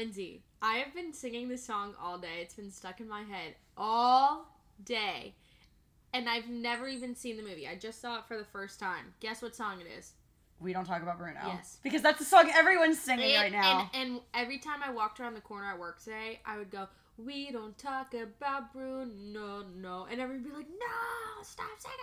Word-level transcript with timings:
Lindsay, 0.00 0.42
I 0.60 0.74
have 0.74 0.92
been 0.94 1.14
singing 1.14 1.48
this 1.48 1.64
song 1.64 1.94
all 1.98 2.18
day. 2.18 2.42
It's 2.42 2.52
been 2.52 2.70
stuck 2.70 3.00
in 3.00 3.08
my 3.08 3.22
head 3.22 3.54
all 3.78 4.46
day. 4.84 5.32
And 6.12 6.28
I've 6.28 6.50
never 6.50 6.86
even 6.86 7.14
seen 7.14 7.38
the 7.38 7.42
movie. 7.42 7.66
I 7.66 7.76
just 7.76 8.02
saw 8.02 8.18
it 8.18 8.26
for 8.28 8.36
the 8.36 8.44
first 8.44 8.78
time. 8.78 9.14
Guess 9.20 9.40
what 9.40 9.56
song 9.56 9.80
it 9.80 9.86
is? 9.98 10.12
We 10.60 10.74
don't 10.74 10.84
talk 10.84 11.00
about 11.02 11.16
Bruno. 11.16 11.40
Yes. 11.46 11.78
Because 11.82 12.02
that's 12.02 12.18
the 12.18 12.26
song 12.26 12.50
everyone's 12.54 13.00
singing 13.00 13.32
And- 13.36 13.42
right 13.44 13.52
now. 13.52 13.90
And, 13.94 14.08
and 14.12 14.20
every 14.34 14.58
time 14.58 14.82
I 14.84 14.90
walked 14.90 15.18
around 15.18 15.32
the 15.32 15.40
corner 15.40 15.66
at 15.66 15.78
work 15.78 15.98
today, 16.02 16.40
I 16.44 16.58
would 16.58 16.70
go, 16.70 16.88
We 17.16 17.50
don't 17.50 17.76
talk 17.78 18.12
about 18.12 18.74
Bruno, 18.74 19.64
no. 19.80 20.06
And 20.10 20.20
everyone 20.20 20.44
would 20.44 20.50
be 20.52 20.56
like, 20.58 20.68
No, 20.68 21.42
stop 21.42 21.70
singing 21.78 21.96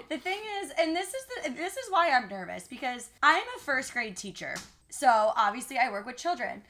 it. 0.00 0.08
The 0.08 0.18
thing 0.18 0.40
is, 0.60 0.72
and 0.76 0.94
this 0.96 1.08
is 1.14 1.22
the 1.44 1.50
this 1.50 1.76
is 1.76 1.84
why 1.88 2.10
I'm 2.10 2.28
nervous 2.28 2.66
because 2.66 3.10
I'm 3.22 3.44
a 3.56 3.60
first 3.60 3.92
grade 3.92 4.16
teacher. 4.16 4.56
So 4.90 5.32
obviously 5.36 5.78
I 5.78 5.88
work 5.92 6.04
with 6.04 6.16
children. 6.16 6.62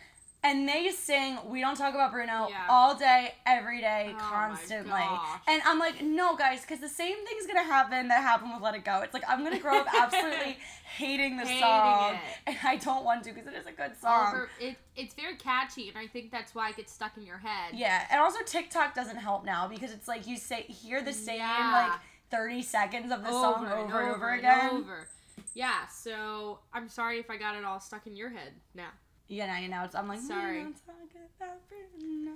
And 0.47 0.69
they 0.69 0.91
sing 0.91 1.39
We 1.47 1.61
Don't 1.61 1.77
Talk 1.77 1.93
About 1.95 2.13
Bruno 2.13 2.47
Yeah. 2.49 2.67
all 2.69 2.95
day, 2.95 3.35
every 3.45 3.81
day, 3.81 4.15
Oh 4.15 4.19
constantly. 4.21 5.03
And 5.49 5.61
I'm 5.67 5.81
like, 5.81 6.01
no, 6.03 6.37
guys, 6.37 6.61
because 6.61 6.79
the 6.79 6.89
same 6.89 7.17
thing's 7.27 7.49
gonna 7.49 7.65
happen 7.65 8.07
that 8.09 8.23
happened 8.23 8.53
with 8.55 8.63
Let 8.63 8.77
It 8.77 8.85
Go. 8.85 9.01
It's 9.01 9.13
like 9.13 9.25
I'm 9.29 9.43
gonna 9.43 9.59
grow 9.59 9.79
up 9.81 9.89
absolutely 9.93 10.57
hating 10.97 11.37
the 11.37 11.45
Hating 11.47 11.61
song. 11.61 12.15
it. 12.15 12.21
And 12.47 12.57
I 12.63 12.77
don't 12.77 13.05
want 13.05 13.25
to 13.25 13.33
because 13.33 13.49
it 13.49 13.55
is 13.55 13.67
a 13.67 13.73
good 13.73 13.97
song. 14.01 14.29
Over, 14.29 14.49
it, 14.61 14.77
it's 14.95 15.15
very 15.15 15.35
catchy, 15.35 15.89
and 15.89 15.99
I 15.99 16.07
think 16.07 16.31
that's 16.31 16.55
why 16.55 16.71
it 16.71 16.77
gets 16.77 16.93
stuck 16.93 17.17
in 17.17 17.25
your 17.25 17.39
head. 17.39 17.73
Yeah, 17.75 18.05
and 18.11 18.21
also 18.21 18.39
TikTok 18.47 18.95
doesn't 18.95 19.17
help 19.17 19.45
now 19.45 19.67
because 19.67 19.91
it's 19.91 20.07
like 20.07 20.29
you 20.29 20.37
say 20.37 20.63
hear 20.63 21.03
the 21.03 21.13
same 21.13 21.39
Yeah. 21.39 21.89
like 21.91 22.01
30 22.31 22.63
seconds 22.63 23.11
of 23.13 23.23
the 23.25 23.31
song 23.31 23.67
over 23.67 23.75
and 23.83 23.93
over, 24.15 24.29
and 24.31 24.39
again. 24.39 24.71
over. 24.71 25.09
Yeah, 25.55 25.87
so 25.89 26.61
I'm 26.73 26.89
sorry 26.89 27.19
if 27.19 27.31
I 27.31 27.37
got 27.37 27.57
it 27.57 27.65
all 27.65 27.81
stuck 27.81 28.07
in 28.07 28.15
your 28.15 28.31
head 28.31 28.53
now. 28.75 28.91
Yeah, 29.29 29.47
now 29.47 29.59
you 29.59 29.69
know 29.69 29.83
it's 29.85 29.95
I'm 29.95 30.09
like 30.09 30.21
Sorry. 30.21 30.63
Don't 30.63 30.75
talk 30.87 30.97
about 31.39 31.59
Bruno." 31.69 32.33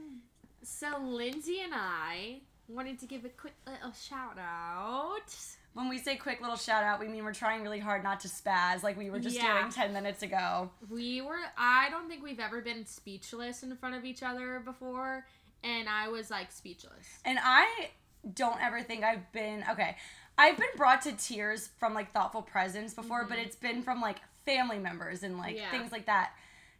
So 0.62 0.88
Lindsay 1.02 1.60
and 1.60 1.72
I 1.74 2.40
wanted 2.68 2.98
to 3.00 3.06
give 3.06 3.24
a 3.24 3.28
quick 3.28 3.54
little 3.66 3.92
shout 3.92 4.38
out. 4.38 5.34
When 5.72 5.88
we 5.88 5.98
say 5.98 6.16
quick 6.16 6.40
little 6.40 6.56
shout 6.56 6.82
out, 6.82 6.98
we 7.00 7.08
mean 7.08 7.24
we're 7.24 7.32
trying 7.32 7.62
really 7.62 7.78
hard 7.78 8.02
not 8.02 8.20
to 8.20 8.28
spaz 8.28 8.82
like 8.82 8.96
we 8.96 9.10
were 9.10 9.20
just 9.20 9.36
Yeah. 9.36 9.60
doing 9.60 9.70
10 9.72 9.92
minutes 9.92 10.22
ago. 10.22 10.70
We 10.88 11.20
were 11.20 11.38
I 11.56 11.90
don't 11.90 12.08
think 12.08 12.22
we've 12.22 12.40
ever 12.40 12.60
been 12.60 12.86
speechless 12.86 13.62
in 13.62 13.74
front 13.76 13.94
of 13.94 14.04
each 14.04 14.22
other 14.22 14.60
before, 14.60 15.26
and 15.62 15.88
I 15.88 16.08
was 16.08 16.30
like 16.30 16.50
speechless. 16.50 17.20
And 17.24 17.38
I 17.42 17.90
don't 18.34 18.60
ever 18.62 18.82
think 18.82 19.04
I've 19.04 19.30
been 19.32 19.64
okay. 19.70 19.96
I've 20.36 20.56
been 20.56 20.66
brought 20.76 21.02
to 21.02 21.12
tears 21.12 21.68
from 21.78 21.94
like 21.94 22.12
thoughtful 22.12 22.42
presents 22.42 22.94
before, 22.94 23.24
but 23.24 23.36
mm-hmm. 23.36 23.46
it's 23.46 23.56
been 23.56 23.82
from 23.82 24.00
like 24.00 24.18
family 24.44 24.78
members 24.78 25.22
and 25.22 25.38
like 25.38 25.56
Yeah. 25.56 25.70
things 25.70 25.92
like 25.92 26.06
that. 26.06 26.32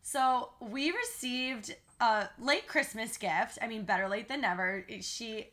So 0.03 0.51
we 0.61 0.91
received 0.91 1.75
a 2.01 2.29
late 2.39 2.67
Christmas 2.67 3.17
gift. 3.17 3.59
I 3.61 3.67
mean, 3.69 3.84
better 3.84 4.09
late 4.09 4.29
than 4.29 4.41
never. 4.41 4.84
She 5.01 5.48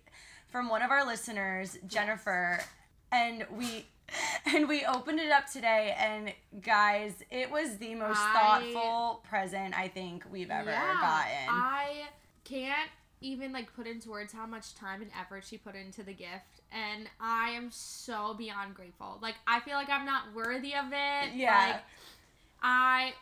from 0.48 0.70
one 0.70 0.81
of 0.81 0.92
our 0.92 1.06
listeners, 1.06 1.78
Jennifer, 1.88 2.59
and 3.12 3.45
we 3.52 3.86
and 4.45 4.67
we 4.67 4.86
opened 4.86 5.20
it 5.20 5.31
up 5.31 5.52
today 5.52 5.95
and 6.00 6.34
guys, 6.62 7.14
it 7.30 7.52
was 7.52 7.78
the 7.78 7.95
most 7.95 8.20
I- 8.20 8.34
thoughtful 8.73 9.23
present 9.30 9.78
I 9.78 9.88
think 9.88 10.26
we've 10.31 10.50
ever 10.50 10.72
gotten. 10.72 11.50
I 11.50 12.04
can't 12.44 12.89
even 13.20 13.52
like 13.52 13.73
put 13.76 13.88
into 13.88 14.09
words 14.09 14.32
how 14.32 14.45
much 14.45 14.76
time 14.76 15.02
and 15.02 15.11
effort 15.20 15.44
she 15.44 15.58
put 15.58 15.76
into 15.76 16.04
the 16.04 16.14
gift 16.14 16.61
and 16.72 17.09
I 17.20 17.50
am 17.50 17.70
so 17.72 18.34
beyond 18.34 18.76
grateful. 18.76 19.17
Like 19.22 19.36
I 19.45 19.59
feel 19.59 19.73
like 19.76 19.89
I'm 19.89 20.06
not 20.06 20.34
worthy 20.34 20.73
of 20.76 20.86
it. 20.92 21.36
Yeah. 21.36 21.72
Like 21.73 21.82
I 22.61 23.14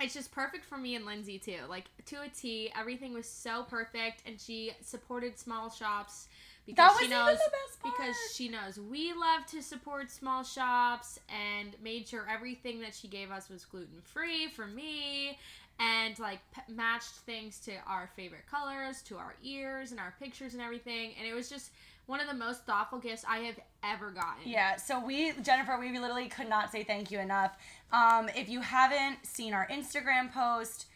it's 0.00 0.14
just 0.14 0.32
perfect 0.32 0.64
for 0.64 0.76
me 0.78 0.94
and 0.94 1.04
Lindsay 1.04 1.38
too. 1.38 1.58
Like 1.68 1.84
to 2.06 2.22
a 2.22 2.28
T, 2.28 2.72
everything 2.78 3.12
was 3.14 3.28
so 3.28 3.64
perfect 3.68 4.22
and 4.26 4.40
she 4.40 4.72
supported 4.82 5.38
small 5.38 5.70
shops 5.70 6.28
because 6.66 6.92
she 7.00 7.08
knows 7.08 7.38
the 7.38 7.50
best 7.50 7.80
part. 7.82 7.94
because 7.96 8.16
she 8.34 8.48
knows 8.48 8.78
we 8.78 9.12
love 9.12 9.44
to 9.50 9.60
support 9.62 10.10
small 10.10 10.44
shops 10.44 11.18
and 11.28 11.74
made 11.82 12.06
sure 12.08 12.26
everything 12.32 12.80
that 12.80 12.94
she 12.94 13.08
gave 13.08 13.30
us 13.30 13.48
was 13.48 13.64
gluten 13.64 14.00
free 14.02 14.46
for 14.48 14.66
me 14.66 15.38
and 15.80 16.18
like 16.20 16.38
p- 16.54 16.72
matched 16.72 17.14
things 17.26 17.58
to 17.60 17.72
our 17.86 18.08
favorite 18.14 18.46
colors 18.48 19.02
to 19.02 19.16
our 19.16 19.34
ears 19.42 19.90
and 19.90 19.98
our 19.98 20.14
pictures 20.20 20.52
and 20.54 20.62
everything 20.62 21.12
and 21.18 21.26
it 21.26 21.34
was 21.34 21.48
just 21.50 21.70
one 22.06 22.20
of 22.20 22.26
the 22.26 22.34
most 22.34 22.64
thoughtful 22.66 22.98
gifts 22.98 23.24
i 23.28 23.38
have 23.38 23.58
ever 23.84 24.10
gotten 24.10 24.42
Yeah, 24.44 24.76
so 24.76 25.04
we, 25.04 25.32
Jennifer, 25.42 25.76
we 25.78 25.98
literally 25.98 26.28
could 26.28 26.48
not 26.48 26.70
say 26.70 26.84
thank 26.84 27.10
you 27.10 27.18
enough. 27.18 27.56
Um, 27.92 28.28
if 28.36 28.48
you 28.48 28.60
haven't 28.60 29.26
seen 29.26 29.54
our 29.54 29.66
Instagram 29.68 30.32
post, 30.32 30.86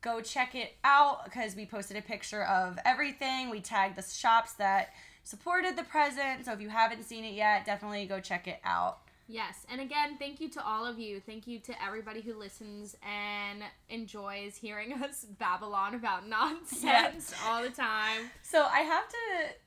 go 0.00 0.20
check 0.20 0.54
it 0.54 0.74
out 0.82 1.24
because 1.24 1.54
we 1.54 1.66
posted 1.66 1.96
a 1.96 2.02
picture 2.02 2.44
of 2.44 2.78
everything. 2.84 3.50
We 3.50 3.60
tagged 3.60 3.96
the 3.96 4.02
shops 4.02 4.54
that 4.54 4.94
supported 5.24 5.76
the 5.76 5.84
present. 5.84 6.46
So 6.46 6.52
if 6.52 6.60
you 6.60 6.70
haven't 6.70 7.04
seen 7.04 7.24
it 7.24 7.34
yet, 7.34 7.66
definitely 7.66 8.06
go 8.06 8.20
check 8.20 8.48
it 8.48 8.60
out. 8.64 9.00
Yes, 9.30 9.64
and 9.70 9.80
again, 9.80 10.16
thank 10.18 10.40
you 10.40 10.48
to 10.50 10.64
all 10.64 10.84
of 10.84 10.98
you. 10.98 11.20
Thank 11.20 11.46
you 11.46 11.60
to 11.60 11.84
everybody 11.84 12.20
who 12.20 12.34
listens 12.34 12.96
and 13.00 13.62
enjoys 13.88 14.56
hearing 14.56 14.92
us 15.04 15.24
babble 15.38 15.72
on 15.72 15.94
about 15.94 16.26
nonsense 16.26 17.32
all 17.46 17.62
the 17.62 17.70
time. 17.70 18.30
So 18.42 18.64
I 18.64 18.80
have 18.80 19.08
to, 19.08 19.16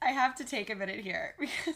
I 0.01 0.11
have 0.11 0.35
to 0.35 0.43
take 0.43 0.69
a 0.69 0.75
minute 0.75 0.99
here 0.99 1.35
because, 1.39 1.75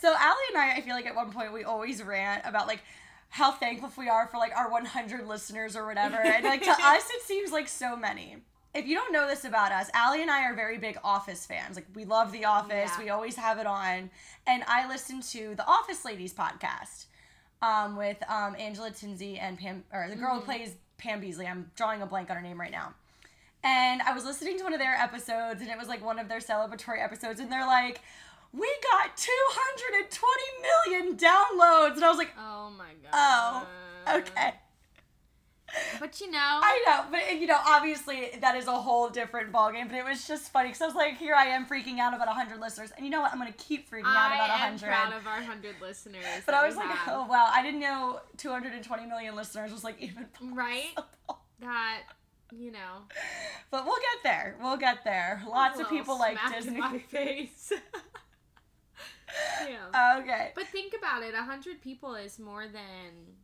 so 0.00 0.08
Allie 0.08 0.36
and 0.48 0.58
I, 0.58 0.74
I 0.76 0.80
feel 0.80 0.94
like 0.94 1.06
at 1.06 1.14
one 1.14 1.30
point 1.30 1.52
we 1.52 1.62
always 1.62 2.02
rant 2.02 2.42
about 2.44 2.66
like 2.66 2.80
how 3.28 3.52
thankful 3.52 3.92
we 3.96 4.08
are 4.08 4.26
for 4.26 4.38
like 4.38 4.56
our 4.56 4.68
100 4.68 5.28
listeners 5.28 5.76
or 5.76 5.86
whatever, 5.86 6.16
and 6.16 6.44
like 6.44 6.64
to 6.64 6.70
us 6.82 7.08
it 7.10 7.22
seems 7.22 7.52
like 7.52 7.68
so 7.68 7.94
many. 7.96 8.38
If 8.74 8.88
you 8.88 8.96
don't 8.96 9.12
know 9.12 9.28
this 9.28 9.44
about 9.44 9.70
us, 9.70 9.88
Allie 9.94 10.20
and 10.20 10.30
I 10.30 10.44
are 10.44 10.54
very 10.54 10.78
big 10.78 10.98
Office 11.04 11.46
fans. 11.46 11.76
Like 11.76 11.86
we 11.94 12.04
love 12.04 12.32
The 12.32 12.44
Office. 12.44 12.90
Yeah. 12.96 13.04
We 13.04 13.10
always 13.10 13.36
have 13.36 13.58
it 13.58 13.66
on, 13.66 14.10
and 14.46 14.64
I 14.66 14.88
listen 14.88 15.20
to 15.22 15.54
the 15.54 15.64
Office 15.66 16.04
Ladies 16.04 16.34
podcast 16.34 17.06
um, 17.62 17.96
with 17.96 18.16
um, 18.28 18.56
Angela 18.58 18.90
Kinsey 18.90 19.38
and 19.38 19.56
Pam, 19.58 19.84
or 19.92 20.08
the 20.10 20.16
girl 20.16 20.34
who 20.34 20.40
plays 20.40 20.74
Pam 20.98 21.22
Beesly. 21.22 21.48
I'm 21.48 21.70
drawing 21.76 22.02
a 22.02 22.06
blank 22.06 22.30
on 22.30 22.36
her 22.36 22.42
name 22.42 22.60
right 22.60 22.72
now. 22.72 22.94
And 23.62 24.02
I 24.02 24.12
was 24.12 24.24
listening 24.24 24.58
to 24.58 24.64
one 24.64 24.74
of 24.74 24.80
their 24.80 24.94
episodes, 24.94 25.62
and 25.62 25.70
it 25.70 25.78
was 25.78 25.88
like 25.88 26.04
one 26.04 26.18
of 26.18 26.28
their 26.28 26.40
celebratory 26.40 27.02
episodes, 27.02 27.38
and 27.38 27.50
they're 27.52 27.66
like, 27.66 28.00
"We 28.52 28.68
got 28.92 29.16
220 29.16 30.42
million 30.90 31.16
downloads," 31.16 31.94
and 31.94 32.04
I 32.04 32.08
was 32.08 32.18
like, 32.18 32.32
Oh 32.36 32.70
my 32.76 32.90
god. 33.10 33.66
"Oh, 34.08 34.18
okay." 34.18 34.54
But 35.98 36.20
you 36.20 36.30
know, 36.30 36.38
I 36.38 36.82
know, 36.86 37.04
but 37.10 37.40
you 37.40 37.46
know, 37.46 37.58
obviously 37.66 38.30
that 38.40 38.54
is 38.54 38.66
a 38.66 38.72
whole 38.72 39.08
different 39.08 39.50
ballgame. 39.52 39.88
But 39.88 39.96
it 39.96 40.04
was 40.04 40.26
just 40.28 40.52
funny 40.52 40.68
because 40.68 40.82
I 40.82 40.86
was 40.86 40.94
like, 40.94 41.16
"Here 41.16 41.34
I 41.34 41.46
am 41.46 41.66
freaking 41.66 41.98
out 41.98 42.14
about 42.14 42.28
100 42.28 42.60
listeners," 42.60 42.90
and 42.96 43.04
you 43.04 43.10
know 43.10 43.20
what? 43.22 43.32
I'm 43.32 43.38
gonna 43.38 43.52
keep 43.52 43.90
freaking 43.90 44.04
out 44.04 44.30
I 44.32 44.34
about 44.36 44.50
am 44.50 44.72
100. 44.74 44.86
proud 44.86 45.12
of 45.14 45.26
our 45.26 45.42
hundred 45.42 45.76
listeners. 45.80 46.22
but 46.46 46.54
I 46.54 46.66
was 46.66 46.76
like, 46.76 46.86
have. 46.86 47.14
"Oh 47.14 47.26
wow, 47.26 47.48
I 47.50 47.62
didn't 47.62 47.80
know 47.80 48.20
220 48.36 49.06
million 49.06 49.34
listeners 49.34 49.72
was 49.72 49.82
like 49.84 50.00
even." 50.00 50.26
right? 50.52 50.94
possible." 50.94 51.42
That 51.60 52.02
you 52.52 52.70
know, 52.70 53.02
But 53.70 53.84
we'll 53.84 53.96
get 53.96 54.22
there. 54.22 54.56
We'll 54.62 54.76
get 54.76 55.02
there. 55.02 55.42
Lots 55.48 55.80
of 55.80 55.88
people 55.88 56.18
like 56.18 56.38
Disney. 56.52 56.78
my 56.78 56.98
face. 57.10 57.72
yeah. 59.68 60.18
Okay. 60.20 60.52
But 60.54 60.66
think 60.68 60.94
about 60.96 61.22
it, 61.22 61.32
100 61.34 61.80
people 61.80 62.14
is 62.14 62.38
more 62.38 62.66
than 62.68 63.36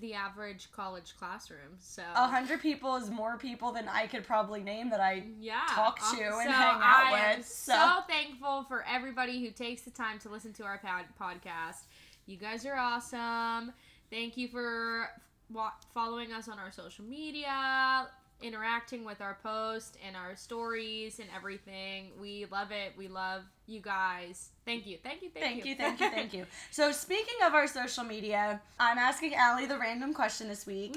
the 0.00 0.14
average 0.14 0.68
college 0.72 1.14
classroom. 1.18 1.76
So 1.80 2.02
A 2.14 2.26
hundred 2.28 2.60
people 2.62 2.96
is 2.96 3.10
more 3.10 3.36
people 3.36 3.72
than 3.72 3.88
I 3.88 4.06
could 4.06 4.24
probably 4.24 4.62
name 4.62 4.90
that 4.90 5.00
I 5.00 5.24
yeah, 5.40 5.60
talk 5.70 5.98
to 5.98 6.24
Uh, 6.24 6.38
and 6.40 6.50
hang 6.50 6.74
out 6.76 7.12
I 7.12 7.34
with, 7.36 7.46
so. 7.46 7.72
so- 7.72 8.00
thankful 8.08 8.64
for 8.64 8.84
everybody 8.88 9.44
who 9.44 9.50
takes 9.50 9.82
the 9.82 9.90
time 9.90 10.18
to 10.20 10.28
listen 10.28 10.52
to 10.54 10.64
our 10.64 10.78
pod- 10.78 11.06
podcast. 11.20 11.82
You 12.26 12.36
guys 12.36 12.64
are 12.64 12.76
awesome. 12.76 13.72
Thank 14.10 14.36
you 14.36 14.46
for 14.48 15.08
wa- 15.50 15.72
following 15.92 16.32
us 16.32 16.48
on 16.48 16.58
our 16.58 16.70
social 16.70 17.04
media, 17.04 18.06
interacting 18.40 19.04
with 19.04 19.20
our 19.20 19.38
posts 19.42 19.96
and 20.06 20.16
our 20.16 20.36
stories 20.36 21.18
and 21.18 21.28
everything. 21.34 22.12
We 22.20 22.46
love 22.50 22.70
it. 22.70 22.92
We 22.96 23.08
love 23.08 23.42
you 23.66 23.80
guys. 23.80 24.50
Thank 24.64 24.86
you. 24.86 24.98
Thank 25.02 25.22
you. 25.22 25.30
Thank, 25.30 25.62
Thank 25.62 25.64
you, 25.64 25.74
thank 25.76 26.00
you, 26.00 26.10
thank 26.14 26.34
you. 26.34 26.46
So 26.70 26.92
speaking 26.92 27.34
of 27.46 27.54
our 27.54 27.66
social 27.66 28.04
media, 28.04 28.60
I'm 28.78 28.98
asking 28.98 29.34
Allie 29.34 29.66
the 29.66 29.78
random 29.78 30.12
question 30.14 30.48
this 30.48 30.66
week. 30.66 30.96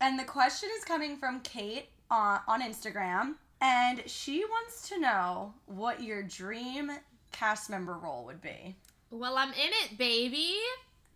And 0.00 0.18
the 0.18 0.24
question 0.24 0.68
is 0.78 0.84
coming 0.84 1.16
from 1.16 1.40
Kate 1.40 1.86
on, 2.10 2.40
on 2.46 2.62
Instagram. 2.62 3.34
And 3.60 4.02
she 4.06 4.44
wants 4.44 4.88
to 4.88 4.98
know 5.00 5.54
what 5.66 6.02
your 6.02 6.22
dream 6.22 6.90
cast 7.30 7.70
member 7.70 7.94
role 7.94 8.24
would 8.24 8.40
be. 8.42 8.76
Well, 9.10 9.36
I'm 9.36 9.50
in 9.50 9.70
it, 9.84 9.98
baby. 9.98 10.56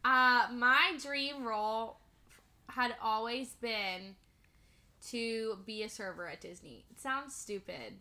Uh, 0.04 0.46
my 0.52 0.92
dream 1.02 1.44
role 1.44 1.96
had 2.68 2.94
always 3.02 3.54
been 3.60 4.14
to 5.08 5.58
be 5.66 5.82
a 5.82 5.88
server 5.88 6.28
at 6.28 6.40
Disney. 6.40 6.84
It 6.90 7.00
sounds 7.00 7.34
stupid, 7.34 7.94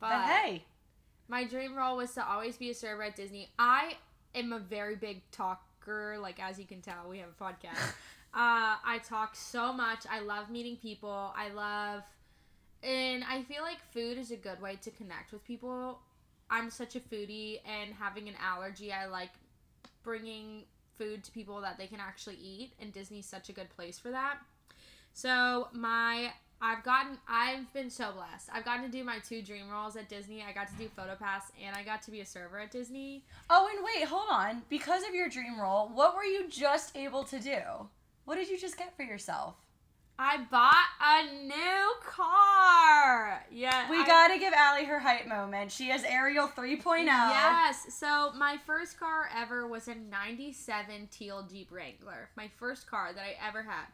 but, 0.00 0.10
But 0.10 0.22
hey, 0.22 0.64
my 1.30 1.44
dream 1.44 1.76
role 1.76 1.96
was 1.96 2.12
to 2.14 2.28
always 2.28 2.56
be 2.56 2.70
a 2.70 2.74
server 2.74 3.04
at 3.04 3.14
Disney. 3.14 3.48
I 3.58 3.94
am 4.34 4.52
a 4.52 4.58
very 4.58 4.96
big 4.96 5.22
talker, 5.30 6.18
like 6.20 6.42
as 6.42 6.58
you 6.58 6.64
can 6.66 6.82
tell, 6.82 7.08
we 7.08 7.18
have 7.18 7.28
a 7.28 7.42
podcast. 7.42 7.94
Uh, 8.32 8.78
I 8.84 9.00
talk 9.04 9.34
so 9.34 9.72
much. 9.72 10.04
I 10.08 10.20
love 10.20 10.50
meeting 10.50 10.76
people. 10.76 11.34
I 11.36 11.48
love, 11.48 12.04
and 12.80 13.24
I 13.28 13.42
feel 13.42 13.62
like 13.62 13.78
food 13.92 14.18
is 14.18 14.30
a 14.30 14.36
good 14.36 14.62
way 14.62 14.78
to 14.82 14.90
connect 14.92 15.32
with 15.32 15.44
people. 15.44 15.98
I'm 16.48 16.70
such 16.70 16.94
a 16.94 17.00
foodie, 17.00 17.58
and 17.66 17.92
having 17.92 18.28
an 18.28 18.36
allergy, 18.40 18.92
I 18.92 19.06
like 19.06 19.30
bringing 20.04 20.62
food 20.96 21.24
to 21.24 21.32
people 21.32 21.60
that 21.62 21.76
they 21.76 21.88
can 21.88 21.98
actually 21.98 22.36
eat, 22.36 22.70
and 22.80 22.92
Disney's 22.92 23.26
such 23.26 23.48
a 23.48 23.52
good 23.52 23.68
place 23.70 23.98
for 23.98 24.12
that. 24.12 24.38
So 25.12 25.66
my 25.72 26.30
I've 26.62 26.84
gotten 26.84 27.18
I've 27.28 27.72
been 27.72 27.90
so 27.90 28.12
blessed. 28.12 28.48
I've 28.52 28.64
gotten 28.64 28.84
to 28.84 28.90
do 28.90 29.02
my 29.02 29.18
two 29.18 29.42
dream 29.42 29.68
roles 29.70 29.96
at 29.96 30.08
Disney. 30.08 30.42
I 30.42 30.52
got 30.52 30.68
to 30.68 30.74
do 30.74 30.88
PhotoPass 30.96 31.44
and 31.64 31.74
I 31.74 31.82
got 31.82 32.02
to 32.02 32.10
be 32.10 32.20
a 32.20 32.26
server 32.26 32.58
at 32.60 32.70
Disney. 32.70 33.24
Oh, 33.48 33.68
and 33.74 33.84
wait, 33.84 34.06
hold 34.08 34.28
on. 34.30 34.62
Because 34.68 35.02
of 35.08 35.14
your 35.14 35.28
dream 35.28 35.58
role, 35.58 35.90
what 35.92 36.14
were 36.14 36.24
you 36.24 36.48
just 36.48 36.96
able 36.96 37.24
to 37.24 37.38
do? 37.38 37.58
What 38.24 38.36
did 38.36 38.48
you 38.48 38.58
just 38.58 38.76
get 38.76 38.94
for 38.96 39.02
yourself? 39.02 39.54
I 40.22 40.36
bought 40.50 40.84
a 41.00 41.46
new 41.46 41.94
car. 42.04 43.42
Yeah. 43.50 43.90
We 43.90 44.02
I- 44.02 44.06
gotta 44.06 44.38
give 44.38 44.52
Allie 44.52 44.84
her 44.84 44.98
hype 44.98 45.26
moment. 45.26 45.72
She 45.72 45.88
has 45.88 46.04
Ariel 46.04 46.46
3.0. 46.46 47.06
Yes. 47.06 47.86
So 47.88 48.30
my 48.36 48.58
first 48.66 49.00
car 49.00 49.30
ever 49.34 49.66
was 49.66 49.88
a 49.88 49.94
97 49.94 51.08
teal 51.10 51.48
Jeep 51.50 51.72
Wrangler. 51.72 52.28
My 52.36 52.50
first 52.58 52.86
car 52.86 53.14
that 53.14 53.22
I 53.22 53.34
ever 53.48 53.62
had. 53.62 53.86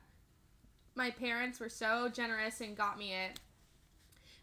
My 0.97 1.11
parents 1.11 1.61
were 1.61 1.69
so 1.69 2.09
generous 2.09 2.61
and 2.61 2.77
got 2.77 2.99
me 2.99 3.13
it 3.13 3.39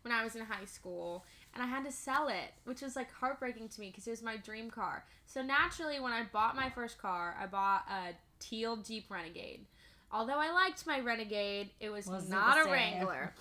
when 0.03 0.13
I 0.13 0.23
was 0.23 0.35
in 0.35 0.45
high 0.45 0.65
school. 0.65 1.25
And 1.53 1.61
I 1.61 1.67
had 1.67 1.83
to 1.85 1.91
sell 1.91 2.29
it, 2.29 2.53
which 2.65 2.81
was 2.81 2.95
like 2.95 3.11
heartbreaking 3.11 3.69
to 3.69 3.81
me 3.81 3.89
because 3.89 4.07
it 4.07 4.11
was 4.11 4.23
my 4.23 4.37
dream 4.37 4.71
car. 4.71 5.05
So 5.25 5.41
naturally, 5.41 5.99
when 5.99 6.13
I 6.13 6.23
bought 6.31 6.55
my 6.55 6.69
first 6.69 6.97
car, 6.97 7.35
I 7.39 7.45
bought 7.45 7.85
a 7.89 8.13
teal 8.39 8.77
Jeep 8.77 9.05
Renegade. 9.09 9.65
Although 10.11 10.39
I 10.39 10.51
liked 10.51 10.85
my 10.87 10.99
Renegade, 10.99 11.71
it 11.79 11.89
was 11.89 12.07
Wasn't 12.07 12.31
not 12.31 12.57
a 12.59 12.63
same. 12.63 12.71
Wrangler. 12.71 13.33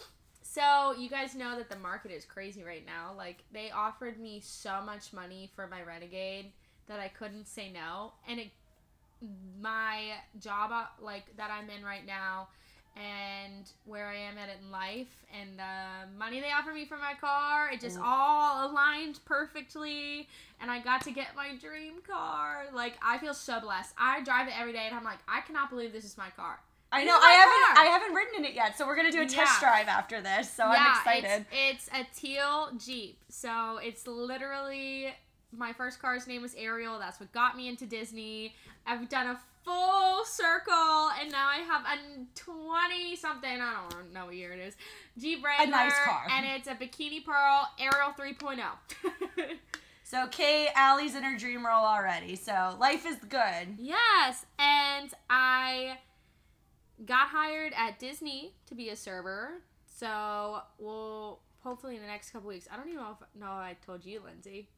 So 0.42 0.94
you 0.98 1.08
guys 1.08 1.34
know 1.34 1.56
that 1.56 1.70
the 1.70 1.78
market 1.78 2.10
is 2.10 2.24
crazy 2.24 2.62
right 2.62 2.84
now. 2.84 3.12
Like 3.16 3.44
they 3.52 3.70
offered 3.70 4.18
me 4.20 4.40
so 4.42 4.80
much 4.84 5.12
money 5.12 5.50
for 5.54 5.66
my 5.66 5.82
Renegade 5.82 6.52
that 6.88 7.00
I 7.00 7.08
couldn't 7.08 7.46
say 7.46 7.70
no. 7.72 8.12
And 8.28 8.40
it, 8.40 8.50
my 9.60 10.12
job, 10.38 10.70
uh, 10.72 10.84
like 11.00 11.34
that 11.36 11.50
I'm 11.50 11.70
in 11.70 11.82
right 11.84 12.06
now, 12.06 12.48
and 12.96 13.70
where 13.86 14.06
I 14.06 14.16
am 14.16 14.36
at 14.38 14.48
in 14.48 14.70
life, 14.70 15.24
and 15.38 15.58
the 15.58 16.18
money 16.18 16.40
they 16.40 16.50
offer 16.52 16.72
me 16.72 16.84
for 16.84 16.96
my 16.98 17.14
car, 17.20 17.70
it 17.72 17.80
just 17.80 17.98
all 18.02 18.70
aligned 18.70 19.18
perfectly. 19.24 20.28
And 20.60 20.70
I 20.70 20.80
got 20.80 21.00
to 21.02 21.10
get 21.10 21.28
my 21.34 21.56
dream 21.60 21.94
car. 22.06 22.66
Like 22.72 22.94
I 23.02 23.18
feel 23.18 23.34
so 23.34 23.60
blessed. 23.60 23.94
I 23.98 24.22
drive 24.22 24.48
it 24.48 24.54
every 24.58 24.72
day, 24.72 24.84
and 24.86 24.94
I'm 24.94 25.04
like, 25.04 25.18
I 25.26 25.40
cannot 25.40 25.70
believe 25.70 25.92
this 25.92 26.04
is 26.04 26.16
my 26.18 26.30
car. 26.30 26.60
I 26.94 27.04
know. 27.04 27.16
I 27.18 27.32
haven't. 27.32 27.74
car. 27.76 27.84
I 27.84 27.88
haven't 27.88 28.14
ridden 28.14 28.34
in 28.36 28.44
it 28.44 28.54
yet, 28.54 28.76
so 28.76 28.86
we're 28.86 28.96
gonna 28.96 29.10
do 29.10 29.22
a 29.22 29.26
test 29.26 29.60
Yeah. 29.62 29.70
drive 29.70 29.88
after 29.88 30.20
this. 30.20 30.50
So 30.50 30.64
I'm 30.64 30.90
excited. 30.98 31.46
It's, 31.50 31.88
it's 31.88 31.98
a 31.98 32.06
teal 32.20 32.68
Jeep. 32.78 33.18
So 33.30 33.78
it's 33.82 34.06
literally 34.06 35.14
my 35.56 35.72
first 35.72 36.00
car's 36.00 36.26
name 36.26 36.42
was 36.42 36.54
Ariel. 36.54 36.98
That's 36.98 37.18
what 37.18 37.32
got 37.32 37.56
me 37.56 37.68
into 37.68 37.86
Disney. 37.86 38.54
I've 38.86 39.08
done 39.08 39.26
a 39.26 39.40
full 39.64 40.24
circle 40.24 41.10
and 41.20 41.30
now 41.30 41.48
I 41.48 41.58
have 41.66 41.82
a 41.82 42.24
20 42.34 43.16
something, 43.16 43.60
I 43.60 43.86
don't 43.90 44.12
know 44.12 44.26
what 44.26 44.34
year 44.34 44.52
it 44.52 44.60
is, 44.60 44.74
Jeep 45.18 45.44
Wrangler. 45.44 45.66
a 45.66 45.70
nice 45.70 45.94
car. 46.04 46.26
And 46.30 46.46
it's 46.46 46.68
a 46.68 46.74
Bikini 46.74 47.24
Pearl 47.24 47.68
Ariel 47.78 48.12
3.0. 48.18 48.60
So 50.04 50.26
Kate, 50.26 50.68
Allie's 50.76 51.14
in 51.14 51.22
her 51.22 51.38
dream 51.38 51.64
role 51.64 51.86
already. 51.86 52.36
So 52.36 52.76
life 52.78 53.06
is 53.06 53.16
good. 53.30 53.78
yes, 53.78 54.44
and 54.58 55.10
I 55.30 55.96
got 57.06 57.28
hired 57.28 57.72
at 57.74 57.98
Disney 57.98 58.52
to 58.66 58.74
be 58.74 58.90
a 58.90 58.96
server. 58.96 59.62
So 59.86 60.60
we'll 60.78 61.38
hopefully 61.60 61.96
in 61.96 62.02
the 62.02 62.08
next 62.08 62.30
couple 62.30 62.48
weeks. 62.50 62.68
I 62.70 62.76
don't 62.76 62.88
even 62.88 63.00
know 63.00 63.16
if 63.18 63.26
no 63.40 63.46
I 63.46 63.76
told 63.86 64.04
you, 64.04 64.20
Lindsay. 64.22 64.68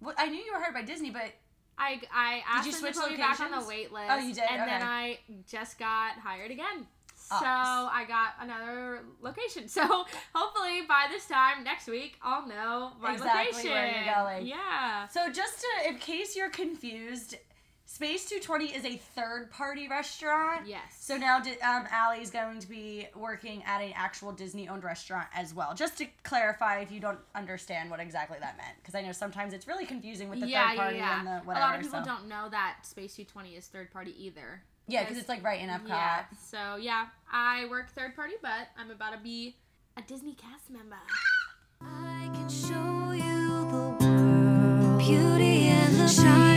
Well, 0.00 0.16
I 0.18 0.26
knew 0.26 0.42
you 0.42 0.52
were 0.52 0.58
hired 0.58 0.74
by 0.74 0.82
Disney, 0.82 1.10
but 1.10 1.34
I, 1.80 2.00
I 2.14 2.42
asked 2.46 2.66
you 2.66 2.72
them 2.80 2.92
to 2.92 3.00
put 3.00 3.10
me 3.12 3.16
back 3.16 3.40
on 3.40 3.50
the 3.50 3.66
wait 3.66 3.92
list. 3.92 4.06
Oh, 4.10 4.18
you 4.18 4.34
did? 4.34 4.44
And 4.50 4.68
then 4.68 4.82
I 4.82 5.18
just 5.50 5.78
got 5.78 6.12
hired 6.12 6.50
again. 6.50 6.86
Oh, 7.32 7.38
so 7.38 7.46
Oh. 7.46 7.88
I 7.92 8.04
got 8.06 8.34
another 8.40 9.00
location. 9.22 9.68
So 9.68 9.82
hopefully 10.34 10.82
by 10.88 11.06
this 11.10 11.26
time 11.26 11.64
next 11.64 11.86
week, 11.86 12.16
I'll 12.22 12.46
know 12.46 12.92
my 13.00 13.12
Exactly 13.14 13.46
location. 13.52 13.70
where 13.70 13.86
you're 14.04 14.14
going. 14.14 14.46
Yeah. 14.46 15.06
so 15.08 15.30
just 15.30 15.60
to, 15.60 15.88
in 15.88 15.96
case 15.98 16.36
you're 16.36 16.50
confused, 16.50 17.36
Space 17.92 18.26
220 18.26 18.66
is 18.66 18.84
a 18.84 18.96
third-party 19.16 19.88
restaurant. 19.88 20.64
Yes. 20.64 20.80
So 21.00 21.16
now 21.16 21.40
di- 21.40 21.60
um, 21.60 21.86
Allie's 21.90 22.30
going 22.30 22.60
to 22.60 22.68
be 22.68 23.08
working 23.16 23.64
at 23.66 23.82
an 23.82 23.92
actual 23.96 24.30
Disney-owned 24.30 24.84
restaurant 24.84 25.26
as 25.34 25.52
well. 25.52 25.74
Just 25.74 25.98
to 25.98 26.06
clarify, 26.22 26.78
if 26.78 26.92
you 26.92 27.00
don't 27.00 27.18
understand 27.34 27.90
what 27.90 27.98
exactly 27.98 28.38
that 28.40 28.56
meant, 28.56 28.76
because 28.80 28.94
I 28.94 29.02
know 29.02 29.10
sometimes 29.10 29.52
it's 29.52 29.66
really 29.66 29.86
confusing 29.86 30.30
with 30.30 30.38
the 30.38 30.46
yeah, 30.46 30.68
third 30.68 30.76
party 30.76 30.96
yeah, 30.98 31.18
and 31.18 31.26
the 31.26 31.30
yeah. 31.30 31.40
whatever. 31.40 31.66
a 31.66 31.68
lot 31.68 31.74
of 31.74 31.82
people 31.82 31.98
so. 31.98 32.04
don't 32.04 32.28
know 32.28 32.48
that 32.48 32.76
Space 32.84 33.16
220 33.16 33.56
is 33.56 33.66
third 33.66 33.90
party 33.90 34.14
either. 34.24 34.62
Yeah, 34.86 35.02
because 35.02 35.18
it's 35.18 35.28
like 35.28 35.42
right 35.42 35.60
in 35.60 35.68
Epcot. 35.68 35.88
Yeah. 35.88 36.24
So 36.40 36.76
yeah, 36.76 37.06
I 37.30 37.66
work 37.70 37.90
third 37.90 38.14
party, 38.14 38.34
but 38.40 38.68
I'm 38.78 38.92
about 38.92 39.14
to 39.14 39.18
be 39.18 39.56
a 39.96 40.02
Disney 40.02 40.34
cast 40.34 40.70
member. 40.70 40.96
I 41.82 42.30
can 42.34 42.48
show 42.48 43.10
you 43.10 43.48
the 43.68 44.06
world. 44.06 44.98
Beauty 44.98 45.66
and 45.68 45.96
the 45.96 46.06
shining, 46.06 46.49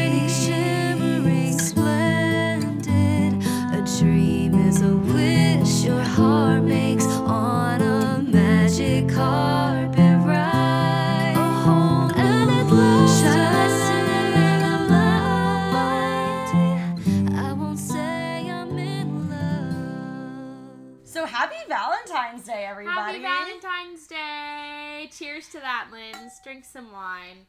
Valentine's 22.33 22.47
Day, 22.47 22.65
everybody! 22.65 23.19
Happy 23.19 23.21
Valentine's 23.21 24.07
Day! 24.07 25.09
Cheers 25.15 25.49
to 25.49 25.59
that, 25.59 25.89
Linz. 25.91 26.39
Drink 26.43 26.65
some 26.65 26.91
wine. 26.91 27.45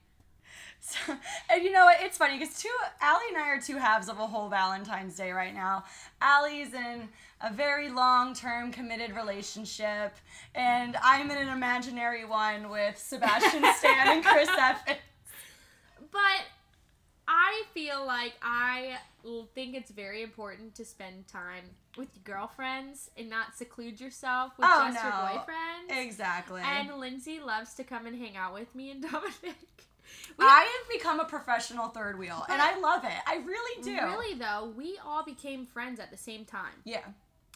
So, 0.80 1.14
and 1.50 1.64
you 1.64 1.72
know 1.72 1.86
what? 1.86 1.96
It's 2.00 2.18
funny 2.18 2.38
because 2.38 2.60
two 2.60 2.68
Allie 3.00 3.24
and 3.30 3.38
I 3.38 3.48
are 3.48 3.58
two 3.58 3.78
halves 3.78 4.10
of 4.10 4.18
a 4.18 4.26
whole 4.26 4.50
Valentine's 4.50 5.16
Day 5.16 5.32
right 5.32 5.54
now. 5.54 5.84
Allie's 6.20 6.74
in 6.74 7.08
a 7.40 7.50
very 7.50 7.88
long-term 7.88 8.72
committed 8.72 9.16
relationship, 9.16 10.14
and 10.54 10.98
I'm 11.02 11.30
in 11.30 11.38
an 11.38 11.48
imaginary 11.48 12.26
one 12.26 12.68
with 12.68 12.98
Sebastian 12.98 13.64
Stan 13.78 14.08
and 14.08 14.22
Chris 14.22 14.50
Evans. 14.50 14.98
But 16.12 16.44
I 17.26 17.62
feel 17.72 18.06
like 18.06 18.34
I 18.42 18.98
think 19.54 19.74
it's 19.74 19.90
very 19.90 20.22
important 20.22 20.74
to 20.76 20.84
spend 20.84 21.26
time 21.28 21.64
with 21.96 22.08
your 22.14 22.36
girlfriends 22.36 23.10
and 23.16 23.28
not 23.30 23.56
seclude 23.56 24.00
yourself 24.00 24.52
with 24.58 24.66
Oh, 24.70 24.90
just 24.92 25.02
your 25.02 25.12
boyfriend. 25.12 25.90
Exactly. 26.06 26.62
And 26.64 26.94
Lindsay 26.98 27.40
loves 27.40 27.74
to 27.74 27.84
come 27.84 28.06
and 28.06 28.16
hang 28.18 28.36
out 28.36 28.54
with 28.54 28.74
me 28.74 28.90
and 28.90 29.02
Dominic. 29.10 29.34
We- 30.38 30.44
I 30.44 30.60
have 30.60 30.92
become 30.98 31.20
a 31.20 31.24
professional 31.24 31.88
third 31.88 32.18
wheel, 32.18 32.44
and 32.48 32.60
I 32.60 32.78
love 32.78 33.04
it. 33.04 33.12
I 33.26 33.36
really 33.36 33.82
do. 33.82 33.94
Really 33.94 34.34
though, 34.38 34.72
we 34.76 34.98
all 35.04 35.24
became 35.24 35.66
friends 35.66 35.98
at 36.00 36.10
the 36.10 36.16
same 36.16 36.44
time. 36.44 36.74
Yeah. 36.84 37.00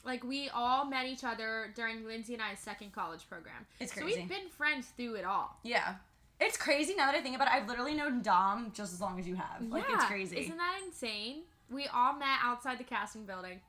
Like 0.04 0.24
we 0.24 0.48
all 0.50 0.84
met 0.86 1.06
each 1.06 1.24
other 1.24 1.72
during 1.74 2.06
Lindsay 2.06 2.32
and 2.34 2.42
I's 2.42 2.58
second 2.60 2.92
college 2.92 3.28
program. 3.28 3.66
It's 3.80 3.92
crazy. 3.92 4.12
So 4.12 4.18
we've 4.20 4.28
been 4.28 4.48
friends 4.56 4.86
through 4.96 5.16
it 5.16 5.24
all. 5.24 5.58
Yeah. 5.62 5.96
It's 6.40 6.56
crazy 6.56 6.94
now 6.94 7.06
that 7.06 7.16
I 7.16 7.20
think 7.20 7.34
about 7.34 7.48
it. 7.48 7.54
I've 7.54 7.66
literally 7.66 7.94
known 7.94 8.22
Dom 8.22 8.70
just 8.72 8.92
as 8.94 9.00
long 9.00 9.18
as 9.18 9.26
you 9.26 9.34
have. 9.34 9.60
Like, 9.68 9.84
it's 9.90 10.04
crazy. 10.04 10.38
Isn't 10.38 10.56
that 10.56 10.78
insane? 10.86 11.42
We 11.70 11.86
all 11.86 12.14
met 12.14 12.38
outside 12.42 12.78
the 12.78 12.84
casting 12.84 13.24
building. 13.24 13.60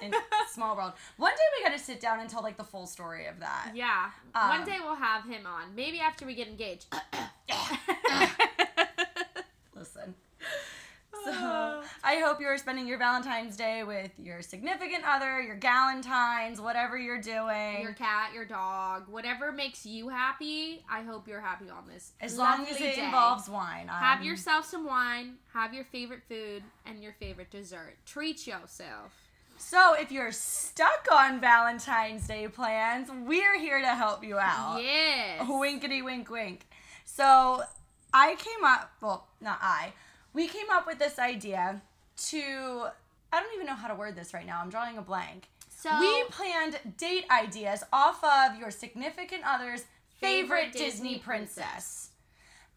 In 0.00 0.12
small 0.50 0.74
world. 0.74 0.92
One 1.18 1.32
day 1.32 1.42
we 1.58 1.64
got 1.68 1.76
to 1.76 1.82
sit 1.82 2.00
down 2.00 2.20
and 2.20 2.28
tell, 2.28 2.42
like, 2.42 2.56
the 2.56 2.64
full 2.64 2.86
story 2.86 3.26
of 3.26 3.40
that. 3.40 3.72
Yeah. 3.74 4.10
Um, 4.34 4.48
One 4.48 4.64
day 4.64 4.78
we'll 4.82 4.94
have 4.94 5.24
him 5.24 5.46
on. 5.46 5.74
Maybe 5.74 6.00
after 6.00 6.24
we 6.24 6.34
get 6.34 6.48
engaged. 6.48 6.86
So, 11.24 11.82
I 12.04 12.16
hope 12.16 12.40
you 12.40 12.46
are 12.46 12.58
spending 12.58 12.86
your 12.86 12.98
Valentine's 12.98 13.56
Day 13.56 13.84
with 13.84 14.10
your 14.18 14.42
significant 14.42 15.04
other, 15.06 15.40
your 15.40 15.56
galentines, 15.56 16.58
whatever 16.60 16.98
you're 16.98 17.20
doing. 17.20 17.82
your 17.82 17.92
cat, 17.92 18.32
your 18.34 18.44
dog, 18.44 19.04
whatever 19.08 19.52
makes 19.52 19.86
you 19.86 20.08
happy, 20.08 20.84
I 20.90 21.02
hope 21.02 21.28
you're 21.28 21.40
happy 21.40 21.70
on 21.70 21.86
this. 21.92 22.12
as 22.20 22.36
long 22.36 22.66
as 22.66 22.76
it 22.76 22.96
day. 22.96 23.04
involves 23.04 23.48
wine. 23.48 23.88
Have 23.88 24.22
yourself 24.24 24.66
some 24.66 24.86
wine, 24.86 25.34
have 25.52 25.72
your 25.74 25.84
favorite 25.84 26.22
food, 26.28 26.62
and 26.86 27.02
your 27.02 27.12
favorite 27.12 27.50
dessert. 27.50 27.96
Treat 28.06 28.46
yourself. 28.46 29.12
So, 29.58 29.94
if 29.94 30.10
you're 30.10 30.32
stuck 30.32 31.06
on 31.12 31.40
Valentine's 31.40 32.26
Day 32.26 32.48
plans, 32.48 33.08
we're 33.26 33.58
here 33.58 33.80
to 33.80 33.94
help 33.94 34.24
you 34.24 34.38
out. 34.38 34.80
Yes. 34.82 35.46
Winkety 35.48 36.02
wink 36.02 36.28
wink. 36.30 36.66
So 37.04 37.62
I 38.12 38.34
came 38.36 38.64
up, 38.64 38.90
well, 39.00 39.28
not 39.40 39.58
I, 39.60 39.92
we 40.32 40.48
came 40.48 40.66
up 40.70 40.86
with 40.86 40.98
this 40.98 41.18
idea 41.18 41.80
to 42.28 42.86
I 43.32 43.40
don't 43.40 43.54
even 43.54 43.66
know 43.66 43.74
how 43.74 43.88
to 43.88 43.94
word 43.94 44.14
this 44.16 44.34
right 44.34 44.46
now. 44.46 44.60
I'm 44.62 44.68
drawing 44.70 44.98
a 44.98 45.02
blank. 45.02 45.48
So 45.70 45.90
we 45.98 46.24
planned 46.24 46.78
date 46.98 47.24
ideas 47.30 47.82
off 47.92 48.22
of 48.22 48.58
your 48.58 48.70
significant 48.70 49.42
other's 49.46 49.84
favorite, 50.20 50.66
Favorite 50.66 50.72
Disney, 50.72 50.84
Disney 51.14 51.18
princess. 51.18 52.10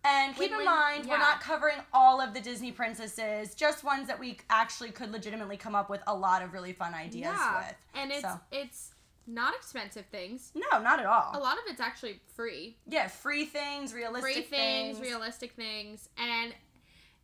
And 0.04 0.34
keep 0.36 0.52
When- 0.52 0.52
in 0.52 0.58
when- 0.58 0.66
mind, 0.66 1.06
we're 1.10 1.18
not 1.18 1.42
covering 1.42 1.78
all 1.94 2.22
of 2.22 2.34
the 2.34 2.40
Disney 2.40 2.72
princesses, 2.72 3.54
just 3.56 3.84
ones 3.84 4.08
that 4.08 4.20
we 4.20 4.40
actually 4.50 4.92
could 4.92 5.12
legitimately 5.12 5.58
come 5.58 5.76
up 5.76 5.90
with 5.90 6.02
a 6.08 6.16
lot 6.16 6.42
of 6.42 6.54
really 6.54 6.74
fun 6.74 6.94
ideas 6.94 7.36
yeah, 7.38 7.68
with. 7.68 7.76
and 7.96 8.12
it's 8.12 8.22
So- 8.22 8.40
it's 8.52 8.92
not 9.28 9.56
expensive 9.56 10.06
things. 10.08 10.52
No, 10.54 10.80
not 10.80 11.00
at 11.00 11.06
all. 11.08 11.32
A 11.36 11.40
lot 11.40 11.58
of 11.58 11.64
it's 11.68 11.82
actually 11.82 12.22
free. 12.36 12.78
Yeah, 12.86 13.08
free 13.08 13.46
things, 13.46 13.94
realistic 13.94 14.36
free 14.36 14.44
things, 14.44 15.00
realistic 15.00 15.54
things, 15.54 16.08
and 16.18 16.54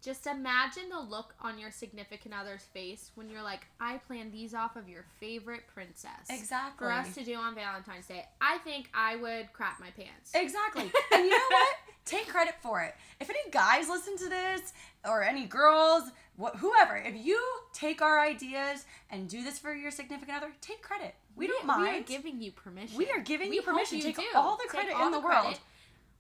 just 0.02 0.26
imagine 0.26 0.90
the 0.90 1.00
look 1.00 1.36
on 1.42 1.60
your 1.60 1.72
significant 1.72 2.34
other's 2.34 2.64
face 2.64 3.12
when 3.16 3.30
you're 3.30 3.44
like, 3.44 3.68
I 3.80 3.98
planned 3.98 4.32
these 4.34 4.54
off 4.56 4.76
of 4.76 4.90
your 4.90 5.06
favorite 5.20 5.64
princess. 5.74 6.10
Exactly. 6.30 6.86
For 6.88 6.92
us 6.92 7.14
to 7.16 7.24
do 7.24 7.36
on 7.36 7.54
Valentine's 7.54 8.08
Day. 8.08 8.26
I 8.42 8.58
think 8.60 8.90
I 8.94 9.16
would 9.18 9.54
crap 9.54 9.80
my 9.80 9.92
pants. 9.92 10.32
Exactly. 10.34 10.84
and 11.14 11.24
you 11.26 11.30
know 11.30 11.38
what? 11.52 11.76
Take 12.06 12.28
credit 12.28 12.56
for 12.62 12.82
it. 12.82 12.96
If 13.20 13.30
any 13.30 13.40
guys 13.52 13.88
listen 13.90 14.18
to 14.18 14.28
this, 14.30 14.74
or 15.06 15.24
any 15.24 15.46
girls, 15.46 16.04
wh- 16.42 16.56
whoever, 16.58 16.98
if 16.98 17.16
you 17.24 17.40
take 17.74 18.02
our 18.02 18.20
ideas 18.20 18.86
and 19.12 19.28
do 19.30 19.44
this 19.44 19.60
for 19.60 19.74
your 19.74 19.92
significant 19.92 20.36
other, 20.38 20.52
take 20.62 20.82
credit. 20.82 21.14
We, 21.36 21.46
don't 21.48 21.66
mind. 21.66 21.84
We 21.84 21.90
are 22.00 22.02
giving 22.02 22.42
you 22.42 22.52
permission. 22.52 22.98
We 22.98 23.10
are 23.12 23.20
giving 23.20 23.50
We 23.50 23.58
you 23.58 23.62
permission. 23.62 23.98
you 23.98 24.04
Take 24.04 24.18
do. 24.18 24.24
all 24.36 24.58
the 24.58 24.68
credit 24.68 24.94
all 24.96 25.06
in 25.06 25.12
the, 25.12 25.20
the 25.20 25.24
world. 25.26 25.44
credit. 25.46 25.60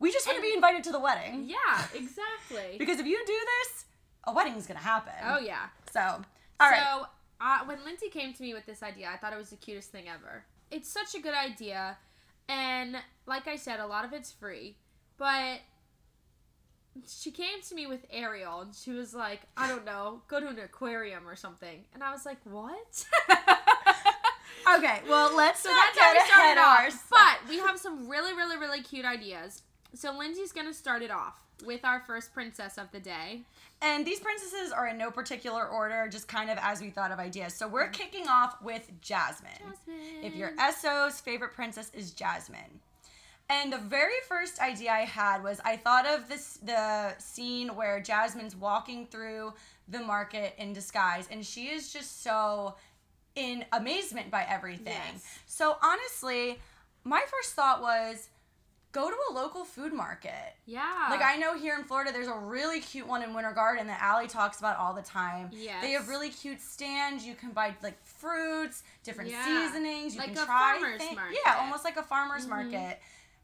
We 0.01 0.12
just 0.12 0.25
want 0.25 0.38
to 0.38 0.41
be 0.41 0.53
invited 0.53 0.84
to 0.86 0.91
the 0.91 1.00
wedding. 1.00 1.46
Yeah, 1.48 1.86
exactly. 1.96 2.75
Because 2.79 3.00
if 3.00 3.05
you 3.05 3.24
do 3.25 3.34
this, 3.34 3.86
a 4.25 4.34
wedding's 4.34 4.65
gonna 4.65 4.79
happen. 4.79 5.13
oh 5.24 5.39
yeah. 5.39 5.67
So, 5.91 6.00
all 6.60 6.70
right. 6.70 6.81
So 6.81 7.05
uh, 7.39 7.60
when 7.65 7.84
Lindsay 7.86 8.10
came 8.10 8.34
to 8.34 8.41
me 8.41 8.55
with 8.55 8.65
this 8.65 8.81
idea, 8.81 9.10
I 9.13 9.17
thought 9.17 9.31
it 9.31 9.38
was 9.38 9.51
the 9.51 9.58
cutest 9.58 9.91
thing 9.91 10.10
ever. 10.10 10.43
It's 10.72 10.89
such 10.89 11.13
a 11.13 11.20
good 11.20 11.36
idea, 11.36 11.98
and 12.50 12.98
like 13.27 13.48
I 13.48 13.55
said, 13.55 13.79
a 13.79 13.86
lot 13.86 14.03
of 14.03 14.12
it's 14.12 14.31
free. 14.31 14.75
But 15.17 15.60
she 17.08 17.29
came 17.29 17.62
to 17.70 17.75
me 17.75 17.86
with 17.86 18.03
Ariel, 18.10 18.62
and 18.62 18.74
she 18.74 18.91
was 18.91 19.13
like, 19.13 19.41
"I 19.55 19.67
don't 19.67 19.86
know, 19.86 20.24
go 20.27 20.39
to 20.39 20.48
an 20.48 20.58
aquarium 20.58 21.27
or 21.27 21.36
something." 21.36 21.86
And 21.93 22.03
I 22.03 22.12
was 22.12 22.25
like, 22.25 22.38
"What?" 22.43 23.05
okay. 24.77 25.01
Well, 25.08 25.36
let's 25.38 25.62
so 25.62 25.70
not 25.70 25.93
that's 25.93 26.27
get 26.27 26.29
ahead 26.29 26.58
ourselves. 26.58 27.03
But 27.12 27.48
we 27.48 27.60
have 27.60 27.77
some 27.77 28.08
really, 28.10 28.34
really, 28.34 28.58
really 28.58 28.81
cute 28.81 29.05
ideas. 29.05 29.62
So 29.93 30.17
Lindsay's 30.17 30.51
gonna 30.51 30.74
start 30.74 31.01
it 31.01 31.12
off 31.12 31.43
with 31.65 31.86
our 31.86 32.00
first 32.01 32.33
princess 32.33 32.77
of 32.77 32.91
the 32.91 33.00
day. 33.00 33.41
And 33.81 34.05
these 34.05 34.19
princesses 34.19 34.71
are 34.71 34.88
in 34.88 34.98
no 34.98 35.12
particular 35.12 35.67
order, 35.67 36.07
just 36.10 36.27
kind 36.27 36.50
of 36.50 36.57
as 36.62 36.81
we 36.81 36.89
thought 36.89 37.12
of 37.12 37.19
ideas. 37.19 37.53
So 37.53 37.67
we're 37.67 37.89
kicking 37.89 38.27
off 38.27 38.62
with 38.62 38.89
Jasmine. 39.01 39.51
Jasmine. 39.57 40.24
If 40.24 40.36
your 40.36 40.53
SO's 40.57 41.19
favorite 41.19 41.53
princess 41.53 41.91
is 41.93 42.12
Jasmine. 42.12 42.79
And 43.50 43.74
the 43.74 43.79
very 43.79 44.13
first 44.29 44.60
idea 44.60 44.91
I 44.91 45.01
had 45.01 45.43
was 45.43 45.60
I 45.65 45.75
thought 45.75 46.07
of 46.07 46.29
this 46.29 46.57
the 46.63 47.13
scene 47.17 47.75
where 47.75 48.00
Jasmine's 48.00 48.55
walking 48.55 49.07
through 49.07 49.53
the 49.89 50.00
market 50.00 50.53
in 50.57 50.71
disguise 50.71 51.27
and 51.29 51.45
she 51.45 51.65
is 51.65 51.91
just 51.91 52.24
so 52.24 52.75
in 53.36 53.65
amazement 53.74 54.31
by 54.31 54.45
everything. 54.48 54.93
Yes. 55.13 55.39
So 55.48 55.75
honestly, 55.83 56.60
my 57.03 57.21
first 57.29 57.53
thought 57.53 57.81
was 57.81 58.29
go 58.91 59.10
to 59.10 59.15
a 59.29 59.33
local 59.33 59.63
food 59.63 59.93
market. 59.93 60.55
yeah, 60.65 61.07
Like 61.10 61.21
I 61.21 61.38
know 61.38 61.57
here 61.57 61.75
in 61.77 61.83
Florida, 61.86 62.12
there's 62.12 62.27
a 62.27 62.33
really 62.38 62.79
cute 62.81 63.07
one 63.07 63.24
in 63.24 63.33
Winter 63.33 63.51
Garden 63.53 63.88
that 63.88 64.01
Allie 64.01 64.27
talks 64.27 64.60
about 64.60 64.77
all 64.77 64.93
the 64.93 65.01
time. 65.01 65.50
Yes. 65.53 65.81
They 65.81 65.91
have 65.91 66.10
really 66.10 66.29
cute 66.29 66.60
stands. 66.62 67.25
You 67.25 67.36
can 67.36 67.51
buy 67.51 67.75
like 67.81 68.03
fruits, 68.05 68.83
different 69.03 69.29
Yeah. 69.31 69.45
seasonings. 69.45 70.13
You 70.15 70.19
Like 70.19 70.33
can 70.33 70.43
a 70.43 70.45
try 70.45 70.77
farmer's 70.79 70.98
things. 71.01 71.15
market. 71.15 71.38
Yeah, 71.45 71.57
almost 71.60 71.83
like 71.86 71.98
a 71.98 72.03
farmer's 72.03 72.45
Mhm. 72.45 72.50
market. 72.50 73.01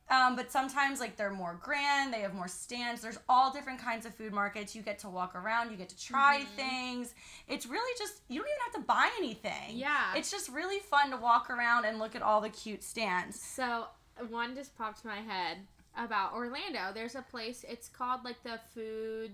Um, 0.09 0.37
but 0.37 0.51
sometimes 0.53 1.01
like 1.01 1.17
they're 1.17 1.29
more 1.31 1.55
grand. 1.61 2.13
They 2.13 2.21
have 2.21 2.33
more 2.33 2.47
stands. 2.47 3.01
There's 3.01 3.17
all 3.27 3.51
different 3.51 3.79
kinds 3.81 4.05
of 4.05 4.15
food 4.15 4.31
markets. 4.33 4.73
You 4.73 4.81
get 4.81 4.99
to 4.99 5.09
walk 5.09 5.35
around. 5.35 5.69
You 5.69 5.75
get 5.75 5.89
to 5.89 5.97
try 6.01 6.41
Mhm. 6.43 6.55
things. 6.55 7.13
It's 7.47 7.65
really 7.65 7.93
just 7.97 8.21
you 8.29 8.39
don't 8.39 8.47
even 8.49 8.61
have 8.65 8.73
to 8.81 8.87
buy 8.87 9.11
anything. 9.17 9.75
Yeah. 9.77 10.13
It's 10.15 10.31
just 10.31 10.47
really 10.49 10.79
fun 10.79 11.11
to 11.11 11.17
walk 11.17 11.49
around 11.49 11.83
and 11.85 11.99
look 11.99 12.15
at 12.15 12.21
all 12.21 12.39
the 12.39 12.49
cute 12.49 12.83
stands. 12.83 13.39
So 13.41 13.87
one 14.29 14.55
just 14.55 14.77
popped 14.77 15.01
to 15.01 15.07
my 15.07 15.17
head 15.21 15.57
about 15.97 16.33
Orlando. 16.33 16.91
There's 16.93 17.15
a 17.15 17.21
place. 17.21 17.65
It's 17.67 17.89
called 17.89 18.23
like 18.23 18.41
the 18.43 18.59
Food 18.73 19.31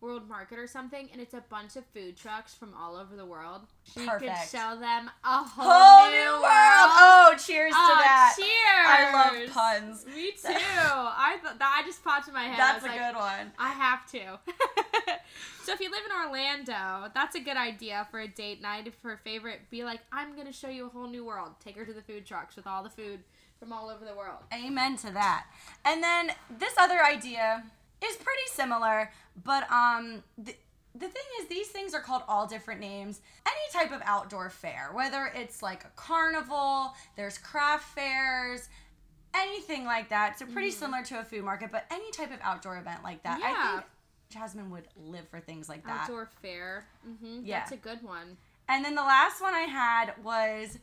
World 0.00 0.28
Market 0.28 0.58
or 0.58 0.66
something, 0.66 1.08
and 1.12 1.20
it's 1.20 1.32
a 1.34 1.44
bunch 1.48 1.76
of 1.76 1.84
food 1.94 2.16
trucks 2.16 2.54
from 2.54 2.74
all 2.74 2.96
over 2.96 3.14
the 3.14 3.24
world. 3.24 3.62
She 3.84 4.00
could 4.00 4.08
Perfect. 4.08 4.50
show 4.50 4.76
them 4.80 5.08
a 5.24 5.44
whole, 5.44 5.64
Whole 5.70 6.10
new, 6.10 6.18
world. 6.30 6.42
world. 6.42 6.90
Oh, 6.98 7.34
cheers 7.38 7.70
to 7.70 7.76
Oh, 7.78 8.00
that. 8.02 8.34
Cheers! 8.36 8.48
I 8.88 9.12
love 9.12 9.50
puns. 9.54 10.04
Me 10.06 10.30
too. 10.42 10.48
I 10.48 11.38
th- 11.40 11.54
that 11.56 11.80
I 11.80 11.86
just 11.86 12.02
popped 12.02 12.26
in 12.26 12.34
my 12.34 12.42
head. 12.44 12.58
That's 12.58 12.84
a 12.84 12.88
like, 12.88 12.98
good 12.98 13.14
one. 13.14 13.52
I 13.60 13.68
have 13.68 14.04
to. 14.10 14.40
so 15.64 15.72
if 15.72 15.80
you 15.80 15.88
live 15.88 16.02
in 16.04 16.26
Orlando, 16.26 17.08
that's 17.14 17.36
a 17.36 17.40
good 17.40 17.56
idea 17.56 18.08
for 18.10 18.18
a 18.18 18.26
date 18.26 18.60
night. 18.60 18.88
If 18.88 18.94
her 19.02 19.20
favorite, 19.22 19.60
be 19.70 19.84
like, 19.84 20.00
I'm 20.12 20.34
gonna 20.36 20.52
show 20.52 20.68
you 20.68 20.86
a 20.86 20.88
whole 20.88 21.06
new 21.06 21.24
world. 21.24 21.52
Take 21.64 21.76
her 21.76 21.84
to 21.84 21.92
the 21.92 22.02
food 22.02 22.26
trucks 22.26 22.56
with 22.56 22.66
all 22.66 22.82
the 22.82 22.90
food 22.90 23.20
from 23.62 23.72
all 23.72 23.88
over 23.88 24.04
the 24.04 24.14
world. 24.14 24.38
Amen 24.52 24.96
to 24.98 25.10
that. 25.12 25.46
And 25.84 26.02
then 26.02 26.32
this 26.58 26.74
other 26.78 27.04
idea 27.04 27.62
is 28.04 28.16
pretty 28.16 28.46
similar, 28.48 29.12
but 29.44 29.70
um 29.70 30.24
the, 30.36 30.56
the 30.94 31.06
thing 31.06 31.22
is 31.40 31.46
these 31.48 31.68
things 31.68 31.94
are 31.94 32.00
called 32.00 32.22
all 32.26 32.44
different 32.48 32.80
names. 32.80 33.20
Any 33.46 33.84
type 33.84 33.94
of 33.94 34.02
outdoor 34.04 34.50
fair, 34.50 34.90
whether 34.92 35.30
it's 35.36 35.62
like 35.62 35.84
a 35.84 35.90
carnival, 35.94 36.92
there's 37.16 37.38
craft 37.38 37.84
fairs, 37.94 38.68
anything 39.32 39.84
like 39.84 40.08
that. 40.08 40.40
So 40.40 40.46
pretty 40.46 40.72
similar 40.72 41.04
to 41.04 41.20
a 41.20 41.24
food 41.24 41.44
market, 41.44 41.70
but 41.70 41.86
any 41.92 42.10
type 42.10 42.32
of 42.32 42.40
outdoor 42.42 42.78
event 42.78 43.04
like 43.04 43.22
that. 43.22 43.40
I 43.40 43.48
Yeah. 43.50 43.72
think 43.76 43.84
Jasmine 44.30 44.70
would 44.70 44.88
live 44.96 45.28
for 45.28 45.38
things 45.38 45.68
like 45.68 45.84
that. 45.84 46.02
Outdoor 46.02 46.28
fair. 46.42 46.86
Mm-hmm. 47.08 47.42
Yeah. 47.44 47.60
That's 47.60 47.72
a 47.72 47.76
good 47.76 48.02
one. 48.02 48.36
And 48.68 48.84
then 48.84 48.96
the 48.96 49.02
last 49.02 49.40
one 49.40 49.54
I 49.54 49.60
had 49.62 50.14
was 50.24 50.78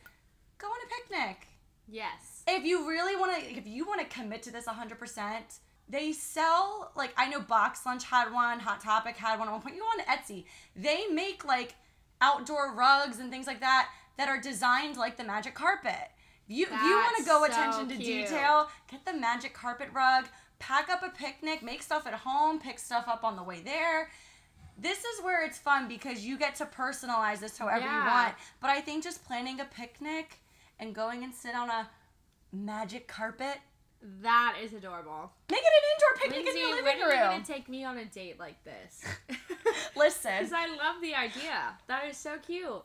go 0.58 0.66
on 0.66 0.78
a 0.86 0.88
picnic. 1.08 1.46
Yes. 1.92 2.39
If 2.56 2.64
you 2.64 2.88
really 2.88 3.16
want 3.16 3.38
to 3.38 3.56
if 3.56 3.66
you 3.66 3.86
want 3.86 4.00
to 4.00 4.06
commit 4.06 4.42
to 4.42 4.52
this 4.52 4.66
100% 4.66 5.58
they 5.88 6.12
sell 6.12 6.92
like 6.96 7.12
i 7.16 7.28
know 7.28 7.40
box 7.40 7.84
lunch 7.84 8.04
had 8.04 8.32
one 8.32 8.60
hot 8.60 8.80
topic 8.80 9.16
had 9.16 9.38
one 9.38 9.48
at 9.48 9.52
one 9.52 9.60
point 9.60 9.74
you 9.74 9.80
go 9.80 9.86
on 9.86 10.16
etsy 10.16 10.44
they 10.76 11.06
make 11.08 11.44
like 11.44 11.74
outdoor 12.20 12.74
rugs 12.74 13.18
and 13.18 13.30
things 13.30 13.46
like 13.46 13.60
that 13.60 13.88
that 14.16 14.28
are 14.28 14.40
designed 14.40 14.96
like 14.96 15.16
the 15.16 15.24
magic 15.24 15.54
carpet. 15.54 16.10
You 16.46 16.64
if 16.64 16.70
you 16.70 16.76
want 16.76 17.16
to 17.18 17.24
go 17.24 17.38
so 17.38 17.44
attention 17.44 17.88
to 17.88 17.96
cute. 17.96 18.28
detail 18.28 18.68
get 18.90 19.04
the 19.06 19.14
magic 19.14 19.54
carpet 19.54 19.88
rug 19.94 20.26
pack 20.58 20.90
up 20.90 21.02
a 21.02 21.08
picnic 21.08 21.62
make 21.62 21.82
stuff 21.82 22.06
at 22.06 22.12
home 22.12 22.58
pick 22.58 22.78
stuff 22.78 23.04
up 23.06 23.24
on 23.24 23.36
the 23.36 23.42
way 23.42 23.60
there. 23.60 24.10
This 24.76 24.98
is 24.98 25.22
where 25.22 25.44
it's 25.44 25.58
fun 25.58 25.88
because 25.88 26.24
you 26.24 26.38
get 26.38 26.56
to 26.56 26.66
personalize 26.66 27.38
this 27.38 27.56
however 27.56 27.84
you 27.84 28.04
want 28.04 28.34
but 28.60 28.70
i 28.70 28.80
think 28.80 29.04
just 29.04 29.24
planning 29.24 29.60
a 29.60 29.64
picnic 29.64 30.38
and 30.78 30.94
going 30.94 31.22
and 31.22 31.34
sit 31.34 31.54
on 31.54 31.70
a 31.70 31.88
magic 32.52 33.08
carpet. 33.08 33.58
That 34.22 34.56
is 34.62 34.72
adorable. 34.72 35.30
Make 35.50 35.60
it 35.60 35.66
an 35.66 35.88
indoor 35.92 36.22
picnic 36.22 36.44
Lindsay, 36.46 36.60
in 36.62 36.68
your 36.68 36.76
when 36.76 36.84
living 36.84 37.02
are 37.02 37.14
you 37.14 37.20
room. 37.20 37.30
gonna 37.32 37.44
take 37.44 37.68
me 37.68 37.84
on 37.84 37.98
a 37.98 38.04
date 38.06 38.38
like 38.38 38.62
this? 38.64 39.04
Listen, 39.96 40.32
Because 40.38 40.52
I 40.54 40.66
love 40.68 41.02
the 41.02 41.14
idea. 41.14 41.74
That 41.86 42.06
is 42.08 42.16
so 42.16 42.38
cute. 42.38 42.82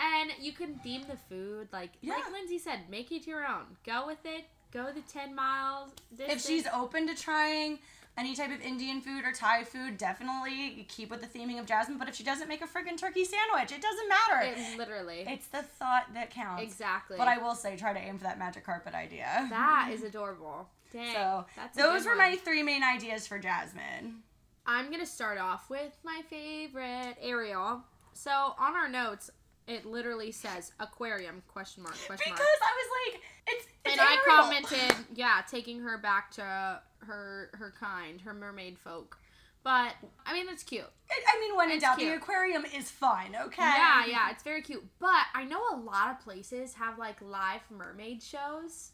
And 0.00 0.30
you 0.40 0.52
can 0.52 0.74
theme 0.80 1.04
the 1.08 1.16
food 1.16 1.68
like 1.72 1.92
Yeah. 2.02 2.14
like 2.14 2.30
Lindsay 2.32 2.58
said, 2.58 2.80
make 2.90 3.10
it 3.12 3.26
your 3.26 3.46
own. 3.46 3.64
Go 3.86 4.06
with 4.06 4.24
it. 4.24 4.44
Go 4.70 4.92
the 4.94 5.00
ten 5.10 5.34
miles. 5.34 5.90
if 6.18 6.42
she's 6.44 6.66
open 6.74 7.06
to 7.06 7.14
trying 7.14 7.78
any 8.18 8.34
type 8.34 8.50
of 8.50 8.60
Indian 8.60 9.00
food 9.00 9.24
or 9.24 9.32
Thai 9.32 9.64
food, 9.64 9.96
definitely 9.96 10.86
keep 10.88 11.10
with 11.10 11.20
the 11.20 11.26
theming 11.26 11.58
of 11.60 11.66
Jasmine. 11.66 11.98
But 11.98 12.08
if 12.08 12.16
she 12.16 12.24
doesn't 12.24 12.48
make 12.48 12.60
a 12.62 12.66
freaking 12.66 12.98
turkey 12.98 13.24
sandwich, 13.24 13.72
it 13.72 13.80
doesn't 13.80 14.08
matter. 14.08 14.60
it, 14.60 14.78
literally 14.78 15.24
it's 15.26 15.46
the 15.48 15.62
thought 15.62 16.06
that 16.14 16.30
counts. 16.30 16.62
exactly. 16.62 17.16
But 17.16 17.28
I 17.28 17.38
will 17.38 17.54
say, 17.54 17.76
try 17.76 17.92
to 17.92 17.98
aim 18.00 18.18
for 18.18 18.24
that 18.24 18.38
magic 18.38 18.64
carpet 18.64 18.94
idea. 18.94 19.46
that 19.50 19.90
is 19.92 20.02
adorable. 20.10 20.68
Dang. 20.92 21.14
so 21.14 21.44
that's 21.54 21.76
those 21.76 22.06
were 22.06 22.16
my 22.16 22.36
three 22.36 22.62
main 22.62 22.82
ideas 22.82 23.26
for 23.26 23.38
Jasmine. 23.38 24.22
I'm 24.66 24.90
gonna 24.90 25.06
start 25.06 25.38
off 25.38 25.70
with 25.70 25.96
my 26.04 26.22
favorite 26.28 27.16
Ariel. 27.22 27.82
So 28.14 28.30
on 28.58 28.74
our 28.74 28.88
notes, 28.88 29.30
it 29.68 29.86
literally 29.86 30.32
says 30.32 30.72
aquarium 30.80 31.42
question 31.46 31.82
mark 31.82 31.94
question 32.06 32.32
Because 32.32 32.38
mark. 32.38 32.38
Because 32.38 32.60
I 32.62 32.72
was 32.74 32.88
like, 33.12 33.22
it's, 33.48 33.66
it's 33.84 33.92
and 33.92 34.00
I 34.00 34.16
commented, 34.26 34.96
yeah, 35.14 35.42
taking 35.48 35.80
her 35.80 35.98
back 35.98 36.30
to 36.32 36.80
her 37.00 37.50
her 37.52 37.74
kind, 37.78 38.20
her 38.22 38.34
mermaid 38.34 38.78
folk. 38.78 39.18
But 39.62 39.94
I 40.24 40.32
mean, 40.32 40.46
that's 40.46 40.62
cute. 40.62 40.84
I 41.10 41.40
mean, 41.40 41.56
when 41.56 41.70
in 41.70 41.80
doubt, 41.80 41.98
the 41.98 42.14
aquarium 42.14 42.64
is 42.74 42.90
fun. 42.90 43.36
Okay. 43.38 43.62
Yeah, 43.62 44.06
yeah, 44.06 44.30
it's 44.30 44.42
very 44.42 44.62
cute. 44.62 44.84
But 44.98 45.26
I 45.34 45.44
know 45.44 45.60
a 45.72 45.76
lot 45.76 46.10
of 46.10 46.20
places 46.24 46.74
have 46.74 46.98
like 46.98 47.20
live 47.20 47.60
mermaid 47.70 48.22
shows 48.22 48.92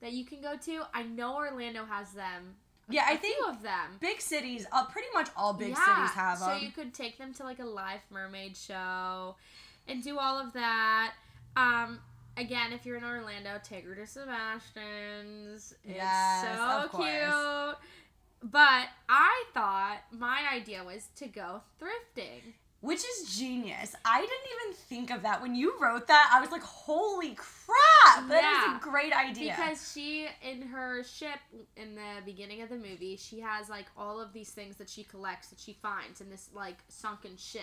that 0.00 0.12
you 0.12 0.24
can 0.24 0.40
go 0.40 0.56
to. 0.56 0.82
I 0.94 1.02
know 1.02 1.36
Orlando 1.36 1.84
has 1.84 2.12
them. 2.12 2.54
Yeah, 2.88 3.04
I 3.06 3.16
think 3.16 3.36
few 3.36 3.48
of 3.48 3.62
them. 3.62 3.96
big 4.00 4.20
cities, 4.20 4.66
uh, 4.70 4.84
pretty 4.86 5.08
much 5.14 5.28
all 5.36 5.54
big 5.54 5.70
Yeah, 5.70 5.96
cities 5.96 6.14
have 6.14 6.38
them. 6.38 6.48
So 6.48 6.64
you 6.64 6.70
could 6.70 6.92
take 6.92 7.16
them 7.16 7.32
to 7.34 7.42
like 7.42 7.58
a 7.58 7.64
live 7.64 8.00
mermaid 8.10 8.56
show. 8.56 9.36
And 9.88 10.02
do 10.02 10.18
all 10.18 10.38
of 10.38 10.52
that. 10.54 11.14
Um, 11.56 12.00
again, 12.36 12.72
if 12.72 12.84
you're 12.86 12.96
in 12.96 13.04
Orlando, 13.04 13.60
take 13.62 13.84
her 13.86 13.94
to 13.94 14.06
Sebastian's. 14.06 15.74
It's 15.84 15.96
Yes, 15.96 16.58
so 16.58 16.88
cute. 16.98 18.50
But 18.50 18.88
I 19.08 19.44
thought 19.54 20.00
my 20.10 20.42
idea 20.52 20.84
was 20.84 21.08
to 21.16 21.26
go 21.26 21.62
thrifting. 21.80 22.40
Which 22.80 22.98
is 22.98 23.34
genius. 23.38 23.94
I 24.04 24.20
didn't 24.20 24.32
even 24.62 24.76
think 24.76 25.10
of 25.10 25.22
that. 25.22 25.40
When 25.40 25.54
you 25.54 25.72
wrote 25.80 26.06
that, 26.08 26.30
I 26.30 26.38
was 26.42 26.50
like, 26.50 26.62
holy 26.62 27.34
crap! 27.34 28.28
That 28.28 28.36
is 28.36 28.70
Yeah. 28.72 28.76
a 28.76 28.80
great 28.80 29.14
idea. 29.14 29.56
Because 29.56 29.90
she, 29.90 30.26
in 30.42 30.60
her 30.60 31.02
ship 31.02 31.38
in 31.78 31.94
the 31.94 32.20
beginning 32.26 32.60
of 32.60 32.68
the 32.68 32.76
movie, 32.76 33.16
she 33.16 33.40
has 33.40 33.70
like 33.70 33.86
all 33.96 34.20
of 34.20 34.34
these 34.34 34.50
things 34.50 34.76
that 34.76 34.90
she 34.90 35.02
collects 35.02 35.48
that 35.48 35.58
she 35.58 35.72
finds 35.72 36.20
in 36.20 36.28
this 36.28 36.50
like 36.52 36.76
sunken 36.88 37.38
ship. 37.38 37.62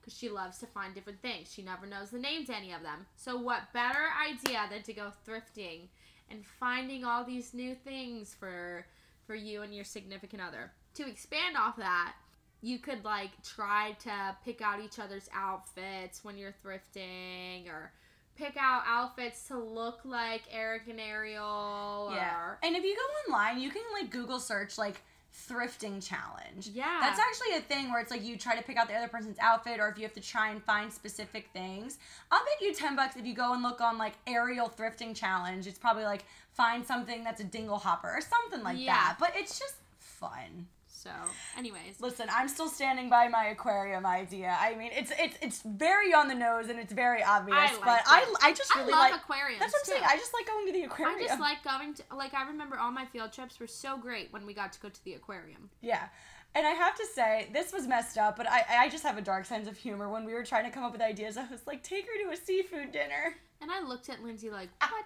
Because 0.00 0.16
she 0.18 0.28
loves 0.28 0.58
to 0.58 0.66
find 0.66 0.94
different 0.94 1.20
things. 1.20 1.52
She 1.52 1.62
never 1.62 1.86
knows 1.86 2.10
the 2.10 2.18
name 2.18 2.46
to 2.46 2.56
any 2.56 2.72
of 2.72 2.82
them. 2.82 3.06
So, 3.16 3.36
what 3.36 3.72
better 3.72 4.08
idea 4.26 4.62
than 4.70 4.82
to 4.82 4.92
go 4.92 5.12
thrifting 5.26 5.88
and 6.30 6.44
finding 6.44 7.04
all 7.04 7.24
these 7.24 7.52
new 7.52 7.74
things 7.74 8.34
for 8.38 8.86
for 9.26 9.34
you 9.34 9.62
and 9.62 9.74
your 9.74 9.84
significant 9.84 10.42
other? 10.42 10.72
To 10.94 11.06
expand 11.06 11.56
off 11.56 11.76
that, 11.76 12.14
you 12.62 12.78
could 12.78 13.04
like 13.04 13.30
try 13.42 13.92
to 14.00 14.36
pick 14.44 14.60
out 14.60 14.80
each 14.80 14.98
other's 14.98 15.28
outfits 15.34 16.24
when 16.24 16.36
you're 16.36 16.54
thrifting 16.64 17.68
or 17.68 17.92
pick 18.36 18.56
out 18.58 18.82
outfits 18.86 19.48
to 19.48 19.58
look 19.58 20.00
like 20.04 20.42
Eric 20.50 20.82
and 20.88 21.00
Ariel 21.00 22.10
yeah. 22.14 22.54
And 22.62 22.76
if 22.76 22.84
you 22.84 22.96
go 22.96 23.34
online, 23.34 23.60
you 23.60 23.70
can 23.70 23.82
like 23.92 24.10
Google 24.10 24.40
search 24.40 24.78
like 24.78 25.02
thrifting 25.48 26.04
challenge. 26.06 26.68
Yeah. 26.72 26.98
That's 27.00 27.18
actually 27.20 27.56
a 27.56 27.60
thing 27.60 27.90
where 27.90 28.00
it's 28.00 28.10
like 28.10 28.24
you 28.24 28.36
try 28.36 28.56
to 28.56 28.62
pick 28.62 28.76
out 28.76 28.88
the 28.88 28.94
other 28.94 29.08
person's 29.08 29.38
outfit 29.40 29.80
or 29.80 29.88
if 29.88 29.96
you 29.96 30.02
have 30.04 30.12
to 30.14 30.20
try 30.20 30.50
and 30.50 30.62
find 30.62 30.92
specific 30.92 31.48
things. 31.52 31.98
I'll 32.30 32.40
bet 32.40 32.60
you 32.60 32.74
10 32.74 32.96
bucks 32.96 33.16
if 33.16 33.24
you 33.26 33.34
go 33.34 33.52
and 33.52 33.62
look 33.62 33.80
on 33.80 33.98
like 33.98 34.14
Ariel 34.26 34.68
thrifting 34.68 35.14
challenge. 35.14 35.66
It's 35.66 35.78
probably 35.78 36.04
like 36.04 36.24
find 36.52 36.86
something 36.86 37.24
that's 37.24 37.40
a 37.40 37.44
dingle 37.44 37.78
hopper 37.78 38.08
or 38.08 38.20
something 38.20 38.62
like 38.62 38.78
Yeah. 38.78 38.92
that. 38.94 39.16
But 39.18 39.32
it's 39.36 39.58
just 39.58 39.74
fun. 39.98 40.66
So 41.02 41.10
anyways. 41.56 42.00
Listen, 42.00 42.28
I'm 42.30 42.48
still 42.48 42.68
standing 42.68 43.08
by 43.08 43.28
my 43.28 43.46
aquarium 43.46 44.04
idea. 44.04 44.56
I 44.60 44.74
mean, 44.74 44.90
it's 44.92 45.12
it's 45.18 45.36
it's 45.40 45.62
very 45.62 46.12
on 46.12 46.28
the 46.28 46.34
nose 46.34 46.68
and 46.68 46.78
it's 46.78 46.92
very 46.92 47.22
obvious, 47.22 47.56
I 47.58 47.74
but 47.80 47.86
liked 47.86 48.08
I. 48.08 48.34
I 48.42 48.52
just 48.52 48.76
I 48.76 48.80
really 48.80 48.92
love 48.92 49.10
like 49.10 49.20
aquariums. 49.20 49.60
That's 49.60 49.72
what 49.72 49.80
I'm 49.80 49.84
too. 49.84 49.92
saying. 49.92 50.04
I 50.08 50.16
just 50.16 50.34
like 50.34 50.46
going 50.46 50.66
to 50.66 50.72
the 50.72 50.82
aquarium. 50.82 51.18
I 51.18 51.26
just 51.26 51.40
like 51.40 51.64
going 51.64 51.94
to 51.94 52.02
like 52.14 52.34
I 52.34 52.46
remember 52.46 52.78
all 52.78 52.90
my 52.90 53.06
field 53.06 53.32
trips 53.32 53.58
were 53.58 53.66
so 53.66 53.96
great 53.96 54.32
when 54.32 54.46
we 54.46 54.54
got 54.54 54.72
to 54.74 54.80
go 54.80 54.88
to 54.88 55.04
the 55.04 55.14
aquarium. 55.14 55.70
Yeah. 55.80 56.08
And 56.54 56.66
I 56.66 56.70
have 56.70 56.96
to 56.96 57.06
say, 57.14 57.48
this 57.52 57.72
was 57.72 57.86
messed 57.86 58.18
up, 58.18 58.36
but 58.36 58.50
I, 58.50 58.64
I 58.70 58.88
just 58.88 59.04
have 59.04 59.16
a 59.16 59.22
dark 59.22 59.44
sense 59.44 59.68
of 59.68 59.76
humor. 59.76 60.08
When 60.08 60.24
we 60.24 60.34
were 60.34 60.44
trying 60.44 60.64
to 60.64 60.70
come 60.70 60.82
up 60.82 60.92
with 60.92 61.00
ideas, 61.00 61.36
I 61.36 61.46
was 61.48 61.64
like, 61.66 61.82
take 61.84 62.06
her 62.06 62.24
to 62.24 62.32
a 62.32 62.36
seafood 62.36 62.90
dinner. 62.90 63.36
And 63.60 63.70
I 63.70 63.82
looked 63.82 64.08
at 64.08 64.22
Lindsay 64.22 64.50
like, 64.50 64.68
what? 64.80 65.04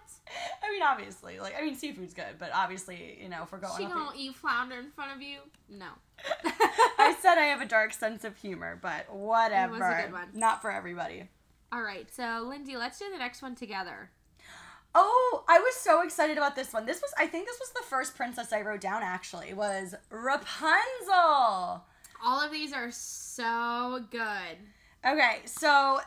I 0.62 0.70
mean, 0.70 0.82
obviously, 0.82 1.40
like, 1.40 1.54
I 1.58 1.62
mean, 1.62 1.76
seafood's 1.76 2.14
good, 2.14 2.38
but 2.38 2.50
obviously, 2.54 3.18
you 3.20 3.28
know, 3.28 3.42
if 3.42 3.52
we're 3.52 3.58
going 3.58 3.76
she 3.76 3.84
gonna 3.84 4.10
eat 4.16 4.36
flounder 4.36 4.78
in 4.78 4.90
front 4.92 5.14
of 5.14 5.20
you? 5.20 5.38
No. 5.68 5.88
I 6.44 7.14
said 7.20 7.36
I 7.36 7.46
have 7.46 7.60
a 7.60 7.66
dark 7.66 7.92
sense 7.92 8.24
of 8.24 8.36
humor, 8.36 8.78
but 8.80 9.12
whatever. 9.12 9.76
It 9.76 9.80
was 9.80 9.98
a 9.98 10.02
good 10.02 10.12
one. 10.12 10.28
Not 10.32 10.62
for 10.62 10.70
everybody. 10.70 11.28
All 11.72 11.82
right, 11.82 12.08
so 12.14 12.46
Lindsay, 12.48 12.76
let's 12.76 12.98
do 12.98 13.10
the 13.10 13.18
next 13.18 13.42
one 13.42 13.54
together. 13.56 14.10
Oh, 14.94 15.44
I 15.48 15.58
was 15.58 15.74
so 15.74 16.02
excited 16.02 16.36
about 16.36 16.54
this 16.54 16.72
one. 16.72 16.86
This 16.86 17.00
was, 17.00 17.12
I 17.18 17.26
think 17.26 17.46
this 17.46 17.58
was 17.58 17.70
the 17.70 17.82
first 17.88 18.16
princess 18.16 18.52
I 18.52 18.60
wrote 18.60 18.80
down, 18.80 19.02
actually, 19.02 19.52
was 19.52 19.94
Rapunzel. 20.10 21.84
All 22.24 22.40
of 22.40 22.52
these 22.52 22.72
are 22.72 22.90
so 22.90 24.04
good. 24.10 24.56
Okay, 25.04 25.40
so 25.44 26.00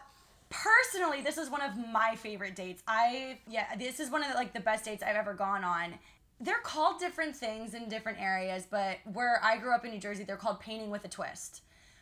personally, 0.49 1.21
this 1.21 1.37
is 1.37 1.49
one 1.49 1.61
of 1.61 1.77
my 1.91 2.15
favorite 2.15 2.55
dates. 2.55 2.81
I 2.87 3.39
yeah, 3.47 3.75
this 3.75 3.99
is 3.99 4.09
one 4.09 4.23
of 4.23 4.31
the, 4.31 4.35
like 4.35 4.53
the 4.53 4.59
best 4.59 4.85
dates 4.85 5.03
I've 5.03 5.15
ever 5.15 5.33
gone 5.33 5.63
on. 5.63 5.93
They're 6.39 6.55
called 6.63 6.99
different 6.99 7.35
things 7.35 7.73
in 7.73 7.89
different 7.89 8.19
areas, 8.19 8.67
but 8.69 8.97
where 9.11 9.39
I 9.43 9.57
grew 9.57 9.73
up 9.73 9.85
in 9.85 9.91
New 9.91 9.99
Jersey, 9.99 10.23
they're 10.23 10.35
called 10.35 10.59
painting 10.59 10.89
with 10.89 11.03
a 11.03 11.07
twist, 11.07 11.61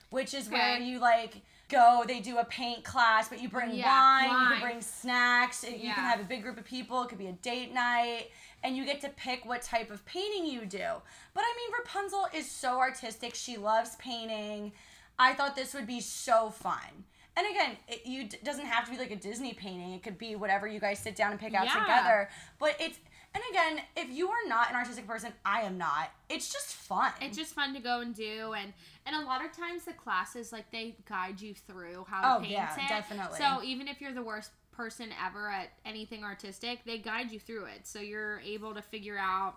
which 0.10 0.34
is 0.34 0.50
where 0.50 0.78
you 0.78 1.00
like 1.00 1.42
go. 1.70 2.04
They 2.08 2.20
do 2.20 2.38
a 2.38 2.46
paint 2.46 2.84
class, 2.84 3.30
but 3.30 3.42
you 3.42 3.50
bring 3.50 3.72
Yeah, 3.74 3.86
wine, 3.88 4.30
you 4.42 4.48
can 4.56 4.62
bring 4.62 4.82
snacks. 4.82 5.64
You 5.64 5.94
can 5.94 6.04
have 6.04 6.20
a 6.20 6.24
big 6.24 6.42
group 6.44 6.58
of 6.58 6.66
people. 6.66 7.04
It 7.04 7.10
could 7.10 7.18
be 7.18 7.28
a 7.28 7.34
date 7.34 7.74
night, 7.74 8.30
and 8.64 8.76
you 8.76 8.86
get 8.86 9.02
to 9.02 9.10
pick 9.10 9.46
what 9.46 9.62
type 9.62 9.92
of 9.92 10.06
painting 10.06 10.46
you 10.46 10.66
do. 10.66 10.88
But 11.34 11.42
I 11.42 11.54
mean, 11.58 11.72
Rapunzel 11.80 12.28
is 12.34 12.50
so 12.50 12.80
artistic. 12.80 13.36
She 13.36 13.58
loves 13.58 13.96
painting. 13.98 14.72
I 15.18 15.34
thought 15.34 15.56
this 15.56 15.74
would 15.74 15.88
be 15.88 16.02
so 16.02 16.50
fun. 16.50 17.06
And 17.38 17.46
again, 17.52 17.76
it 17.88 18.06
you 18.06 18.30
doesn't 18.44 18.66
have 18.66 18.86
to 18.86 18.92
be 18.92 18.98
like 18.98 19.12
a 19.12 19.16
Disney 19.16 19.54
painting. 19.54 19.94
It 19.94 20.04
could 20.04 20.18
be 20.18 20.36
whatever 20.36 20.68
you 20.68 20.80
guys 20.80 21.00
sit 21.00 21.16
down 21.16 21.32
and 21.32 21.40
pick 21.40 21.54
out 21.54 21.66
Yeah. 21.66 21.82
together. 21.82 22.30
But 22.60 22.76
it's 22.80 22.98
and 23.34 23.44
again, 23.52 23.82
if 23.98 24.10
you 24.10 24.30
are 24.30 24.48
not 24.48 24.70
an 24.70 24.78
artistic 24.78 25.06
person, 25.06 25.34
I 25.44 25.62
am 25.64 25.78
not. 25.78 26.10
It's 26.30 26.52
just 26.54 26.68
fun. 26.68 27.12
It's 27.20 27.38
just 27.38 27.54
fun 27.54 27.74
to 27.74 27.82
go 27.82 28.00
and 28.00 28.16
do, 28.16 28.54
and 28.54 28.72
and 29.06 29.16
a 29.16 29.22
lot 29.26 29.44
of 29.46 29.52
times 29.52 29.84
the 29.86 29.94
classes 29.94 30.52
like 30.52 30.72
they 30.72 30.96
guide 31.08 31.40
you 31.42 31.54
through 31.54 32.06
how 32.10 32.22
to 32.22 32.36
Oh, 32.36 32.40
paint 32.40 32.52
yeah, 32.52 32.74
it. 32.76 32.90
definitely. 32.90 33.38
So 33.38 33.62
even 33.64 33.88
if 33.88 34.02
you're 34.02 34.14
the 34.14 34.24
worst 34.24 34.52
person 34.72 35.10
ever 35.26 35.50
at 35.50 35.70
anything 35.86 36.24
artistic, 36.24 36.84
they 36.86 36.98
guide 36.98 37.32
you 37.32 37.40
through 37.40 37.66
it, 37.66 37.86
so 37.88 38.00
you're 38.00 38.40
able 38.42 38.74
to 38.74 38.82
figure 38.82 39.18
out 39.18 39.56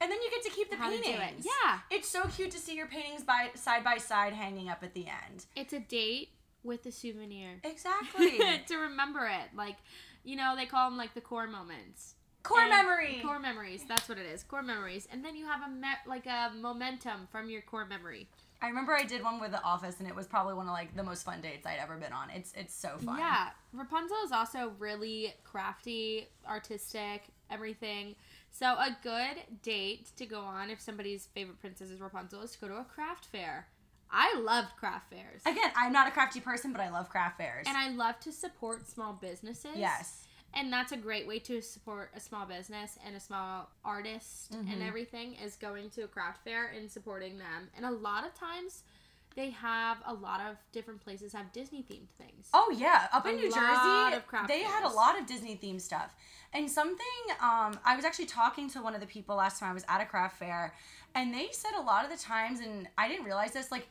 and 0.00 0.12
then 0.12 0.18
you 0.22 0.30
get 0.30 0.42
to 0.44 0.50
keep 0.50 0.70
the 0.70 0.76
how 0.76 0.90
paintings. 0.90 1.44
it. 1.44 1.50
Yeah, 1.64 1.78
It's 1.90 2.08
so 2.08 2.22
cute 2.28 2.52
to 2.52 2.58
see 2.58 2.76
your 2.76 2.86
paintings 2.86 3.24
by 3.24 3.50
side 3.54 3.82
by 3.82 3.96
side 3.98 4.32
hanging 4.32 4.68
up 4.68 4.82
at 4.84 4.94
the 4.94 5.06
end. 5.06 5.46
it's 5.56 5.72
a 5.72 5.80
date 5.80 6.28
with 6.62 6.84
a 6.86 6.92
souvenir 6.92 7.60
Exactly. 7.64 8.38
to 8.68 8.76
remember 8.76 9.26
it. 9.26 9.56
Like 9.56 9.76
you 10.24 10.36
know 10.36 10.54
they 10.56 10.66
call 10.66 10.88
them 10.90 10.98
like 10.98 11.14
the 11.14 11.20
core 11.20 11.46
moments. 11.46 12.14
Core 12.44 12.60
And- 12.60 12.70
memory. 12.70 13.20
Core 13.24 13.38
memories. 13.40 13.82
That's 13.88 14.08
what 14.08 14.18
it 14.18 14.26
is. 14.26 14.42
Core 14.44 14.62
memories, 14.62 15.08
and 15.10 15.24
then 15.24 15.34
you 15.36 15.46
have 15.46 15.62
a 15.62 15.70
me- 15.70 15.88
like 16.06 16.26
a 16.26 16.52
momentum 16.60 17.26
from 17.32 17.50
your 17.50 17.62
core 17.62 17.84
memory. 17.86 18.28
I 18.60 18.68
remember 18.68 18.92
I 18.92 19.04
did 19.04 19.22
one 19.22 19.40
with 19.40 19.52
the 19.52 19.62
office 19.62 19.96
and 20.00 20.08
it 20.08 20.16
was 20.16 20.26
probably 20.26 20.54
one 20.54 20.66
of 20.66 20.72
like 20.72 20.96
the 20.96 21.04
most 21.04 21.24
fun 21.24 21.40
dates 21.40 21.64
I'd 21.66 21.78
ever 21.80 21.96
been 21.96 22.12
on. 22.12 22.30
It's 22.30 22.52
it's 22.56 22.74
so 22.74 22.96
fun. 22.98 23.18
Yeah, 23.18 23.50
Rapunzel 23.72 24.16
is 24.24 24.32
also 24.32 24.72
really 24.78 25.32
crafty, 25.44 26.28
artistic, 26.48 27.22
everything. 27.50 28.16
So 28.50 28.66
a 28.66 28.96
good 29.02 29.62
date 29.62 30.10
to 30.16 30.26
go 30.26 30.40
on 30.40 30.70
if 30.70 30.80
somebody's 30.80 31.26
favorite 31.26 31.60
princess 31.60 31.90
is 31.90 32.00
Rapunzel 32.00 32.42
is 32.42 32.52
to 32.52 32.58
go 32.60 32.68
to 32.68 32.78
a 32.78 32.84
craft 32.84 33.26
fair. 33.26 33.68
I 34.10 34.40
loved 34.40 34.74
craft 34.76 35.10
fairs. 35.10 35.42
Again, 35.44 35.70
I'm 35.76 35.92
not 35.92 36.08
a 36.08 36.10
crafty 36.10 36.40
person, 36.40 36.72
but 36.72 36.80
I 36.80 36.88
love 36.88 37.10
craft 37.10 37.36
fairs. 37.36 37.66
And 37.68 37.76
I 37.76 37.90
love 37.90 38.18
to 38.20 38.32
support 38.32 38.88
small 38.88 39.12
businesses. 39.12 39.76
yes. 39.76 40.24
And 40.54 40.72
that's 40.72 40.92
a 40.92 40.96
great 40.96 41.26
way 41.26 41.38
to 41.40 41.60
support 41.60 42.10
a 42.16 42.20
small 42.20 42.46
business 42.46 42.98
and 43.06 43.14
a 43.14 43.20
small 43.20 43.70
artist 43.84 44.52
and 44.52 44.66
Mhm. 44.68 44.88
everything 44.88 45.34
is 45.34 45.56
going 45.56 45.90
to 45.90 46.02
a 46.02 46.08
craft 46.08 46.42
fair 46.42 46.66
and 46.66 46.90
supporting 46.90 47.38
them. 47.38 47.70
And 47.76 47.84
a 47.84 47.90
lot 47.90 48.24
of 48.24 48.34
times 48.34 48.82
they 49.34 49.50
have 49.50 49.98
a 50.04 50.12
lot 50.14 50.40
of 50.40 50.56
different 50.72 51.00
places 51.00 51.32
have 51.32 51.52
Disney 51.52 51.84
themed 51.84 52.08
things. 52.16 52.48
Oh 52.52 52.74
yeah, 52.76 53.08
up 53.12 53.24
in 53.24 53.36
New 53.36 53.50
lot 53.50 53.54
Jersey, 53.54 54.16
of 54.16 54.26
craft 54.26 54.48
they 54.48 54.62
had 54.62 54.84
a 54.84 54.88
lot 54.88 55.18
of 55.20 55.26
Disney 55.26 55.56
themed 55.56 55.80
stuff. 55.80 56.12
And 56.52 56.68
something, 56.68 57.06
um, 57.40 57.78
I 57.84 57.94
was 57.94 58.04
actually 58.04 58.26
talking 58.26 58.68
to 58.70 58.82
one 58.82 58.94
of 58.94 59.00
the 59.00 59.06
people 59.06 59.36
last 59.36 59.60
time 59.60 59.70
I 59.70 59.74
was 59.74 59.84
at 59.86 60.00
a 60.00 60.06
craft 60.06 60.38
fair, 60.38 60.74
and 61.14 61.32
they 61.32 61.50
said 61.52 61.70
a 61.78 61.82
lot 61.82 62.04
of 62.04 62.10
the 62.10 62.16
times, 62.16 62.58
and 62.58 62.88
I 62.96 63.06
didn't 63.06 63.26
realize 63.26 63.52
this, 63.52 63.70
like 63.70 63.88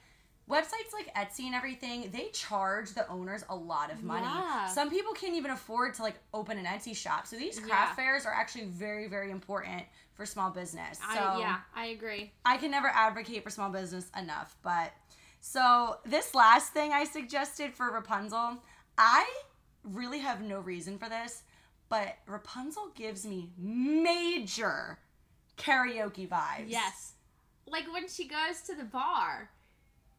websites 0.50 0.94
like 0.94 1.14
Etsy 1.16 1.46
and 1.46 1.56
everything, 1.56 2.10
they 2.12 2.30
charge 2.30 2.94
the 2.94 3.08
owners 3.10 3.44
a 3.50 3.56
lot 3.56 3.92
of 3.92 4.04
money. 4.04 4.26
Yeah. 4.26 4.68
Some 4.68 4.90
people 4.90 5.14
can't 5.14 5.36
even 5.36 5.52
afford 5.52 5.94
to 5.96 6.04
like 6.04 6.16
open 6.34 6.58
an 6.58 6.66
Etsy 6.66 6.96
shop. 6.96 7.28
So 7.28 7.36
these 7.36 7.60
craft 7.60 7.92
Yeah. 7.92 7.96
fairs 7.96 8.26
are 8.26 8.34
actually 8.34 8.66
very, 8.66 9.08
very 9.08 9.32
important 9.32 9.84
for 10.14 10.26
small 10.26 10.50
business. 10.50 11.00
So 11.00 11.20
I, 11.20 11.40
yeah, 11.40 11.58
I 11.76 11.88
agree. 11.88 12.32
I 12.46 12.58
can 12.58 12.72
never 12.72 12.88
advocate 12.88 13.44
for 13.44 13.50
small 13.50 13.70
business 13.70 14.10
enough, 14.18 14.56
but 14.64 14.94
so 15.40 15.98
this 16.06 16.34
last 16.34 16.74
thing 16.74 16.92
I 16.94 17.04
suggested 17.04 17.74
for 17.74 17.92
Rapunzel, 17.92 18.58
I 18.98 19.30
really 19.84 20.20
have 20.20 20.42
no 20.42 20.60
reason 20.60 20.98
for 20.98 21.08
this, 21.10 21.44
but 21.90 22.16
Rapunzel 22.26 22.90
gives 22.96 23.26
me 23.26 23.52
major 23.58 24.98
karaoke 25.58 26.28
vibes. 26.28 26.66
Yes. 26.68 27.14
Like 27.68 27.92
when 27.92 28.08
she 28.08 28.28
goes 28.28 28.62
to 28.68 28.76
the 28.76 28.84
bar 28.86 29.50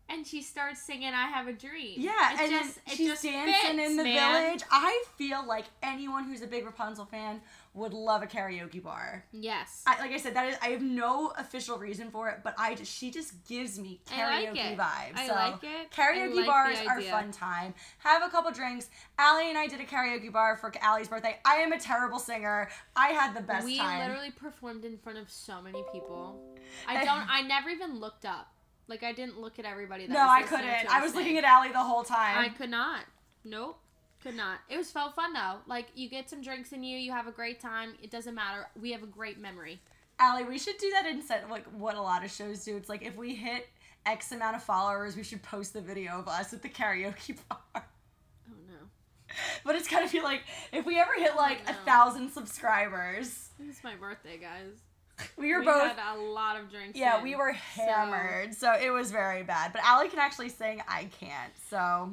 and 0.08 0.26
she 0.26 0.42
starts 0.42 0.80
singing 0.82 1.12
I 1.12 1.28
Have 1.28 1.48
a 1.48 1.52
Dream. 1.52 1.94
Yeah, 2.00 2.32
It 2.34 2.40
and 2.40 2.50
just, 2.50 2.80
she's 2.88 3.08
just 3.08 3.22
dancing 3.22 3.76
fits, 3.78 3.90
in 3.90 3.96
the 3.96 4.04
man. 4.04 4.44
village. 4.44 4.62
I 4.70 5.04
feel 5.16 5.46
like 5.46 5.66
anyone 5.82 6.24
who's 6.24 6.42
a 6.42 6.46
big 6.46 6.64
Rapunzel 6.64 7.04
fan 7.06 7.40
would 7.74 7.92
love 7.92 8.22
a 8.22 8.26
karaoke 8.26 8.82
bar. 8.82 9.24
Yes. 9.32 9.84
I, 9.86 10.00
like 10.00 10.10
I 10.10 10.16
said, 10.16 10.34
that 10.34 10.48
is 10.48 10.56
I 10.62 10.68
have 10.68 10.82
no 10.82 11.32
official 11.38 11.78
reason 11.78 12.10
for 12.10 12.28
it, 12.28 12.38
but 12.42 12.54
I 12.58 12.74
just 12.74 12.92
she 12.92 13.10
just 13.10 13.46
gives 13.46 13.78
me 13.78 14.00
I 14.10 14.14
karaoke 14.14 14.48
like 14.48 14.56
it. 14.58 14.78
vibes. 14.78 15.16
I 15.16 15.26
so 15.28 15.34
like 15.34 15.62
it. 15.62 15.90
karaoke 15.94 16.34
like 16.36 16.46
bars 16.46 16.78
are 16.88 17.00
fun 17.02 17.30
time. 17.30 17.74
Have 17.98 18.22
a 18.22 18.28
couple 18.30 18.50
drinks. 18.50 18.88
Allie 19.18 19.48
and 19.48 19.58
I 19.58 19.66
did 19.68 19.80
a 19.80 19.84
karaoke 19.84 20.32
bar 20.32 20.56
for 20.56 20.72
Allie's 20.80 21.08
birthday. 21.08 21.38
I 21.44 21.56
am 21.56 21.72
a 21.72 21.78
terrible 21.78 22.18
singer. 22.18 22.68
I 22.96 23.08
had 23.08 23.34
the 23.36 23.42
best 23.42 23.60
time. 23.60 23.66
we 23.66 23.78
time. 23.78 24.08
literally 24.08 24.30
performed 24.32 24.84
in 24.84 24.96
front 24.96 25.18
of 25.18 25.30
so 25.30 25.60
many 25.62 25.84
people. 25.92 26.40
I 26.88 27.04
don't 27.04 27.26
I 27.30 27.42
never 27.42 27.68
even 27.68 28.00
looked 28.00 28.24
up. 28.24 28.48
Like 28.88 29.02
I 29.02 29.12
didn't 29.12 29.38
look 29.38 29.58
at 29.58 29.64
everybody 29.66 30.06
that 30.06 30.12
no, 30.12 30.26
I 30.26 30.42
couldn't. 30.42 30.90
I 30.90 31.02
was 31.02 31.14
looking 31.14 31.36
at 31.36 31.44
Allie 31.44 31.72
the 31.72 31.78
whole 31.78 32.02
time. 32.02 32.38
I 32.38 32.48
could 32.48 32.70
not. 32.70 33.04
Nope. 33.44 33.78
Could 34.22 34.34
not. 34.34 34.58
It 34.68 34.76
was 34.76 34.90
felt 34.90 35.14
fun 35.14 35.34
though. 35.34 35.56
Like 35.66 35.88
you 35.94 36.08
get 36.08 36.28
some 36.28 36.42
drinks 36.42 36.72
in 36.72 36.82
you, 36.82 36.96
you 36.96 37.12
have 37.12 37.26
a 37.26 37.30
great 37.32 37.60
time. 37.60 37.94
It 38.02 38.10
doesn't 38.10 38.34
matter. 38.34 38.66
We 38.80 38.92
have 38.92 39.02
a 39.02 39.06
great 39.06 39.38
memory. 39.38 39.80
Allie, 40.18 40.44
we 40.44 40.58
should 40.58 40.78
do 40.78 40.90
that 40.90 41.06
instead 41.06 41.44
of 41.44 41.50
like 41.50 41.66
what 41.66 41.94
a 41.94 42.02
lot 42.02 42.24
of 42.24 42.30
shows 42.30 42.64
do. 42.64 42.76
It's 42.76 42.88
like 42.88 43.04
if 43.04 43.16
we 43.16 43.34
hit 43.34 43.68
X 44.06 44.32
amount 44.32 44.56
of 44.56 44.62
followers, 44.62 45.16
we 45.16 45.22
should 45.22 45.42
post 45.42 45.74
the 45.74 45.80
video 45.80 46.18
of 46.18 46.26
us 46.26 46.52
at 46.52 46.62
the 46.62 46.68
karaoke 46.68 47.36
bar. 47.48 47.60
Oh 47.76 48.54
no. 48.66 49.34
But 49.64 49.76
it's 49.76 49.86
gotta 49.86 50.10
be 50.10 50.20
like 50.20 50.42
if 50.72 50.86
we 50.86 50.98
ever 50.98 51.12
hit 51.16 51.36
like 51.36 51.58
oh, 51.66 51.70
a 51.70 51.72
no. 51.72 51.78
thousand 51.84 52.30
subscribers, 52.30 53.50
It's 53.68 53.84
my 53.84 53.94
birthday, 53.94 54.38
guys. 54.38 54.80
we 55.36 55.52
were 55.52 55.60
we 55.60 55.66
both 55.66 55.96
had 55.96 56.16
a 56.16 56.20
lot 56.20 56.58
of 56.58 56.70
drinks. 56.70 56.98
yeah, 56.98 57.18
in, 57.18 57.24
we 57.24 57.34
were 57.34 57.52
hammered, 57.52 58.54
so 58.54 58.72
it 58.74 58.90
was 58.90 59.10
very 59.10 59.42
bad. 59.42 59.72
But 59.72 59.82
Allie 59.84 60.08
can 60.08 60.18
actually 60.18 60.48
sing, 60.48 60.82
I 60.88 61.08
can't. 61.20 61.52
So 61.70 62.10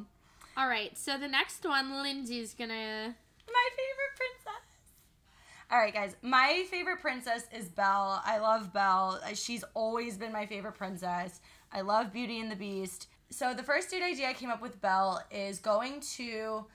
All 0.57 0.67
right, 0.67 0.97
so 0.97 1.17
the 1.17 1.27
next 1.27 1.63
one, 1.65 2.01
Lindsay's 2.01 2.53
gonna. 2.53 2.73
my 3.47 3.69
favorite 3.71 4.15
princess. 4.17 4.61
All 5.71 5.79
right, 5.79 5.93
guys. 5.93 6.15
My 6.21 6.63
favorite 6.69 7.01
princess 7.01 7.47
is 7.55 7.69
Belle. 7.69 8.21
I 8.23 8.37
love 8.37 8.71
Belle. 8.71 9.19
Uh, 9.25 9.33
She's 9.33 9.63
always 9.73 10.15
been 10.17 10.31
my 10.31 10.45
favorite 10.45 10.75
princess. 10.75 11.41
I 11.73 11.81
love 11.81 12.13
Beauty 12.13 12.39
and 12.39 12.51
the 12.51 12.55
Beast. 12.55 13.07
So 13.31 13.53
the 13.55 13.63
first 13.63 13.89
date 13.89 14.03
idea 14.03 14.29
I 14.29 14.33
came 14.33 14.51
up 14.51 14.61
with 14.61 14.79
Belle 14.79 15.23
is 15.31 15.57
going 15.59 16.01
to. 16.17 16.65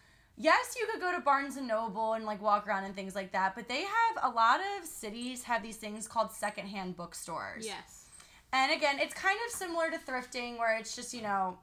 Yes, 0.42 0.74
you 0.80 0.86
could 0.90 1.02
go 1.02 1.12
to 1.12 1.20
Barnes 1.20 1.58
and 1.58 1.68
Noble 1.68 2.14
and 2.14 2.24
like 2.24 2.40
walk 2.40 2.66
around 2.66 2.84
and 2.84 2.94
things 2.94 3.14
like 3.14 3.30
that, 3.32 3.54
but 3.54 3.68
they 3.68 3.82
have 3.82 4.22
a 4.22 4.30
lot 4.30 4.60
of 4.60 4.88
cities 4.88 5.42
have 5.42 5.62
these 5.62 5.76
things 5.76 6.08
called 6.08 6.32
secondhand 6.32 6.96
bookstores. 6.96 7.66
Yes. 7.66 8.06
And 8.50 8.72
again, 8.72 8.98
it's 8.98 9.12
kind 9.12 9.38
of 9.46 9.52
similar 9.52 9.90
to 9.90 9.98
thrifting 9.98 10.58
where 10.58 10.78
it's 10.78 10.96
just, 10.96 11.12
you 11.12 11.20
know, 11.20 11.58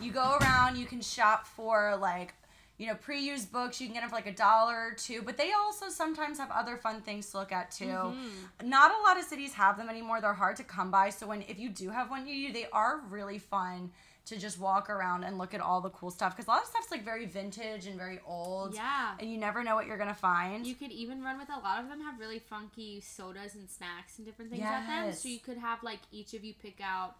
you 0.00 0.12
go 0.12 0.38
around, 0.40 0.76
you 0.76 0.86
can 0.86 1.00
shop 1.00 1.44
for 1.44 1.96
like, 2.00 2.34
you 2.78 2.86
know, 2.86 2.94
pre 2.94 3.18
used 3.18 3.50
books, 3.50 3.80
you 3.80 3.88
can 3.88 3.94
get 3.94 4.02
them 4.02 4.10
for 4.10 4.14
like 4.14 4.28
a 4.28 4.32
dollar 4.32 4.76
or 4.76 4.92
two, 4.96 5.22
but 5.22 5.36
they 5.36 5.50
also 5.50 5.88
sometimes 5.88 6.38
have 6.38 6.52
other 6.52 6.76
fun 6.76 7.00
things 7.00 7.28
to 7.32 7.38
look 7.38 7.50
at 7.50 7.72
too. 7.72 7.86
Mm-hmm. 7.86 8.68
Not 8.68 8.92
a 8.92 9.02
lot 9.02 9.18
of 9.18 9.24
cities 9.24 9.54
have 9.54 9.76
them 9.76 9.88
anymore. 9.88 10.20
They're 10.20 10.34
hard 10.34 10.54
to 10.56 10.64
come 10.64 10.92
by. 10.92 11.10
So 11.10 11.26
when 11.26 11.42
if 11.42 11.58
you 11.58 11.68
do 11.68 11.90
have 11.90 12.10
one 12.10 12.28
you, 12.28 12.52
they 12.52 12.66
are 12.72 13.00
really 13.10 13.38
fun 13.38 13.90
to 14.26 14.36
just 14.38 14.58
walk 14.60 14.88
around 14.90 15.24
and 15.24 15.38
look 15.38 15.54
at 15.54 15.60
all 15.60 15.80
the 15.80 15.90
cool 15.90 16.10
stuff 16.10 16.36
because 16.36 16.46
a 16.46 16.50
lot 16.50 16.62
of 16.62 16.68
stuff's 16.68 16.90
like 16.90 17.04
very 17.04 17.26
vintage 17.26 17.86
and 17.86 17.96
very 17.96 18.20
old. 18.26 18.74
Yeah. 18.74 19.12
And 19.18 19.30
you 19.30 19.38
never 19.38 19.64
know 19.64 19.74
what 19.74 19.86
you're 19.86 19.96
gonna 19.98 20.14
find. 20.14 20.66
You 20.66 20.74
could 20.74 20.92
even 20.92 21.22
run 21.22 21.38
with 21.38 21.48
a 21.48 21.58
lot 21.60 21.82
of 21.82 21.88
them 21.88 22.00
have 22.02 22.20
really 22.20 22.38
funky 22.38 23.00
sodas 23.00 23.54
and 23.54 23.68
snacks 23.68 24.18
and 24.18 24.26
different 24.26 24.50
things 24.50 24.62
at 24.64 24.86
them. 24.86 25.12
So 25.12 25.28
you 25.28 25.38
could 25.40 25.56
have 25.58 25.82
like 25.82 26.00
each 26.12 26.34
of 26.34 26.44
you 26.44 26.54
pick 26.54 26.80
out 26.82 27.16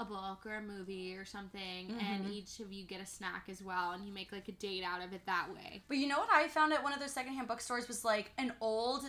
a 0.00 0.04
book 0.04 0.44
or 0.46 0.56
a 0.56 0.62
movie 0.62 1.14
or 1.14 1.24
something, 1.24 1.60
and 2.00 2.24
Mm-hmm. 2.24 2.32
each 2.32 2.58
of 2.60 2.72
you 2.72 2.84
get 2.84 3.00
a 3.00 3.06
snack 3.06 3.44
as 3.48 3.62
well, 3.62 3.92
and 3.92 4.04
you 4.04 4.12
make 4.12 4.32
like 4.32 4.48
a 4.48 4.52
date 4.52 4.82
out 4.84 5.02
of 5.02 5.12
it 5.12 5.24
that 5.26 5.46
way. 5.54 5.82
But 5.86 5.98
you 5.98 6.08
know 6.08 6.18
what 6.18 6.30
I 6.32 6.48
found 6.48 6.72
at 6.72 6.82
one 6.82 6.92
of 6.92 6.98
those 6.98 7.12
secondhand 7.12 7.46
bookstores 7.46 7.86
was 7.88 8.04
like 8.04 8.32
an 8.36 8.52
old 8.60 9.04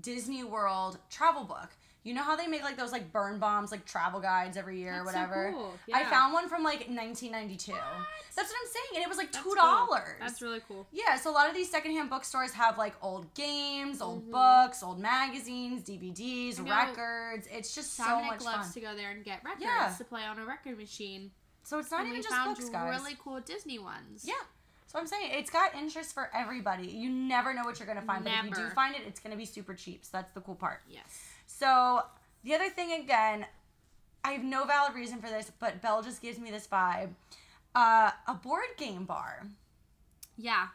Disney 0.00 0.44
World 0.44 0.98
travel 1.10 1.44
book. 1.44 1.70
You 2.06 2.14
know 2.14 2.22
how 2.22 2.36
they 2.36 2.46
make 2.46 2.62
like 2.62 2.76
those 2.76 2.92
like 2.92 3.12
Birnbaums, 3.12 3.72
like 3.72 3.84
travel 3.84 4.20
guides 4.20 4.56
every 4.56 4.78
year 4.78 5.00
or 5.00 5.04
That's 5.04 5.10
so 5.16 5.20
whatever? 5.22 5.52
cool. 5.52 5.74
I 5.92 6.04
found 6.04 6.32
one 6.32 6.48
from 6.48 6.62
like 6.62 6.86
1992. 6.88 7.72
That's 7.72 8.48
what 8.48 8.56
I'm 8.62 8.72
saying. 8.72 8.86
And 8.94 9.02
it 9.02 9.08
was 9.08 9.18
like 9.18 9.32
$2. 9.32 9.42
cool. 9.42 9.98
That's 10.20 10.40
really 10.40 10.60
cool. 10.68 10.86
yeah, 10.92 11.16
so 11.16 11.30
a 11.30 11.32
lot 11.32 11.48
of 11.48 11.54
these 11.54 11.68
secondhand 11.70 12.08
bookstores 12.08 12.52
have 12.52 12.78
like 12.78 12.94
old 13.02 13.32
games, 13.34 14.00
old 14.00 14.28
Mhm. 14.28 14.30
books, 14.30 14.82
old 14.84 15.00
magazines, 15.00 15.82
DVDs, 15.82 16.60
records. 16.60 17.48
It's 17.50 17.74
just 17.74 17.94
so 17.96 18.04
Dominic 18.04 18.30
much 18.32 18.40
loves 18.42 18.66
fun. 18.68 18.72
to 18.74 18.80
go 18.80 18.94
there 18.94 19.10
and 19.10 19.24
get 19.24 19.42
records 19.42 19.64
Yeah. 19.64 19.92
to 19.98 20.04
play 20.04 20.24
on 20.24 20.38
a 20.38 20.44
record 20.44 20.78
machine. 20.78 21.32
So 21.64 21.78
it's 21.80 21.90
not 21.90 22.00
and 22.02 22.10
even 22.10 22.22
just 22.22 22.32
found 22.32 22.56
books, 22.56 22.68
guys. 22.70 23.00
really 23.00 23.16
cool 23.22 23.40
Disney 23.40 23.80
ones. 23.80 24.24
Yeah. 24.24 24.34
So 24.86 25.00
I'm 25.00 25.08
saying 25.08 25.32
it's 25.32 25.50
got 25.50 25.74
interest 25.74 26.14
for 26.14 26.30
everybody. 26.32 26.86
You 26.86 27.10
never 27.10 27.52
know 27.52 27.64
what 27.64 27.80
you're 27.80 27.88
gonna 27.88 28.02
find, 28.02 28.22
but 28.22 28.32
if 28.32 28.44
you 28.44 28.50
do 28.54 28.70
find 28.70 28.94
it, 28.94 29.02
it's 29.04 29.18
gonna 29.18 29.34
be 29.36 29.44
super 29.44 29.74
cheap. 29.74 30.04
So 30.04 30.10
that's 30.12 30.30
the 30.32 30.40
cool 30.40 30.54
part. 30.54 30.82
Yes. 30.88 31.32
So 31.46 32.02
the 32.44 32.54
other 32.54 32.68
thing 32.68 32.92
again, 33.00 33.46
I 34.24 34.32
have 34.32 34.44
no 34.44 34.64
valid 34.64 34.94
reason 34.94 35.20
for 35.20 35.28
this, 35.28 35.50
but 35.58 35.80
Belle 35.80 36.02
just 36.02 36.20
gives 36.20 36.38
me 36.38 36.50
this 36.50 36.66
vibe. 36.66 37.10
Uh, 37.74 38.10
a 38.26 38.34
board 38.34 38.64
game 38.76 39.04
bar. 39.04 39.46
Yeah. 40.36 40.68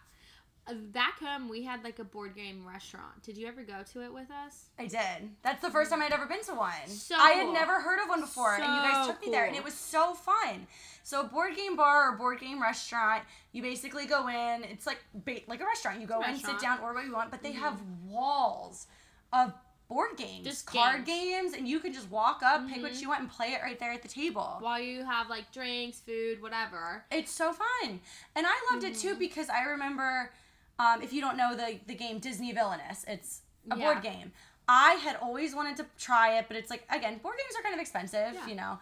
Uh, 0.68 0.74
Back 0.76 1.20
home, 1.20 1.50
we 1.50 1.64
had 1.64 1.84
like 1.84 1.98
a 1.98 2.04
board 2.04 2.36
game 2.36 2.66
restaurant. 2.68 3.24
Did 3.24 3.36
you 3.36 3.48
ever 3.48 3.64
go 3.64 3.82
to 3.94 4.04
it 4.04 4.14
with 4.14 4.30
us? 4.30 4.66
I 4.78 4.86
did. 4.86 5.32
That's 5.42 5.62
the 5.62 5.72
first 5.72 5.90
time 5.90 6.02
I'd 6.04 6.12
ever 6.14 6.28
been 6.28 6.44
to 6.44 6.54
one. 6.54 6.88
So 6.88 7.16
I 7.18 7.32
had 7.32 7.52
never 7.52 7.82
heard 7.82 8.00
of 8.02 8.08
one 8.10 8.22
before, 8.22 8.54
and 8.56 8.64
you 8.64 8.70
guys 8.70 9.08
So 9.08 9.12
took 9.14 9.26
me 9.26 9.32
there, 9.32 9.46
and 9.46 9.56
it 9.56 9.64
was 9.64 9.74
so 9.74 10.14
fun. 10.14 10.68
So 11.04 11.22
a 11.22 11.24
board 11.24 11.56
game 11.56 11.76
bar 11.76 12.12
or 12.12 12.16
board 12.18 12.40
game 12.40 12.62
restaurant, 12.62 13.24
you 13.54 13.64
basically 13.64 14.06
go 14.06 14.28
in. 14.28 14.64
It's 14.66 14.86
like 14.86 15.00
like 15.48 15.62
a 15.62 15.66
restaurant. 15.66 16.00
You 16.00 16.06
go 16.08 16.22
in, 16.22 16.38
sit 16.38 16.60
down, 16.60 16.80
order 16.80 16.94
what 16.94 17.06
you 17.06 17.14
want, 17.14 17.32
but 17.32 17.42
they 17.42 17.54
Mhm. 17.54 17.60
have 17.60 17.82
walls 18.08 18.86
of 19.34 19.54
board 19.92 20.16
games, 20.16 20.46
Just 20.48 20.66
card 20.66 21.04
games. 21.06 21.52
games, 21.52 21.54
and 21.54 21.68
you 21.68 21.82
can 21.82 21.92
just 21.92 22.10
walk 22.10 22.42
up, 22.44 22.66
pick 22.70 22.82
what 22.82 22.94
Mhm. 22.94 23.02
you 23.02 23.10
want, 23.10 23.20
and 23.20 23.30
play 23.30 23.52
it 23.52 23.62
right 23.62 23.78
there 23.78 23.92
at 23.92 24.02
the 24.02 24.08
table. 24.08 24.56
While 24.62 24.80
you 24.80 25.04
have 25.04 25.30
like 25.30 25.52
drinks, 25.52 26.00
food, 26.00 26.42
whatever. 26.42 27.04
It's 27.12 27.32
so 27.32 27.52
fun, 27.52 28.00
and 28.36 28.48
I 28.48 28.56
loved 28.72 28.86
it 28.86 28.94
Mm-hmm. 28.94 29.02
too 29.10 29.16
because 29.16 29.50
I 29.50 29.64
remember, 29.64 30.32
um, 30.80 31.02
if 31.02 31.12
you 31.12 31.20
don't 31.20 31.36
know 31.36 31.56
the 31.56 31.80
the 31.88 31.94
game 31.96 32.20
Disney 32.20 32.54
Villainous, 32.54 33.04
it's 33.06 33.42
a 33.70 33.76
Yeah. 33.76 33.84
board 33.84 34.02
game. 34.02 34.32
I 34.70 34.94
had 34.94 35.18
always 35.18 35.54
wanted 35.54 35.76
to 35.78 35.86
try 35.98 36.38
it, 36.38 36.48
but 36.48 36.56
it's 36.56 36.70
like 36.70 36.86
again, 36.90 37.18
board 37.18 37.36
games 37.38 37.54
are 37.60 37.62
kind 37.62 37.76
of 37.76 37.82
expensive, 37.82 38.34
Yeah. 38.36 38.48
you 38.48 38.56
know. 38.56 38.80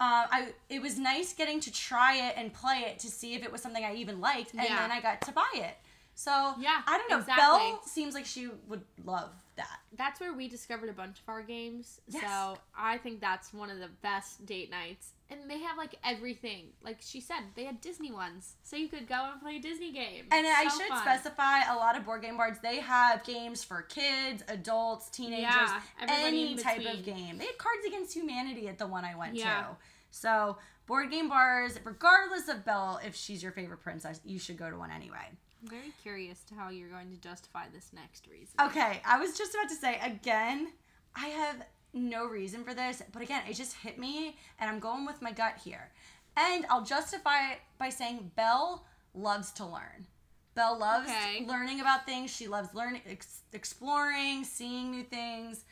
Um, 0.00 0.24
I 0.36 0.54
it 0.68 0.82
was 0.82 0.98
nice 0.98 1.32
getting 1.32 1.60
to 1.60 1.70
try 1.72 2.16
it 2.16 2.34
and 2.36 2.52
play 2.52 2.80
it 2.90 2.98
to 2.98 3.08
see 3.10 3.32
if 3.34 3.42
it 3.42 3.50
was 3.50 3.62
something 3.62 3.84
I 3.84 3.94
even 3.94 4.20
liked, 4.20 4.52
and 4.52 4.62
Yeah. 4.64 4.76
then 4.82 4.92
I 4.92 5.00
got 5.00 5.22
to 5.22 5.32
buy 5.32 5.50
it. 5.54 5.78
So 6.14 6.54
Yeah, 6.58 6.82
I 6.86 6.98
don't 6.98 7.08
know. 7.10 7.18
exactly. 7.20 7.42
Belle 7.42 7.82
seems 7.86 8.12
like 8.14 8.26
she 8.26 8.48
would 8.68 8.84
love 9.02 9.30
that. 9.56 9.80
That's 9.96 10.20
where 10.20 10.32
we 10.32 10.48
discovered 10.48 10.88
a 10.88 10.92
bunch 10.92 11.18
of 11.20 11.28
our 11.28 11.42
games. 11.42 12.00
Yes. 12.08 12.22
So 12.22 12.58
I 12.76 12.98
think 12.98 13.20
that's 13.20 13.52
one 13.52 13.70
of 13.70 13.78
the 13.78 13.88
best 14.02 14.44
date 14.46 14.70
nights. 14.70 15.12
And 15.30 15.48
they 15.50 15.58
have 15.60 15.76
like 15.78 15.94
everything. 16.04 16.66
Like 16.84 16.98
she 17.00 17.20
said, 17.20 17.40
they 17.54 17.64
had 17.64 17.80
Disney 17.80 18.12
ones. 18.12 18.54
So 18.62 18.76
you 18.76 18.88
could 18.88 19.08
go 19.08 19.30
and 19.32 19.40
play 19.40 19.56
a 19.56 19.60
Disney 19.60 19.92
game. 19.92 20.24
And 20.30 20.46
I 20.46 20.68
should 20.68 20.88
fun. 20.88 20.98
specify 21.02 21.60
a 21.70 21.76
lot 21.76 21.96
of 21.96 22.04
board 22.04 22.22
game 22.22 22.36
bars. 22.36 22.58
They 22.62 22.80
have 22.80 23.24
games 23.24 23.64
for 23.64 23.82
kids, 23.82 24.42
adults, 24.48 25.08
teenagers, 25.10 25.44
Yeah, 25.44 25.80
any 26.08 26.56
type 26.56 26.84
of 26.86 27.04
game. 27.04 27.38
They 27.38 27.46
had 27.46 27.58
Cards 27.58 27.86
Against 27.86 28.14
Humanity 28.14 28.68
at 28.68 28.78
the 28.78 28.86
one 28.86 29.04
I 29.04 29.14
went 29.16 29.34
Yeah. 29.36 29.60
to. 29.62 29.66
So 30.10 30.58
board 30.86 31.10
game 31.10 31.28
bars, 31.28 31.78
regardless 31.84 32.48
of 32.48 32.64
Belle, 32.64 33.00
if 33.04 33.14
she's 33.14 33.42
your 33.42 33.52
favorite 33.52 33.80
princess, 33.80 34.20
you 34.24 34.38
should 34.38 34.58
go 34.58 34.70
to 34.70 34.76
one 34.76 34.90
anyway. 34.90 35.30
I'm 35.62 35.68
very 35.68 35.92
curious 36.02 36.42
to 36.44 36.54
how 36.54 36.70
you're 36.70 36.88
going 36.88 37.10
to 37.10 37.16
justify 37.20 37.64
this 37.72 37.90
next 37.92 38.26
reason. 38.26 38.54
Okay, 38.60 39.00
I 39.06 39.18
was 39.20 39.36
just 39.38 39.54
about 39.54 39.68
to 39.68 39.76
say 39.76 39.98
again, 40.02 40.72
I 41.14 41.26
have 41.28 41.62
no 41.94 42.26
reason 42.26 42.64
for 42.64 42.74
this, 42.74 43.02
but 43.12 43.22
again, 43.22 43.42
it 43.48 43.54
just 43.54 43.74
hit 43.76 43.98
me 43.98 44.36
and 44.58 44.68
I'm 44.70 44.80
going 44.80 45.06
with 45.06 45.22
my 45.22 45.30
gut 45.32 45.58
here. 45.64 45.92
And 46.36 46.64
I'll 46.70 46.84
justify 46.84 47.52
it 47.52 47.58
by 47.78 47.90
saying 47.90 48.32
Belle 48.34 48.84
loves 49.14 49.52
to 49.52 49.64
learn. 49.66 50.06
Belle 50.54 50.78
loves 50.78 51.08
Okay. 51.08 51.44
learning 51.46 51.80
about 51.80 52.06
things. 52.06 52.34
She 52.34 52.48
loves 52.48 52.74
learning, 52.74 53.02
ex- 53.06 53.42
exploring, 53.52 54.44
seeing 54.44 54.90
new 54.90 55.04
things. 55.04 55.64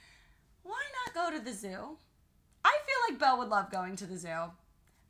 Why 0.62 0.80
not 1.06 1.14
go 1.32 1.36
to 1.36 1.42
the 1.44 1.52
zoo? 1.52 1.96
I 2.64 2.78
feel 2.86 2.96
like 3.14 3.18
Belle 3.18 3.38
would 3.38 3.48
love 3.48 3.70
going 3.72 3.96
to 3.96 4.06
the 4.06 4.18
zoo. 4.18 4.52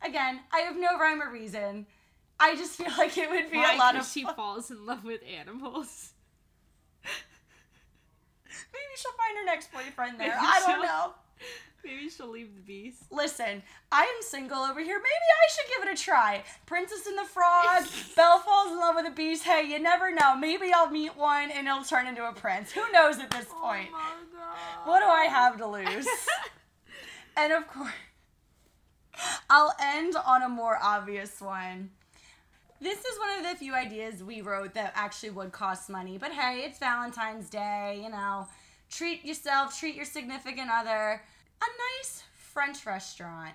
Again, 0.02 0.40
I 0.52 0.60
have 0.60 0.76
no 0.78 0.98
rhyme 0.98 1.20
or 1.20 1.30
reason. 1.30 1.86
I 2.40 2.56
just 2.56 2.72
feel 2.72 2.90
like 2.96 3.16
it 3.18 3.28
would 3.28 3.50
be 3.50 3.58
Why? 3.58 3.74
a 3.74 3.78
lot 3.78 3.96
of 3.96 4.06
she 4.06 4.24
fun. 4.24 4.34
falls 4.34 4.70
in 4.70 4.86
love 4.86 5.04
with 5.04 5.20
animals. 5.38 6.12
Maybe 7.04 8.92
she'll 8.96 9.12
find 9.12 9.36
her 9.36 9.44
next 9.44 9.70
boyfriend 9.70 10.18
there. 10.18 10.28
Maybe 10.28 10.40
I 10.40 10.62
don't 10.66 10.82
know. 10.82 11.12
Maybe 11.84 12.08
she'll 12.08 12.30
leave 12.30 12.54
the 12.54 12.62
beast. 12.62 13.04
Listen, 13.10 13.62
I 13.92 14.02
am 14.02 14.22
single 14.22 14.58
over 14.58 14.80
here. 14.80 14.98
Maybe 14.98 15.06
I 15.06 15.48
should 15.50 15.68
give 15.68 15.88
it 15.88 15.98
a 15.98 16.02
try. 16.02 16.42
Princess 16.66 17.06
and 17.06 17.18
the 17.18 17.24
Frog, 17.24 17.84
Belle 18.16 18.38
falls 18.38 18.72
in 18.72 18.78
love 18.78 18.96
with 18.96 19.06
a 19.06 19.10
beast. 19.14 19.44
Hey, 19.44 19.66
you 19.66 19.78
never 19.78 20.14
know. 20.14 20.36
Maybe 20.36 20.72
I'll 20.74 20.90
meet 20.90 21.16
one 21.16 21.50
and 21.50 21.66
it'll 21.66 21.84
turn 21.84 22.06
into 22.06 22.26
a 22.26 22.32
prince. 22.32 22.72
Who 22.72 22.90
knows 22.92 23.18
at 23.18 23.30
this 23.30 23.46
oh 23.54 23.60
point? 23.60 23.88
Oh 23.90 23.92
my 23.92 24.38
god. 24.38 24.88
What 24.88 25.00
do 25.00 25.06
I 25.06 25.24
have 25.24 25.56
to 25.58 25.66
lose? 25.66 26.06
and 27.36 27.52
of 27.52 27.66
course, 27.68 27.92
I'll 29.48 29.74
end 29.80 30.16
on 30.16 30.42
a 30.42 30.48
more 30.48 30.78
obvious 30.82 31.40
one. 31.40 31.90
This 32.82 32.98
is 33.04 33.18
one 33.18 33.38
of 33.38 33.50
the 33.50 33.58
few 33.58 33.74
ideas 33.74 34.24
we 34.24 34.40
wrote 34.40 34.72
that 34.72 34.92
actually 34.94 35.30
would 35.30 35.52
cost 35.52 35.90
money. 35.90 36.16
But 36.16 36.32
hey, 36.32 36.62
it's 36.64 36.78
Valentine's 36.78 37.50
Day, 37.50 38.00
you 38.02 38.08
know. 38.08 38.48
Treat 38.88 39.22
yourself, 39.22 39.78
treat 39.78 39.94
your 39.94 40.06
significant 40.06 40.70
other. 40.72 41.22
A 41.60 41.66
nice 41.98 42.22
French 42.32 42.86
restaurant. 42.86 43.52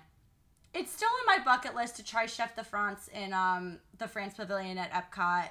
It's 0.74 0.92
still 0.92 1.08
on 1.08 1.38
my 1.38 1.44
bucket 1.44 1.74
list 1.74 1.96
to 1.96 2.04
try 2.04 2.26
Chef 2.26 2.54
de 2.54 2.62
France 2.62 3.08
in 3.12 3.32
um, 3.32 3.78
the 3.98 4.06
France 4.06 4.34
Pavilion 4.34 4.78
at 4.78 4.92
Epcot. 4.92 5.48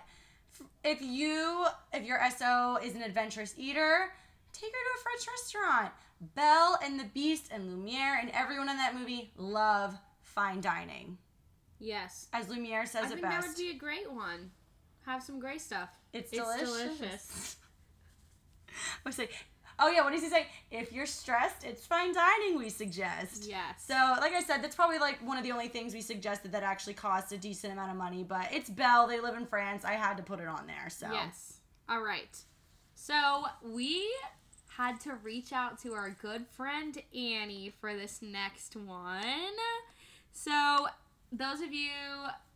If 0.85 1.01
you, 1.01 1.65
if 1.93 2.05
your 2.05 2.19
SO 2.31 2.77
is 2.81 2.95
an 2.95 3.01
adventurous 3.01 3.55
eater, 3.57 4.13
take 4.53 4.71
her 4.71 4.71
to 4.71 4.99
a 4.99 5.03
French 5.03 5.27
restaurant. 5.27 5.91
Belle 6.33 6.79
and 6.81 6.97
the 6.97 7.09
Beast 7.13 7.49
and 7.51 7.69
Lumiere 7.69 8.19
and 8.21 8.31
everyone 8.31 8.69
in 8.69 8.77
that 8.77 8.95
movie 8.95 9.31
love 9.35 9.95
fine 10.21 10.61
dining. 10.61 11.17
Yes. 11.79 12.27
As 12.33 12.47
Lumiere 12.47 12.85
says 12.85 13.03
I 13.03 13.07
it 13.07 13.09
think 13.09 13.21
that 13.23 13.45
would 13.45 13.55
be 13.57 13.69
a 13.71 13.75
great 13.77 14.11
one. 14.11 14.51
have 15.05 15.21
some 15.23 15.39
gray 15.39 15.57
stuff. 15.57 15.89
It's, 16.13 16.31
It's 16.31 16.41
delicious. 16.41 16.69
delicious. 16.97 17.55
I 18.69 19.07
was 19.09 19.17
like, 19.17 19.33
oh 19.79 19.89
yeah, 19.89 20.01
what 20.03 20.11
does 20.13 20.21
he 20.23 20.29
say? 20.29 20.47
If 20.71 20.91
you're 20.91 21.05
stressed, 21.05 21.63
it's 21.63 21.85
fine 21.85 22.13
dining. 22.13 22.57
We 22.57 22.69
suggest. 22.69 23.45
Yes. 23.47 23.83
So, 23.85 23.93
like 24.19 24.33
I 24.33 24.41
said, 24.41 24.61
that's 24.63 24.75
probably 24.75 24.99
like 24.99 25.19
one 25.25 25.37
of 25.37 25.43
the 25.43 25.51
only 25.51 25.67
things 25.67 25.93
we 25.93 26.01
suggested 26.01 26.51
that 26.53 26.63
actually 26.63 26.93
cost 26.93 27.31
a 27.31 27.37
decent 27.37 27.73
amount 27.73 27.91
of 27.91 27.97
money. 27.97 28.23
But 28.23 28.47
it's 28.51 28.69
Belle. 28.69 29.07
They 29.07 29.19
live 29.19 29.35
in 29.35 29.45
France. 29.45 29.83
I 29.85 29.93
had 29.93 30.17
to 30.17 30.23
put 30.23 30.39
it 30.39 30.47
on 30.47 30.67
there. 30.67 30.89
So 30.89 31.07
Yes. 31.11 31.59
All 31.87 32.01
right. 32.01 32.35
So 32.95 33.43
we 33.63 34.09
had 34.69 34.99
to 35.01 35.13
reach 35.23 35.53
out 35.53 35.77
to 35.83 35.93
our 35.93 36.09
good 36.21 36.45
friend 36.47 36.97
Annie 37.13 37.71
for 37.79 37.93
this 37.93 38.21
next 38.21 38.75
one. 38.75 39.23
So 40.33 40.87
those 41.37 41.61
of 41.61 41.73
you 41.73 41.89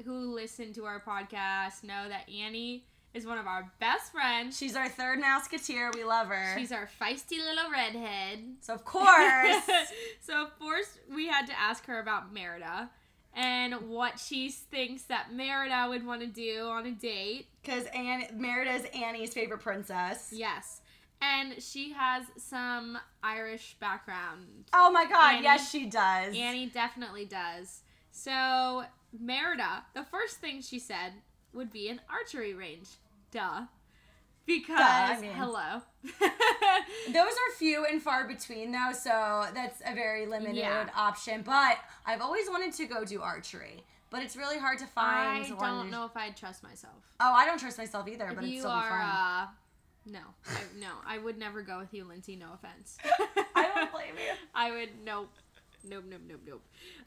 who 0.05 0.33
listen 0.33 0.73
to 0.73 0.85
our 0.85 0.99
podcast 1.01 1.83
know 1.83 2.07
that 2.07 2.29
Annie 2.29 2.85
is 3.13 3.25
one 3.25 3.37
of 3.37 3.47
our 3.47 3.71
best 3.79 4.11
friends. 4.11 4.57
she's 4.57 4.75
our 4.75 4.87
third 4.87 5.19
Mouseketeer. 5.19 5.93
We 5.95 6.03
love 6.03 6.27
her. 6.27 6.57
She's 6.57 6.71
our 6.71 6.87
feisty 7.01 7.39
little 7.39 7.71
redhead. 7.71 8.39
so 8.61 8.73
of 8.73 8.85
course. 8.85 9.63
so 10.21 10.43
of 10.43 10.57
course 10.59 10.99
we 11.13 11.27
had 11.27 11.47
to 11.47 11.59
ask 11.59 11.85
her 11.87 11.99
about 11.99 12.33
Merida 12.33 12.89
and 13.33 13.73
what 13.89 14.19
she 14.19 14.49
thinks 14.49 15.03
that 15.03 15.33
Merida 15.33 15.87
would 15.89 16.05
want 16.05 16.21
to 16.21 16.27
do 16.27 16.67
on 16.67 16.85
a 16.85 16.91
date. 16.91 17.47
Because 17.61 17.85
Anne 17.93 18.21
is 18.21 18.85
Annie's 18.93 19.33
favorite 19.33 19.61
princess. 19.61 20.29
Yes. 20.31 20.81
And 21.21 21.61
she 21.61 21.91
has 21.93 22.25
some 22.37 22.97
Irish 23.21 23.75
background. 23.79 24.65
Oh 24.71 24.89
my 24.91 25.05
god, 25.05 25.35
Annie- 25.35 25.43
yes 25.43 25.69
she 25.69 25.85
does. 25.85 26.35
Annie 26.35 26.67
definitely 26.67 27.25
does. 27.25 27.81
So, 28.23 28.83
Merida, 29.17 29.83
the 29.93 30.03
first 30.03 30.37
thing 30.37 30.61
she 30.61 30.77
said 30.77 31.13
would 31.53 31.71
be 31.71 31.87
an 31.87 32.01
archery 32.09 32.53
range. 32.53 32.89
Duh. 33.31 33.61
Because, 34.45 34.77
I 34.77 35.19
mean- 35.21 35.31
hello. 35.31 35.81
Those 37.07 37.15
are 37.15 37.55
few 37.57 37.85
and 37.85 38.01
far 38.01 38.27
between 38.27 38.71
though, 38.71 38.91
so 38.93 39.45
that's 39.53 39.81
a 39.85 39.93
very 39.93 40.25
limited 40.25 40.55
Yeah. 40.57 40.89
option. 40.95 41.43
But 41.43 41.77
I've 42.05 42.21
always 42.21 42.49
wanted 42.49 42.73
to 42.73 42.85
go 42.87 43.05
do 43.05 43.21
archery. 43.21 43.83
But 44.09 44.23
it's 44.23 44.35
really 44.35 44.57
hard 44.57 44.79
to 44.79 44.87
find 44.87 45.45
I 45.45 45.47
don't 45.49 45.91
know 45.91 46.03
if 46.05 46.17
I'd 46.17 46.35
trust 46.35 46.63
myself. 46.63 47.13
Oh, 47.19 47.31
I 47.31 47.45
don't 47.45 47.59
trust 47.59 47.77
myself 47.77 48.07
either, 48.07 48.27
If 48.29 48.35
but 48.35 48.43
it's 48.43 48.53
you 48.53 48.59
still 48.61 48.71
are, 48.71 48.89
fun. 48.89 48.99
uh, 49.01 49.47
no, 50.07 50.19
I, 50.47 50.61
no, 50.79 50.87
I 51.05 51.19
would 51.19 51.37
never 51.37 51.61
go 51.61 51.77
with 51.77 51.93
you, 51.93 52.05
Lindsay. 52.05 52.35
No 52.35 52.47
offense. 52.53 52.97
I 53.55 53.69
don't 53.75 53.91
blame 53.91 54.15
you. 54.17 54.33
I 54.55 54.71
would 54.71 54.89
nope, 55.05 55.29
nope, 55.87 56.05
nope, 56.09 56.21
nope, 56.27 56.41
nope. 56.47 56.61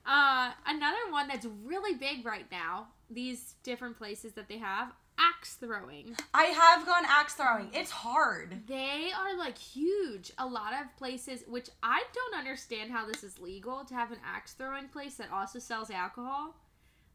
Uh, 0.06 0.52
another 0.66 1.10
one 1.10 1.28
that's 1.28 1.46
really 1.64 1.94
big 1.94 2.24
right 2.24 2.46
now. 2.50 2.88
These 3.10 3.54
different 3.62 3.98
places 3.98 4.32
that 4.32 4.48
they 4.48 4.58
have 4.58 4.92
axe 5.18 5.54
throwing. 5.54 6.16
I 6.34 6.44
have 6.44 6.86
gone 6.86 7.04
axe 7.06 7.34
throwing. 7.34 7.70
It's 7.72 7.90
hard. 7.90 8.66
They 8.66 9.10
are 9.16 9.36
like 9.36 9.58
huge. 9.58 10.32
A 10.38 10.46
lot 10.46 10.72
of 10.72 10.96
places, 10.96 11.44
which 11.46 11.68
I 11.82 12.02
don't 12.14 12.38
understand 12.38 12.90
how 12.90 13.06
this 13.06 13.22
is 13.22 13.38
legal 13.38 13.84
to 13.84 13.94
have 13.94 14.10
an 14.12 14.18
axe 14.24 14.54
throwing 14.54 14.88
place 14.88 15.14
that 15.16 15.30
also 15.32 15.58
sells 15.58 15.90
alcohol. 15.90 16.56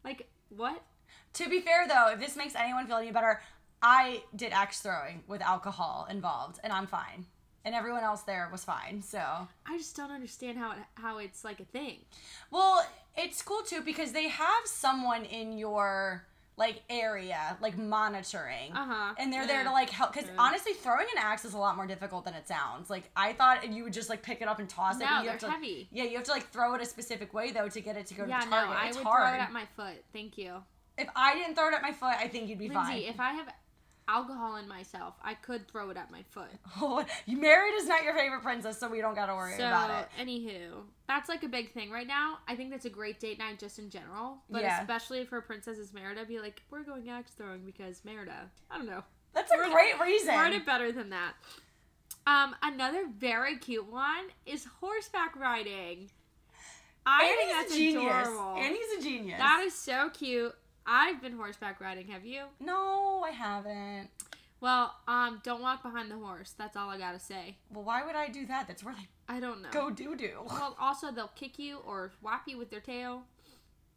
Like 0.04 0.30
what? 0.50 0.84
To 1.34 1.50
be 1.50 1.60
fair 1.62 1.88
though, 1.88 2.12
if 2.12 2.20
this 2.20 2.36
makes 2.36 2.56
anyone 2.56 2.88
feel 2.88 2.98
any 2.98 3.12
better, 3.12 3.42
I 3.82 4.24
did 4.36 4.54
axe 4.54 4.82
throwing 4.82 5.24
with 5.28 5.42
alcohol 5.42 6.08
involved, 6.10 6.60
and 6.64 6.74
I'm 6.74 6.88
fine. 6.88 7.26
And 7.68 7.76
everyone 7.76 8.04
else 8.04 8.22
there 8.22 8.48
was 8.50 8.64
fine. 8.64 9.02
So, 9.02 9.20
I 9.20 9.78
just 9.78 9.94
don't 9.98 10.10
understand 10.12 10.58
how 10.58 10.72
it 10.72 10.78
how 10.96 11.18
it's 11.18 11.44
like 11.44 11.60
a 11.60 11.66
thing. 11.66 11.98
well, 12.50 12.88
it's 13.18 13.42
cool 13.42 13.62
too 13.62 13.82
because 13.82 14.14
they 14.14 14.30
have 14.30 14.64
someone 14.66 15.26
in 15.26 15.58
your 15.58 16.26
like 16.56 16.82
area 16.90 17.58
like 17.62 17.78
monitoring. 17.78 18.72
Uh 18.74 18.86
huh. 18.86 19.14
and 19.20 19.32
they're 19.34 19.46
there 19.46 19.64
to 19.66 19.72
like 19.72 19.90
help 19.90 20.14
because 20.14 20.30
Yeah. 20.30 20.38
honestly 20.40 20.72
throwing 20.74 21.08
an 21.16 21.22
axe 21.22 21.44
is 21.46 21.54
a 21.54 21.58
lot 21.58 21.76
more 21.76 21.86
difficult 21.88 22.24
than 22.26 22.34
it 22.36 22.48
sounds 22.48 22.90
like 22.90 23.10
i 23.16 23.34
thought 23.34 23.70
you 23.72 23.84
would 23.84 23.94
just 23.94 24.10
like 24.10 24.24
pick 24.24 24.42
it 24.42 24.48
up 24.48 24.58
and 24.60 24.68
toss 24.70 24.96
it 24.96 25.00
No, 25.06 25.18
you 25.18 25.24
they're 25.24 25.32
have 25.34 25.40
to 25.42 25.48
like, 25.48 25.56
heavy. 25.56 25.88
yeah 25.92 26.06
you 26.06 26.16
have 26.16 26.24
to 26.26 26.32
like 26.32 26.48
throw 26.52 26.74
it 26.76 26.82
a 26.82 26.86
specific 26.86 27.32
way 27.34 27.52
though 27.52 27.68
to 27.70 27.80
get 27.82 27.96
it 27.98 28.08
to 28.08 28.14
go 28.16 28.26
Yeah, 28.26 28.40
to 28.40 28.46
no, 28.50 28.52
target 28.56 28.76
I 28.76 28.88
it's 28.88 28.98
would 28.98 29.06
hard 29.06 29.28
throw 29.28 29.38
it 29.38 29.42
at 29.44 29.52
my 29.52 29.66
foot. 29.76 30.04
Thank 30.14 30.38
you. 30.40 30.52
if 30.98 31.08
i 31.16 31.36
didn't 31.36 31.54
throw 31.56 31.68
it 31.68 31.76
at 31.76 31.84
my 31.84 31.92
foot 31.92 32.16
i 32.18 32.28
think 32.28 32.50
you'd 32.50 32.58
be 32.58 32.70
Lindsay, 32.70 32.84
fine 32.84 33.02
if 33.14 33.20
I 33.20 33.32
have 33.34 33.50
alcohol 34.08 34.56
in 34.58 34.68
myself, 34.68 35.16
I 35.24 35.34
could 35.34 35.68
throw 35.68 35.90
it 35.90 35.98
at 35.98 36.12
my 36.12 36.24
foot. 36.30 36.50
oh, 36.82 37.04
you 37.26 37.38
married 37.38 37.74
is 37.78 37.88
not 37.88 38.04
your 38.04 38.14
favorite 38.16 38.42
princess 38.42 38.80
so 38.80 38.88
we 38.90 39.02
don't 39.02 39.16
gotta 39.16 39.34
worry 39.36 39.58
so, 39.58 39.68
about 39.68 39.90
it 39.90 40.08
anywho, 40.22 40.84
that's 41.08 41.30
like 41.30 41.44
a 41.44 41.48
big 41.48 41.72
thing 41.74 41.90
right 41.92 42.08
now. 42.08 42.38
I 42.48 42.56
think 42.56 42.72
that's 42.72 42.86
a 42.86 42.90
great 42.90 43.20
date 43.20 43.40
night 43.40 43.60
just 43.60 43.80
in 43.80 43.90
general, 43.90 44.38
but 44.50 44.62
Yeah. 44.62 44.80
especially 44.82 45.26
for 45.26 45.42
Princesses 45.42 45.94
Merida, 45.94 46.26
be 46.26 46.40
like, 46.40 46.62
we're 46.70 46.84
going 46.84 47.10
axe 47.10 47.32
throwing 47.32 47.66
because 47.66 48.04
Merida. 48.06 48.50
I 48.72 48.78
don't 48.78 48.88
know. 48.88 49.04
that's 49.34 49.52
a 49.52 49.58
Word- 49.58 49.72
great 49.72 50.00
reason 50.00 50.34
Word 50.36 50.54
it 50.54 50.66
better 50.66 50.92
than 50.92 51.10
that. 51.12 51.34
Um, 52.26 52.56
another 52.62 53.08
very 53.08 53.58
cute 53.58 53.90
one 53.90 54.26
is 54.46 54.66
horseback 54.82 55.36
riding. 55.38 56.10
I 57.06 57.24
Annie's 57.24 57.38
think 57.38 57.52
that's 57.52 57.72
a 57.72 57.78
genius 57.78 58.28
adorable. 58.28 58.58
annie's 58.58 59.00
a 59.00 59.02
genius 59.02 59.40
That 59.40 59.64
is 59.66 59.74
so 59.74 60.10
cute. 60.10 60.54
I've 60.88 61.22
been 61.22 61.34
horseback 61.34 61.82
riding. 61.82 62.08
Have 62.08 62.26
you? 62.26 62.44
no 62.60 63.24
i 63.28 63.32
haven't 63.32 64.10
Well, 64.62 64.96
um, 65.08 65.42
don't 65.44 65.62
walk 65.62 65.84
behind 65.84 66.10
the 66.10 66.16
horse. 66.18 66.54
That's 66.58 66.76
all 66.76 66.90
I 66.90 66.98
gotta 66.98 67.20
say. 67.20 67.58
well 67.72 67.84
why 67.84 68.06
would 68.06 68.16
i 68.16 68.28
do 68.30 68.46
that 68.48 68.68
that's 68.68 68.84
where 68.84 68.94
they 68.96 69.08
I 69.30 69.40
don't 69.40 69.62
know. 69.62 69.70
go 69.72 69.90
doo-doo 69.90 70.38
Well, 70.50 70.76
also 70.80 71.12
they'll 71.12 71.32
kick 71.36 71.60
you 71.60 71.80
or 71.86 72.12
whap 72.22 72.44
you 72.48 72.58
with 72.58 72.70
their 72.70 72.80
tail. 72.80 73.24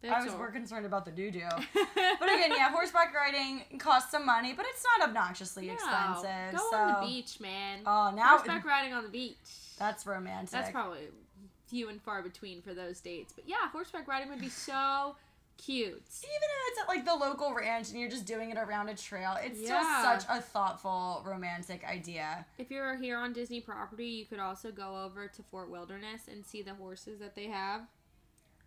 i 0.03 0.21
was 0.23 0.33
all. 0.33 0.39
more 0.39 0.51
concerned 0.51 0.85
about 0.87 1.05
the 1.05 1.11
doo-doo 1.13 1.41
But 2.21 2.29
again, 2.35 2.51
yeah, 2.57 2.71
horseback 2.71 3.15
riding 3.15 3.65
costs 3.79 4.11
some 4.11 4.27
money, 4.27 4.53
but 4.55 4.67
it's 4.69 4.85
not 4.99 5.09
obnoxiously 5.09 5.67
No, 5.69 5.75
expensive. 5.75 6.53
Go 6.59 6.71
so, 6.71 6.77
on 6.77 7.01
the 7.01 7.07
beach, 7.09 7.41
man. 7.41 7.81
Oh, 7.87 8.13
now 8.15 8.37
Horseback 8.37 8.65
riding 8.67 8.93
on 8.93 9.05
the 9.05 9.09
beach. 9.11 9.37
that's 9.79 10.07
romantic. 10.07 10.51
That's 10.51 10.71
probably 10.71 11.09
few 11.69 11.89
and 11.89 12.03
far 12.03 12.21
between 12.23 12.61
for 12.63 12.75
those 12.75 13.01
dates. 13.01 13.33
But 13.33 13.45
yeah, 13.49 13.69
horseback 13.73 14.09
riding 14.09 14.29
would 14.31 14.41
be 14.41 14.49
so 14.49 15.15
cute. 15.65 15.93
Even 16.23 16.49
if 16.49 16.69
it's 16.69 16.81
at 16.83 16.89
like 16.89 17.05
the 17.05 17.15
local 17.15 17.55
ranch 17.55 17.91
and 17.91 17.99
you're 18.01 18.09
just 18.11 18.25
doing 18.27 18.51
it 18.51 18.57
around 18.59 18.89
a 18.89 18.95
trail, 18.95 19.37
it's 19.41 19.61
Yeah. 19.61 19.67
still 19.67 20.03
such 20.19 20.25
a 20.39 20.41
thoughtful, 20.41 21.23
romantic 21.27 21.85
idea. 21.85 22.47
If 22.59 22.71
you're 22.71 22.97
here 22.97 23.19
on 23.19 23.33
Disney 23.33 23.61
property, 23.61 24.07
you 24.07 24.27
could 24.27 24.39
also 24.41 24.71
go 24.73 25.03
over 25.05 25.29
to 25.29 25.43
Fort 25.43 25.71
Wilderness 25.71 26.29
and 26.29 26.45
see 26.45 26.63
the 26.63 26.75
horses 26.75 27.19
that 27.21 27.35
they 27.35 27.47
have 27.49 27.83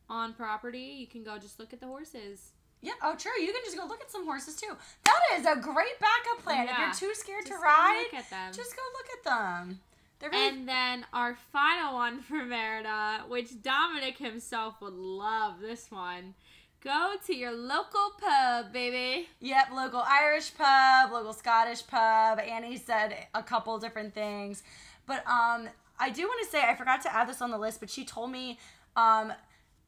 on 0.09 0.33
property. 0.33 0.95
You 0.99 1.07
can 1.07 1.23
go 1.23 1.37
just 1.37 1.59
look 1.59 1.73
at 1.73 1.79
the 1.79 1.87
horses. 1.87 2.51
Yeah, 2.81 2.93
oh 3.01 3.15
true. 3.15 3.31
You 3.39 3.51
can 3.53 3.61
just 3.63 3.77
go 3.77 3.85
look 3.85 4.01
at 4.01 4.11
some 4.11 4.25
horses 4.25 4.55
too. 4.55 4.75
That 5.05 5.19
is 5.39 5.45
a 5.45 5.55
great 5.55 5.99
backup 5.99 6.43
plan. 6.43 6.65
Yeah. 6.67 6.91
If 6.91 7.01
you're 7.01 7.09
too 7.09 7.15
scared 7.15 7.45
Just 7.45 7.57
to 7.57 7.63
ride, 7.63 8.03
look 8.11 8.19
at 8.21 8.29
them. 8.29 8.53
just 8.53 8.75
go 8.75 8.81
look 8.93 9.07
at 9.17 9.23
them. 9.23 9.79
Really 10.21 10.47
And 10.47 10.69
then 10.69 11.05
our 11.11 11.35
final 11.51 11.95
one 11.95 12.21
for 12.21 12.45
Merida, 12.45 13.25
which 13.27 13.61
Dominic 13.61 14.17
himself 14.19 14.79
would 14.81 14.93
love 14.93 15.59
this 15.59 15.91
one. 15.91 16.33
Go 16.83 17.13
to 17.27 17.33
your 17.33 17.53
local 17.53 18.11
pub, 18.19 18.73
baby. 18.73 19.29
Yep, 19.39 19.67
local 19.73 20.03
Irish 20.05 20.53
pub, 20.53 21.13
local 21.13 21.31
Scottish 21.31 21.87
pub. 21.87 22.39
Annie 22.39 22.75
said 22.75 23.15
a 23.33 23.41
couple 23.41 23.79
different 23.79 24.13
things. 24.13 24.63
But 25.05 25.25
um 25.25 25.69
I 25.97 26.09
do 26.09 26.23
want 26.23 26.43
to 26.43 26.51
say 26.51 26.61
I 26.61 26.75
forgot 26.75 27.01
to 27.03 27.15
add 27.15 27.29
this 27.29 27.41
on 27.41 27.51
the 27.51 27.57
list, 27.57 27.79
but 27.79 27.89
she 27.89 28.03
told 28.03 28.31
me 28.31 28.59
um 28.97 29.31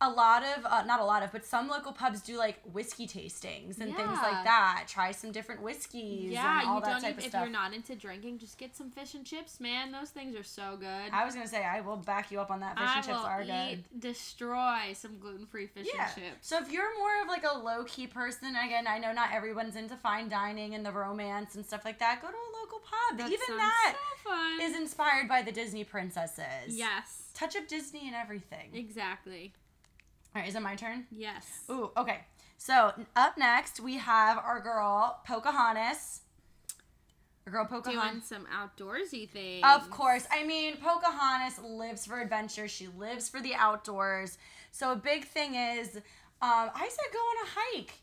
a 0.06 0.10
lot 0.10 0.44
of 0.44 0.66
uh, 0.66 0.84
not 0.86 1.00
a 1.00 1.04
lot 1.06 1.24
of 1.24 1.32
but 1.32 1.46
some 1.46 1.68
local 1.68 1.92
pubs 1.92 2.22
do 2.22 2.38
like 2.38 2.60
whiskey 2.72 3.08
tastings 3.08 3.80
and 3.80 3.96
things 3.96 4.18
like 4.22 4.44
that 4.44 4.86
try 4.88 5.12
some 5.12 5.32
different 5.32 5.62
whiskeys 5.62 6.32
Yeah, 6.32 6.62
you 6.62 6.80
that 6.82 6.84
don't 6.90 7.02
type 7.02 7.16
even, 7.18 7.26
if 7.26 7.34
you're 7.34 7.50
not 7.50 7.74
into 7.74 7.96
drinking, 7.96 8.40
just 8.40 8.58
get 8.58 8.76
some 8.76 8.90
fish 8.92 9.14
and 9.14 9.26
chips, 9.26 9.60
man. 9.60 9.92
Those 9.92 10.10
things 10.10 10.36
are 10.36 10.44
so 10.44 10.78
good. 10.80 11.12
i 11.12 11.26
was 11.26 11.34
gonna 11.36 11.48
say 11.48 11.64
i 11.64 11.82
will 11.82 11.98
back 11.98 12.32
you 12.32 12.40
up 12.40 12.52
on 12.52 12.60
that 12.62 12.78
fish 12.78 12.88
I 12.88 12.96
and 12.98 13.06
chips 13.06 13.18
are 13.24 13.42
eat, 13.44 13.48
good 13.48 14.00
destroy 14.00 14.94
some 14.94 15.18
gluten-free 15.20 15.68
fish 15.68 15.88
yeah. 15.94 16.06
and 16.06 16.16
chips. 16.16 16.48
So 16.48 16.58
if 16.62 16.72
you're 16.72 16.98
more 17.00 17.22
of 17.22 17.28
like 17.28 17.44
a 17.44 17.58
low 17.58 17.84
key 17.86 18.08
person, 18.08 18.56
again, 18.56 18.86
I 18.88 18.98
know 18.98 19.12
not 19.12 19.30
everyone's 19.34 19.76
into 19.76 19.96
fine 19.96 20.30
dining 20.30 20.74
and 20.76 20.86
the 20.86 20.92
romance 20.92 21.56
and 21.56 21.66
stuff 21.66 21.84
like 21.86 22.00
that. 22.00 22.22
Go 22.22 22.30
to 22.30 22.34
a 22.34 22.52
local 22.62 22.80
pub. 22.80 23.18
That 23.18 23.28
Even 23.32 23.58
that 23.58 23.96
so 24.24 24.30
fun. 24.30 24.62
is 24.62 24.76
inspired 24.76 25.28
by 25.28 25.42
the 25.42 25.52
Disney 25.52 25.84
princesses. 25.84 26.70
yes, 26.70 27.30
Touch 27.34 27.56
of 27.56 27.68
Disney 27.68 28.08
and 28.08 28.16
everything. 28.16 28.70
exactly. 28.74 29.54
All 30.36 30.42
right, 30.42 30.50
is 30.50 30.56
it 30.56 30.62
my 30.62 30.76
turn? 30.76 31.06
Yes. 31.12 31.62
Ooh, 31.70 31.92
okay. 31.96 32.20
So 32.58 32.92
up 33.16 33.38
next 33.38 33.80
we 33.80 33.96
have 33.98 34.38
our 34.38 34.60
girl 34.60 35.22
Pocahontas. 35.26 36.22
Our 37.48 37.54
girl 37.54 37.66
Pocahontas. 37.66 38.30
Doing 38.30 38.46
some 38.46 38.48
outdoorsy 38.48 39.30
things. 39.30 39.64
Of 39.64 39.90
course. 39.90 40.28
I 40.32 40.44
mean, 40.44 40.76
Pocahontas 40.78 41.60
lives 41.64 42.06
for 42.06 42.20
adventure. 42.20 42.68
She 42.68 42.88
lives 42.88 43.30
for 43.30 43.40
the 43.40 43.54
outdoors. 43.56 44.38
So 44.72 44.92
a 44.92 44.96
big 44.96 45.26
thing 45.26 45.56
is, 45.56 45.96
um, 45.96 46.02
I 46.42 46.90
said 46.90 47.14
go 47.14 47.20
on 47.20 47.46
a 47.46 47.50
hike. 47.78 47.94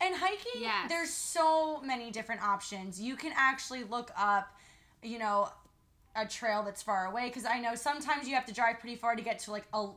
And 0.00 0.14
hiking, 0.14 0.60
Yes. 0.62 0.88
there's 0.88 1.10
so 1.10 1.80
many 1.80 2.10
different 2.10 2.42
options. 2.42 3.00
You 3.00 3.16
can 3.16 3.32
actually 3.34 3.82
look 3.82 4.12
up, 4.16 4.54
you 5.02 5.18
know, 5.18 5.48
a 6.14 6.26
trail 6.26 6.62
that's 6.62 6.82
far 6.82 7.06
away 7.06 7.28
because 7.28 7.44
I 7.44 7.58
know 7.60 7.74
sometimes 7.74 8.28
you 8.28 8.34
have 8.34 8.46
to 8.46 8.52
drive 8.52 8.78
pretty 8.78 8.96
far 8.96 9.16
to 9.16 9.22
get 9.22 9.38
to 9.40 9.52
like 9.52 9.64
a 9.72 9.88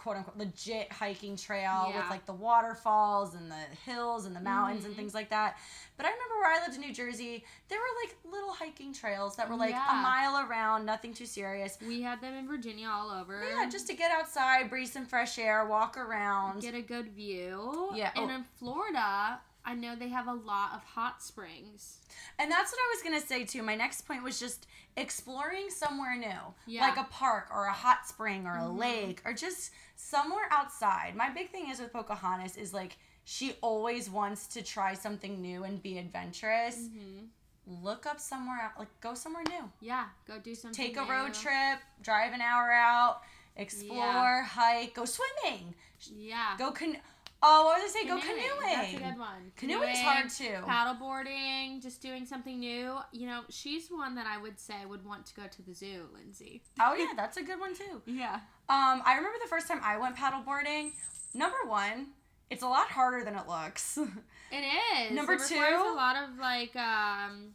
quote 0.00 0.16
unquote 0.16 0.36
legit 0.38 0.90
hiking 0.90 1.36
trail 1.36 1.92
with 1.94 2.08
like 2.08 2.24
the 2.24 2.32
waterfalls 2.32 3.34
and 3.34 3.50
the 3.50 3.90
hills 3.90 4.24
and 4.24 4.34
the 4.34 4.40
mountains 4.40 4.80
Mm-hmm. 4.80 4.86
and 4.88 4.96
things 4.96 5.12
like 5.14 5.28
that. 5.30 5.58
But 5.96 6.06
I 6.06 6.10
remember 6.10 6.34
where 6.40 6.50
I 6.52 6.62
lived 6.62 6.74
in 6.74 6.80
New 6.80 6.94
Jersey, 6.94 7.44
there 7.68 7.78
were 7.78 7.84
like 8.04 8.16
little 8.32 8.52
hiking 8.52 8.94
trails 8.94 9.36
that 9.36 9.48
were 9.50 9.56
like 9.56 9.74
a 9.74 9.92
mile 9.94 10.46
around, 10.48 10.86
nothing 10.86 11.12
too 11.12 11.26
serious. 11.26 11.76
We 11.86 12.00
had 12.00 12.20
them 12.22 12.34
in 12.34 12.46
Virginia 12.48 12.88
all 12.90 13.10
over. 13.10 13.42
Yeah, 13.46 13.68
just 13.68 13.86
to 13.88 13.94
get 13.94 14.10
outside, 14.10 14.70
breathe 14.70 14.88
some 14.88 15.04
fresh 15.04 15.38
air, 15.38 15.66
walk 15.66 15.98
around. 15.98 16.62
get 16.62 16.74
a 16.74 16.80
good 16.80 17.08
view. 17.08 17.90
Yeah, 17.94 18.10
And 18.16 18.30
oh. 18.30 18.34
in 18.36 18.44
Florida, 18.58 19.40
I 19.66 19.74
know 19.74 19.94
they 19.94 20.08
have 20.08 20.26
a 20.26 20.32
lot 20.32 20.72
of 20.74 20.82
hot 20.84 21.22
springs. 21.22 21.98
And 22.38 22.50
that's 22.50 22.72
what 22.72 22.78
I 22.80 22.94
was 22.94 23.02
gonna 23.02 23.20
say 23.26 23.44
too. 23.44 23.62
My 23.62 23.74
next 23.76 24.06
point 24.06 24.22
was 24.22 24.40
just 24.40 24.66
exploring 24.96 25.68
somewhere 25.70 26.16
new, 26.16 26.54
Yeah. 26.66 26.82
like 26.82 26.96
a 26.96 27.04
park 27.10 27.48
or 27.52 27.66
a 27.66 27.72
hot 27.72 28.06
spring 28.06 28.46
or 28.46 28.56
a 28.56 28.62
Mhm. 28.62 28.78
lake 28.78 29.22
or 29.24 29.32
just 29.32 29.70
somewhere 30.00 30.48
outside. 30.50 31.14
My 31.16 31.30
big 31.30 31.50
thing 31.50 31.70
is 31.70 31.80
with 31.80 31.92
Pocahontas 31.92 32.56
is 32.56 32.72
like 32.72 32.96
she 33.24 33.54
always 33.60 34.08
wants 34.10 34.46
to 34.48 34.62
try 34.62 34.94
something 34.94 35.40
new 35.40 35.64
and 35.64 35.82
be 35.82 35.98
adventurous. 35.98 36.76
Mm-hmm. 36.76 37.84
Look 37.84 38.06
up 38.06 38.18
somewhere 38.18 38.58
out, 38.62 38.78
like 38.78 38.88
go 39.00 39.14
somewhere 39.14 39.44
new. 39.48 39.70
Yeah, 39.80 40.06
go 40.26 40.38
do 40.38 40.54
something. 40.54 40.84
Take 40.86 40.96
a 40.96 41.04
road 41.04 41.34
trip, 41.34 41.78
drive 42.02 42.32
an 42.32 42.40
hour 42.40 42.70
out, 42.72 43.20
explore, 43.56 44.42
hike, 44.42 44.94
go 44.94 45.04
swimming, 45.04 45.74
Yeah. 46.16 46.56
go 46.58 46.72
can. 46.72 46.96
Oh, 47.42 47.64
what 47.64 47.82
was 47.82 47.90
I 47.90 48.00
say? 48.00 48.06
Go 48.06 48.20
Canoeing. 48.20 48.42
canoeing. 48.42 48.76
That's 48.76 48.92
a 48.92 48.96
good 48.96 49.18
one. 49.18 49.52
Canoeing's 49.56 50.00
hard 50.00 50.28
too. 50.28 50.66
Paddleboarding, 50.66 51.82
just 51.82 52.02
doing 52.02 52.26
something 52.26 52.60
new. 52.60 52.98
You 53.12 53.26
know, 53.26 53.42
she's 53.48 53.88
one 53.88 54.14
that 54.16 54.26
I 54.26 54.36
would 54.36 54.60
say 54.60 54.74
would 54.86 55.04
want 55.04 55.24
to 55.26 55.34
go 55.34 55.42
to 55.46 55.62
the 55.62 55.72
zoo, 55.72 56.06
Lindsay. 56.12 56.62
Oh 56.78 56.94
yeah, 56.94 57.12
that's 57.16 57.38
a 57.38 57.42
good 57.42 57.58
one 57.58 57.74
too. 57.74 58.02
Yeah. 58.20 58.40
Um, 58.68 59.02
I 59.06 59.14
remember 59.16 59.38
the 59.42 59.48
first 59.48 59.66
time 59.66 59.80
I 59.82 59.98
went 59.98 60.16
paddleboarding. 60.16 60.92
Number 61.34 61.56
one, 61.66 62.08
it's 62.50 62.62
a 62.62 62.68
lot 62.68 62.88
harder 62.88 63.24
than 63.24 63.34
it 63.34 63.48
looks. 63.48 63.98
It 64.52 64.64
is. 65.06 65.12
Number 65.14 65.34
it 65.34 65.42
two? 65.46 65.54
a 65.54 65.94
lot 65.94 66.16
of 66.16 66.36
like 66.36 66.74
um 66.74 67.54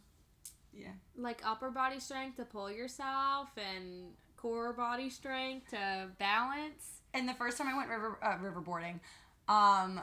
yeah. 0.72 0.92
like 1.14 1.42
upper 1.44 1.70
body 1.70 2.00
strength 2.00 2.38
to 2.38 2.46
pull 2.46 2.70
yourself 2.70 3.48
and 3.58 4.12
core 4.38 4.72
body 4.72 5.10
strength 5.10 5.70
to 5.70 6.08
balance. 6.18 7.02
And 7.12 7.28
the 7.28 7.34
first 7.34 7.58
time 7.58 7.68
I 7.68 7.76
went 7.76 7.90
river 7.90 8.18
uh, 8.22 8.38
riverboarding, 8.38 9.00
um, 9.48 10.00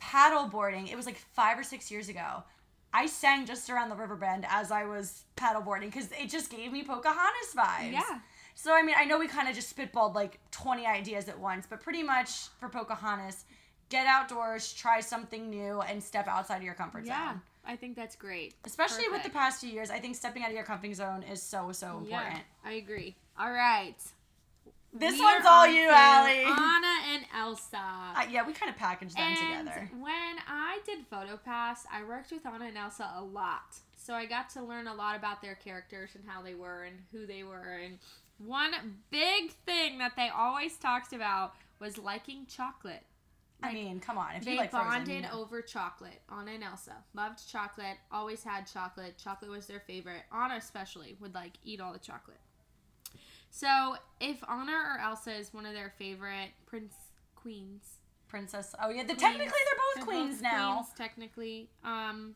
paddleboarding, 0.00 0.90
it 0.90 0.96
was 0.96 1.06
like 1.06 1.16
five 1.16 1.58
or 1.58 1.62
six 1.62 1.90
years 1.90 2.08
ago. 2.08 2.42
I 2.92 3.06
sang 3.06 3.44
just 3.44 3.68
around 3.68 3.90
the 3.90 3.96
river 3.96 4.16
bend 4.16 4.46
as 4.48 4.70
I 4.70 4.84
was 4.84 5.24
paddleboarding 5.36 5.86
because 5.92 6.10
it 6.12 6.30
just 6.30 6.50
gave 6.50 6.72
me 6.72 6.82
Pocahontas 6.82 7.54
vibes. 7.54 7.92
Yeah. 7.92 8.20
So 8.54 8.74
I 8.74 8.82
mean, 8.82 8.94
I 8.98 9.04
know 9.04 9.18
we 9.18 9.28
kind 9.28 9.48
of 9.48 9.54
just 9.54 9.74
spitballed 9.76 10.14
like 10.14 10.38
twenty 10.50 10.86
ideas 10.86 11.28
at 11.28 11.38
once, 11.38 11.66
but 11.68 11.80
pretty 11.80 12.02
much 12.02 12.48
for 12.58 12.68
Pocahontas, 12.68 13.44
get 13.88 14.06
outdoors, 14.06 14.72
try 14.72 15.00
something 15.00 15.50
new, 15.50 15.80
and 15.82 16.02
step 16.02 16.26
outside 16.26 16.56
of 16.56 16.62
your 16.62 16.74
comfort 16.74 17.04
Yeah. 17.04 17.32
zone. 17.32 17.42
I 17.64 17.76
think 17.76 17.94
that's 17.96 18.16
great. 18.16 18.54
Especially 18.64 19.04
with 19.10 19.22
the 19.22 19.28
past 19.30 19.60
few 19.60 19.70
years, 19.70 19.90
I 19.90 19.98
think 19.98 20.16
stepping 20.16 20.42
out 20.42 20.48
of 20.48 20.54
your 20.54 20.64
comfort 20.64 20.94
zone 20.94 21.22
is 21.22 21.42
so 21.42 21.70
so 21.72 21.98
important. 21.98 22.36
Yeah, 22.36 22.40
I 22.64 22.72
agree. 22.72 23.14
All 23.38 23.52
right. 23.52 23.96
This 24.92 25.14
We 25.18 25.20
one's 25.24 25.44
all 25.46 25.66
you, 25.66 25.88
Allie. 25.90 26.44
Anna 26.44 26.94
and 27.12 27.24
Elsa. 27.36 27.76
Uh, 27.76 28.24
yeah, 28.30 28.46
we 28.46 28.52
kind 28.54 28.70
of 28.70 28.76
packaged 28.76 29.16
them 29.16 29.22
and 29.38 29.66
together. 29.68 29.90
when 30.00 30.36
I 30.48 30.78
did 30.86 31.08
PhotoPass, 31.10 31.80
I 31.92 32.04
worked 32.08 32.32
with 32.32 32.46
Anna 32.46 32.64
and 32.66 32.76
Elsa 32.78 33.10
a 33.16 33.22
lot. 33.22 33.76
So 33.94 34.14
I 34.14 34.24
got 34.24 34.48
to 34.50 34.62
learn 34.62 34.86
a 34.86 34.94
lot 34.94 35.14
about 35.16 35.42
their 35.42 35.54
characters 35.56 36.12
and 36.14 36.24
how 36.26 36.40
they 36.42 36.54
were 36.54 36.84
and 36.84 36.96
who 37.12 37.26
they 37.26 37.42
were. 37.42 37.78
And 37.84 37.98
one 38.38 38.72
big 39.10 39.52
thing 39.66 39.98
that 39.98 40.12
they 40.16 40.30
always 40.34 40.76
talked 40.78 41.12
about 41.12 41.52
was 41.80 41.98
liking 41.98 42.46
chocolate. 42.46 43.02
I 43.62 43.74
mean, 43.74 43.98
come 44.00 44.16
on, 44.16 44.36
if 44.36 44.44
They 44.44 44.52
you 44.52 44.56
like 44.58 44.70
Frozen, 44.70 44.88
bonded 44.90 45.22
know. 45.24 45.40
over 45.42 45.60
chocolate. 45.60 46.22
Anna 46.32 46.52
and 46.52 46.62
Elsa 46.64 46.94
loved 47.12 47.46
chocolate. 47.50 47.98
Always 48.10 48.42
had 48.44 48.66
chocolate. 48.66 49.18
Chocolate 49.22 49.50
was 49.50 49.66
their 49.66 49.80
favorite. 49.80 50.22
Anna 50.32 50.54
especially 50.56 51.16
would 51.20 51.34
like 51.34 51.54
eat 51.64 51.80
all 51.80 51.92
the 51.92 51.98
chocolate. 51.98 52.38
So 53.50 53.96
if 54.20 54.42
Anna 54.48 54.72
or 54.72 54.98
Elsa 55.02 55.32
is 55.34 55.52
one 55.54 55.66
of 55.66 55.74
their 55.74 55.92
favorite 55.98 56.50
prince 56.66 56.94
queens, 57.34 57.94
Princess. 58.28 58.74
Oh 58.82 58.90
yeah, 58.90 59.02
the, 59.02 59.08
Queens. 59.14 59.20
technically 59.22 59.46
they're 59.46 59.78
both 59.78 59.94
they're 59.96 60.04
queens 60.04 60.34
both 60.36 60.42
now. 60.42 60.72
Queens, 60.74 60.88
technically, 60.96 61.70
um, 61.82 62.34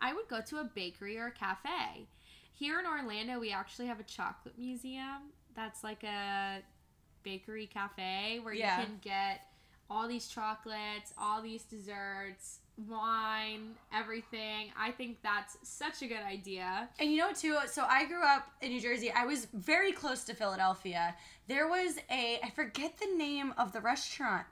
I 0.00 0.14
would 0.14 0.28
go 0.28 0.40
to 0.40 0.56
a 0.58 0.64
bakery 0.64 1.18
or 1.18 1.26
a 1.26 1.30
cafe. 1.30 2.06
Here 2.54 2.80
in 2.80 2.86
Orlando, 2.86 3.38
we 3.38 3.52
actually 3.52 3.86
have 3.86 4.00
a 4.00 4.04
chocolate 4.04 4.58
museum. 4.58 5.30
That's 5.54 5.84
like 5.84 6.02
a 6.04 6.62
bakery 7.22 7.66
cafe 7.66 8.38
where 8.42 8.54
Yeah. 8.54 8.80
you 8.80 8.86
can 8.86 8.98
get 9.02 9.42
all 9.90 10.08
these 10.08 10.26
chocolates, 10.26 11.12
all 11.18 11.42
these 11.42 11.64
desserts, 11.64 12.60
wine, 12.88 13.74
everything. 13.92 14.70
I 14.78 14.90
think 14.90 15.18
that's 15.22 15.56
such 15.62 16.02
a 16.02 16.06
good 16.06 16.22
idea. 16.22 16.88
And 16.98 17.10
you 17.10 17.18
know 17.18 17.32
too? 17.32 17.56
So 17.66 17.84
I 17.88 18.04
grew 18.06 18.22
up 18.24 18.48
in 18.60 18.70
New 18.70 18.80
Jersey. 18.80 19.10
I 19.10 19.24
was 19.24 19.46
very 19.54 19.92
close 19.92 20.24
to 20.24 20.34
Philadelphia. 20.34 21.14
There 21.48 21.68
was 21.68 21.98
a 22.10 22.38
I 22.42 22.50
forget 22.50 22.98
the 22.98 23.16
name 23.16 23.54
of 23.56 23.72
the 23.72 23.80
restaurant, 23.80 24.46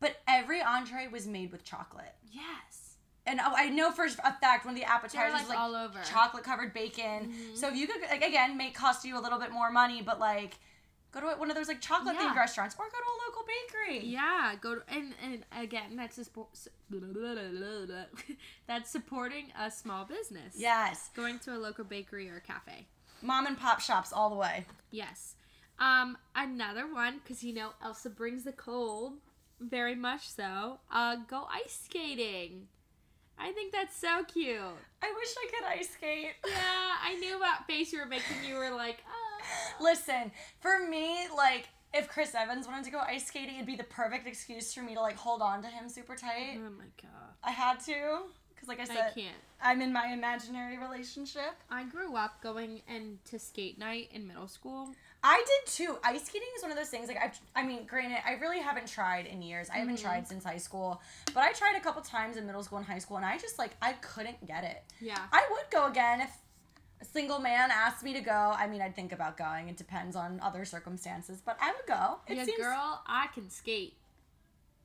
but 0.00 0.16
every 0.26 0.62
entree 0.62 1.08
was 1.08 1.26
made 1.26 1.52
with 1.52 1.64
chocolate. 1.64 2.14
Yes. 2.30 2.96
And 3.26 3.40
I 3.40 3.66
I 3.66 3.68
know 3.68 3.90
for 3.92 4.06
a 4.06 4.10
fact 4.40 4.64
one 4.64 4.74
of 4.74 4.80
the 4.80 4.86
appetizers 4.86 5.32
like, 5.32 5.42
was 5.42 5.48
like 5.50 5.58
all 5.58 5.74
over. 5.76 6.00
chocolate 6.02 6.44
covered 6.44 6.72
bacon. 6.74 7.32
Mhm. 7.32 7.56
So 7.56 7.68
if 7.68 7.76
you 7.76 7.86
could 7.86 8.00
like 8.02 8.24
again 8.24 8.56
may 8.56 8.70
cost 8.70 9.04
you 9.04 9.18
a 9.18 9.20
little 9.20 9.38
bit 9.38 9.52
more 9.52 9.70
money, 9.70 10.02
but 10.02 10.18
like 10.18 10.58
go 11.12 11.20
to 11.20 11.26
one 11.38 11.50
of 11.50 11.56
those 11.56 11.68
like 11.68 11.80
chocolate 11.80 12.16
themed 12.16 12.34
Yeah. 12.34 12.36
restaurants 12.36 12.74
or 12.78 12.84
go 12.86 12.90
to 12.90 12.96
a 12.96 13.18
local 13.26 13.44
bakery. 13.46 14.06
Yeah, 14.06 14.54
go 14.60 14.76
to, 14.76 14.82
and 14.88 15.14
and 15.24 15.44
again, 15.60 15.96
that's 15.96 16.18
a 16.18 16.24
sport, 16.24 16.48
that's 18.66 18.90
supporting 18.90 19.46
a 19.58 19.70
small 19.70 20.04
business. 20.04 20.54
Yes. 20.56 21.10
going 21.14 21.38
to 21.40 21.54
a 21.56 21.58
local 21.58 21.84
bakery 21.84 22.28
or 22.28 22.40
cafe. 22.40 22.86
Mom 23.22 23.46
and 23.46 23.58
pop 23.58 23.80
shops 23.80 24.12
all 24.12 24.30
the 24.30 24.36
way. 24.36 24.64
Yes. 24.90 25.34
Um, 25.78 26.16
another 26.34 26.92
one 26.92 27.18
because 27.22 27.42
you 27.44 27.54
know 27.54 27.70
Elsa 27.82 28.10
brings 28.10 28.44
the 28.44 28.52
cold, 28.52 29.14
very 29.60 29.94
much 29.94 30.28
so. 30.28 30.78
Uh, 30.90 31.16
go 31.28 31.46
ice 31.50 31.80
skating. 31.84 32.66
I 33.40 33.52
think 33.52 33.72
that's 33.72 33.96
so 33.96 34.24
cute. 34.24 34.58
I 35.00 35.12
wish 35.16 35.28
I 35.36 35.46
could 35.54 35.64
ice 35.78 35.90
skate. 35.90 36.32
Yeah, 36.44 36.52
I 37.04 37.14
knew 37.20 37.38
what 37.38 37.64
face 37.68 37.92
you 37.92 38.00
were 38.00 38.06
making. 38.06 38.36
You 38.48 38.56
were 38.56 38.70
like, 38.70 38.98
oh. 39.08 39.27
Listen, 39.80 40.30
for 40.60 40.78
me, 40.88 41.26
like 41.36 41.68
if 41.94 42.08
Chris 42.08 42.34
Evans 42.34 42.66
wanted 42.66 42.84
to 42.84 42.90
go 42.90 42.98
ice 42.98 43.26
skating, 43.26 43.54
it'd 43.56 43.66
be 43.66 43.76
the 43.76 43.84
perfect 43.84 44.26
excuse 44.26 44.72
for 44.74 44.82
me 44.82 44.94
to 44.94 45.00
like 45.00 45.16
hold 45.16 45.40
on 45.42 45.62
to 45.62 45.68
him 45.68 45.88
super 45.88 46.16
tight. 46.16 46.56
Oh 46.58 46.70
my 46.70 46.84
god. 47.00 47.34
I 47.42 47.50
had 47.50 47.80
to, 47.86 48.20
because 48.54 48.68
like 48.68 48.78
I 48.80 48.82
I 48.82 48.86
said, 48.86 49.14
can't. 49.14 49.36
I'm 49.62 49.80
in 49.82 49.92
my 49.92 50.08
imaginary 50.12 50.78
relationship. 50.78 51.54
I 51.70 51.84
grew 51.84 52.14
up 52.16 52.40
going 52.42 52.82
into 52.88 53.38
skate 53.38 53.78
night 53.78 54.08
in 54.12 54.26
middle 54.26 54.48
school. 54.48 54.90
I 55.24 55.42
did 55.44 55.72
too. 55.72 55.96
Ice 56.04 56.26
skating 56.26 56.46
is 56.56 56.62
one 56.62 56.70
of 56.70 56.76
those 56.76 56.90
things. 56.90 57.08
Like 57.08 57.16
I, 57.16 57.60
I 57.60 57.66
mean, 57.66 57.86
granted, 57.86 58.18
I 58.24 58.34
really 58.34 58.60
haven't 58.60 58.86
tried 58.86 59.26
in 59.26 59.42
years. 59.42 59.68
I 59.68 59.78
haven't 59.78 59.96
Mhm. 59.96 60.02
tried 60.02 60.28
since 60.28 60.44
high 60.44 60.58
school, 60.58 61.00
but 61.34 61.42
I 61.42 61.52
tried 61.52 61.74
a 61.76 61.80
couple 61.80 62.02
times 62.02 62.36
in 62.36 62.46
middle 62.46 62.62
school 62.62 62.78
and 62.78 62.86
high 62.86 63.00
school, 63.00 63.16
and 63.16 63.26
I 63.26 63.36
just 63.38 63.58
like 63.58 63.72
I 63.82 63.94
couldn't 63.94 64.46
get 64.46 64.62
it. 64.62 64.84
Yeah. 65.00 65.18
I 65.32 65.44
would 65.50 65.70
go 65.72 65.86
again 65.86 66.20
if 66.20 66.30
a 67.00 67.04
single 67.04 67.38
man 67.38 67.70
asked 67.70 68.02
me 68.02 68.12
to 68.12 68.20
go. 68.20 68.54
I 68.56 68.66
mean, 68.66 68.80
I'd 68.80 68.96
think 68.96 69.12
about 69.12 69.36
going. 69.36 69.68
It 69.68 69.76
depends 69.76 70.16
on 70.16 70.40
other 70.42 70.64
circumstances, 70.64 71.40
but 71.44 71.56
I 71.60 71.72
would 71.72 71.86
go. 71.86 72.18
It 72.26 72.36
yeah, 72.36 72.44
seems 72.44 72.58
girl, 72.58 73.02
I 73.06 73.28
can 73.34 73.50
skate. 73.50 73.96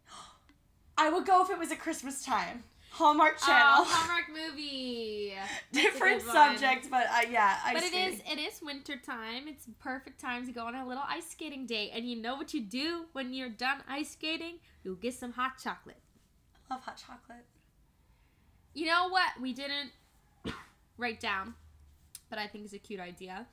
I 0.97 1.09
would 1.09 1.25
go 1.25 1.43
if 1.43 1.49
it 1.49 1.57
was 1.57 1.71
at 1.71 1.79
Christmas 1.79 2.23
time. 2.23 2.63
Hallmark 2.93 3.39
Channel. 3.39 3.73
Oh, 3.79 3.83
Hallmark 3.87 4.25
movie. 4.51 5.33
Different 5.71 6.21
subject, 6.21 6.91
but 6.91 7.07
uh, 7.07 7.21
yeah. 7.31 7.57
Ice 7.65 7.73
But 7.73 7.83
it 7.83 7.93
is 7.93 8.19
skating. 8.19 8.37
it 8.37 8.41
is 8.41 8.61
winter 8.61 8.95
time. 8.97 9.47
It's 9.47 9.65
perfect 9.79 10.21
time 10.21 10.45
to 10.45 10.51
go 10.51 10.67
on 10.67 10.75
a 10.75 10.87
little 10.87 11.01
ice 11.09 11.27
skating 11.31 11.65
date. 11.65 11.89
And 11.95 12.07
you 12.07 12.15
know 12.15 12.35
what 12.35 12.53
you 12.53 12.61
do 12.61 13.05
when 13.13 13.33
you're 13.33 13.49
done 13.49 13.77
ice 13.89 14.11
skating? 14.11 14.59
You'll 14.83 14.93
get 14.93 15.15
some 15.15 15.31
hot 15.31 15.53
chocolate. 15.61 15.97
I 16.69 16.75
love 16.75 16.83
hot 16.83 16.97
chocolate. 17.03 17.45
You 18.75 18.85
know 18.85 19.09
what 19.09 19.41
we 19.41 19.53
didn't 19.53 19.89
write 20.97 21.19
down, 21.19 21.55
but 22.33 22.41
I 22.41 22.47
think 22.47 22.65
is 22.65 22.73
a 22.73 22.79
cute 22.79 22.99
idea, 22.99 23.45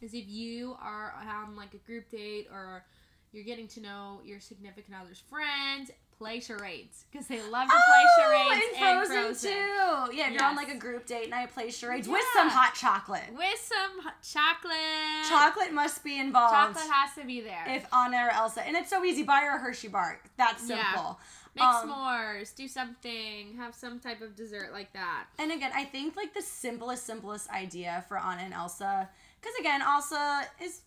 is 0.00 0.14
if 0.14 0.28
you 0.28 0.76
are 0.80 1.12
on 1.28 1.56
like 1.56 1.74
a 1.74 1.78
group 1.78 2.08
date 2.08 2.46
or 2.52 2.84
you're 3.32 3.42
getting 3.42 3.66
to 3.66 3.80
know 3.80 4.20
your 4.24 4.38
significant 4.38 4.96
other's 5.02 5.18
friends, 5.18 5.90
play 6.16 6.38
charades 6.38 7.04
because 7.10 7.26
they 7.26 7.40
love 7.50 7.66
to 7.68 7.74
play 7.74 8.04
charades 8.16 8.50
Oh, 8.50 8.52
in 8.54 8.60
and 8.60 9.06
Frozen, 9.08 9.22
Frozen. 9.24 9.50
too. 9.50 10.16
Yeah, 10.16 10.28
if 10.28 10.34
you're 10.34 10.44
on 10.44 10.54
like 10.54 10.68
a 10.72 10.76
group 10.76 11.04
date 11.06 11.30
night, 11.30 11.52
play 11.52 11.70
charades 11.72 12.06
with 12.06 12.24
some 12.32 12.48
hot 12.48 12.74
chocolate. 12.76 13.24
with 13.36 13.58
some 13.58 14.02
hot 14.04 14.22
chocolate. 14.22 15.28
Chocolate 15.28 15.72
must 15.72 16.04
be 16.04 16.20
involved. 16.20 16.54
Chocolate 16.76 16.92
has 16.92 17.14
to 17.20 17.24
be 17.26 17.40
there. 17.40 17.64
if 17.66 17.84
Anna 17.92 18.26
or 18.26 18.30
Elsa, 18.30 18.64
and 18.64 18.76
it's 18.76 18.90
so 18.90 19.04
easy. 19.04 19.24
Buy 19.24 19.40
her 19.40 19.56
a 19.56 19.58
Hershey 19.58 19.88
bar. 19.88 20.20
That's 20.36 20.68
Yeah. 20.68 20.76
Make 21.58 21.66
Um, 21.68 21.90
s'mores, 21.90 22.54
do 22.54 22.68
something, 22.68 23.56
have 23.56 23.74
some 23.74 23.98
type 24.00 24.20
of 24.20 24.36
dessert 24.36 24.72
like 24.72 24.92
that. 24.92 25.26
And 25.38 25.50
again, 25.52 25.72
I 25.74 25.84
think 25.84 26.16
like 26.16 26.34
the 26.34 26.42
simplest, 26.42 27.04
simplest 27.06 27.50
idea 27.50 28.04
for 28.08 28.18
Anna 28.18 28.42
and 28.42 28.54
Elsa, 28.54 29.08
because 29.40 29.56
again, 29.58 29.82
Elsa 29.82 30.46
is 30.62 30.82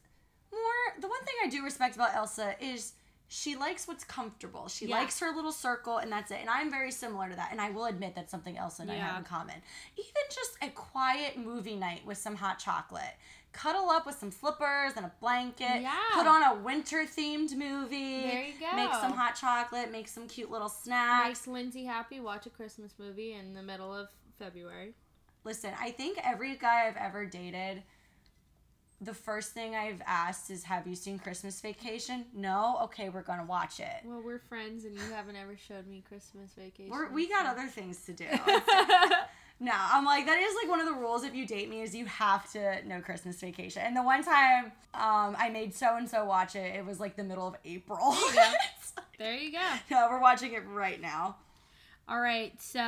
more. 0.52 1.00
The 1.02 1.08
one 1.08 1.24
thing 1.24 1.36
I 1.44 1.48
do 1.50 1.64
respect 1.64 1.96
about 1.96 2.14
Elsa 2.16 2.56
is 2.64 2.94
she 3.28 3.56
likes 3.56 3.88
what's 3.88 4.04
comfortable. 4.04 4.68
She 4.68 4.88
Yeah. 4.88 4.98
likes 4.98 5.20
her 5.20 5.32
little 5.32 5.54
circle, 5.54 6.00
and 6.00 6.12
that's 6.12 6.32
it. 6.32 6.40
And 6.42 6.50
I'm 6.50 6.70
very 6.70 6.92
similar 6.92 7.30
to 7.30 7.36
that. 7.38 7.50
And 7.54 7.62
I 7.62 7.70
will 7.70 7.86
admit 7.86 8.14
that's 8.14 8.30
something 8.30 8.58
else 8.58 8.76
that 8.78 8.90
I 8.90 8.96
have 8.96 9.20
in 9.20 9.24
common. 9.24 9.62
Even 9.96 10.22
just 10.30 10.58
a 10.62 10.70
quiet 10.70 11.38
movie 11.38 11.78
night 11.78 12.06
with 12.06 12.18
some 12.18 12.36
hot 12.36 12.60
chocolate. 12.60 13.16
Cuddle 13.54 13.90
up 13.90 14.06
with 14.06 14.16
some 14.18 14.32
slippers 14.32 14.94
and 14.96 15.06
a 15.06 15.12
blanket. 15.20 15.82
Yeah. 15.82 15.92
Put 16.14 16.26
on 16.28 16.44
a 16.44 16.56
winter 16.62 17.04
themed 17.06 17.54
movie. 17.56 18.22
There 18.22 18.44
you 18.44 18.54
go. 18.60 18.76
Make 18.76 18.94
some 18.94 19.12
hot 19.12 19.36
chocolate. 19.36 19.92
Make 19.92 20.08
some 20.08 20.28
cute 20.28 20.50
little 20.50 20.70
snacks. 20.70 21.28
Makes 21.28 21.48
Lindsay 21.48 21.84
happy. 21.86 22.20
Watch 22.20 22.46
a 22.46 22.50
Christmas 22.50 22.94
movie 22.98 23.34
in 23.34 23.54
the 23.54 23.62
middle 23.62 23.94
of 23.94 24.08
February. 24.40 24.94
Listen, 25.44 25.72
I 25.80 25.92
think 25.92 26.18
every 26.24 26.56
guy 26.56 26.88
I've 26.88 26.96
ever 26.98 27.26
dated, 27.26 27.84
the 29.02 29.14
first 29.14 29.52
thing 29.54 29.76
I've 29.76 30.02
asked 30.06 30.50
is, 30.52 30.64
"Have 30.66 30.86
you 30.88 30.96
seen 30.96 31.18
Christmas 31.20 31.60
Vacation?" 31.60 32.28
No. 32.34 32.78
Okay, 32.84 33.10
we're 33.10 33.24
gonna 33.24 33.46
watch 33.46 33.80
it. 33.80 34.02
Well, 34.06 34.22
we're 34.24 34.40
friends, 34.40 34.86
and 34.86 34.96
you 34.96 35.02
haven't 35.12 35.36
ever 35.36 35.58
showed 35.58 35.88
me 35.88 36.04
Christmas 36.08 36.52
Vacation. 36.54 36.92
We're, 36.92 37.10
we 37.12 37.28
got 37.28 37.46
so- 37.46 37.52
other 37.52 37.68
things 37.68 38.06
to 38.06 38.14
do. 38.14 38.28
no, 39.62 39.74
I'm 39.76 40.04
like 40.06 40.26
that 40.26 40.40
is 40.40 40.56
like 40.56 40.68
one 40.68 40.80
of 40.80 40.88
the 40.88 41.00
rules 41.00 41.24
if 41.24 41.36
you 41.36 41.46
date 41.46 41.70
me 41.70 41.82
is 41.82 41.94
you 41.94 42.06
have 42.08 42.52
to 42.54 42.86
know 42.88 43.00
Christmas 43.00 43.40
Vacation. 43.40 43.84
And 43.86 43.96
the 43.96 44.02
one 44.02 44.24
time 44.24 44.72
um, 44.96 45.36
I 45.38 45.50
made 45.54 45.76
so 45.76 45.96
and 45.98 46.10
so 46.10 46.26
watch 46.26 46.56
it, 46.56 46.76
it 46.76 46.84
was 46.84 47.00
like 47.00 47.16
the 47.16 47.24
middle 47.24 47.48
of 47.48 47.56
April. 47.64 48.00
go. 48.34 48.52
there 49.20 49.36
you 49.36 49.52
go. 49.52 49.60
no, 49.92 50.08
we're 50.10 50.20
watching 50.20 50.54
it 50.54 50.64
right 50.68 51.00
now. 51.00 51.36
All 52.10 52.20
right, 52.20 52.60
so 52.60 52.80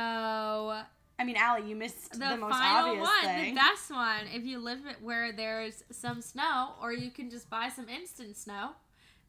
I 1.16 1.24
mean, 1.24 1.36
Allie, 1.36 1.68
you 1.68 1.76
missed 1.76 2.12
the, 2.12 2.18
the, 2.18 2.36
most 2.36 2.58
final 2.58 2.90
obvious 2.90 3.08
one, 3.08 3.24
thing. 3.24 3.54
the 3.54 3.60
best 3.60 3.90
one. 3.92 4.26
If 4.34 4.44
you 4.44 4.58
live 4.58 4.80
where 5.00 5.32
there's 5.32 5.84
some 5.92 6.20
snow, 6.20 6.70
or 6.82 6.92
you 6.92 7.12
can 7.12 7.30
just 7.30 7.48
buy 7.48 7.68
some 7.68 7.88
instant 7.88 8.36
snow, 8.36 8.70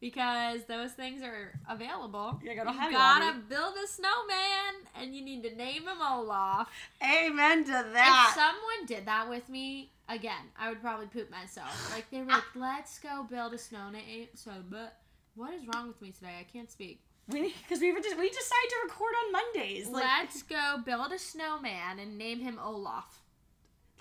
because 0.00 0.64
those 0.64 0.92
things 0.92 1.22
are 1.22 1.58
available. 1.68 2.40
Yeah, 2.44 2.54
go 2.54 2.64
to 2.64 2.72
you 2.72 2.92
gotta 2.92 3.38
build 3.48 3.74
a 3.82 3.86
snowman, 3.86 4.74
and 5.00 5.14
you 5.14 5.22
need 5.22 5.42
to 5.44 5.54
name 5.54 5.82
him 5.82 5.98
Olaf. 6.00 6.68
Amen 7.02 7.64
to 7.64 7.70
that. 7.92 8.26
If 8.30 8.34
someone 8.34 8.86
did 8.86 9.06
that 9.06 9.28
with 9.28 9.48
me 9.48 9.90
again, 10.08 10.50
I 10.58 10.68
would 10.68 10.80
probably 10.80 11.06
poop 11.06 11.30
myself. 11.30 11.92
Like 11.92 12.10
they 12.10 12.18
were 12.20 12.26
like, 12.26 12.54
"Let's 12.54 12.98
go 12.98 13.24
build 13.28 13.54
a 13.54 13.58
snowman." 13.58 14.28
So, 14.34 14.50
but 14.70 14.98
what 15.34 15.52
is 15.54 15.62
wrong 15.74 15.88
with 15.88 16.00
me 16.02 16.12
today? 16.12 16.36
I 16.40 16.44
can't 16.44 16.70
speak. 16.70 17.00
we 17.28 17.52
because 17.62 17.80
we 17.80 17.92
were 17.92 18.00
just 18.00 18.16
we 18.18 18.28
decided 18.28 18.70
to 18.70 18.76
record 18.84 19.12
on 19.24 19.32
Mondays. 19.32 19.88
Like, 19.88 20.04
Let's 20.04 20.42
go 20.42 20.78
build 20.84 21.12
a 21.12 21.18
snowman 21.18 21.98
and 21.98 22.16
name 22.18 22.40
him 22.40 22.58
Olaf. 22.62 23.22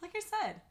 like 0.02 0.12
I 0.16 0.20
said, 0.20 0.62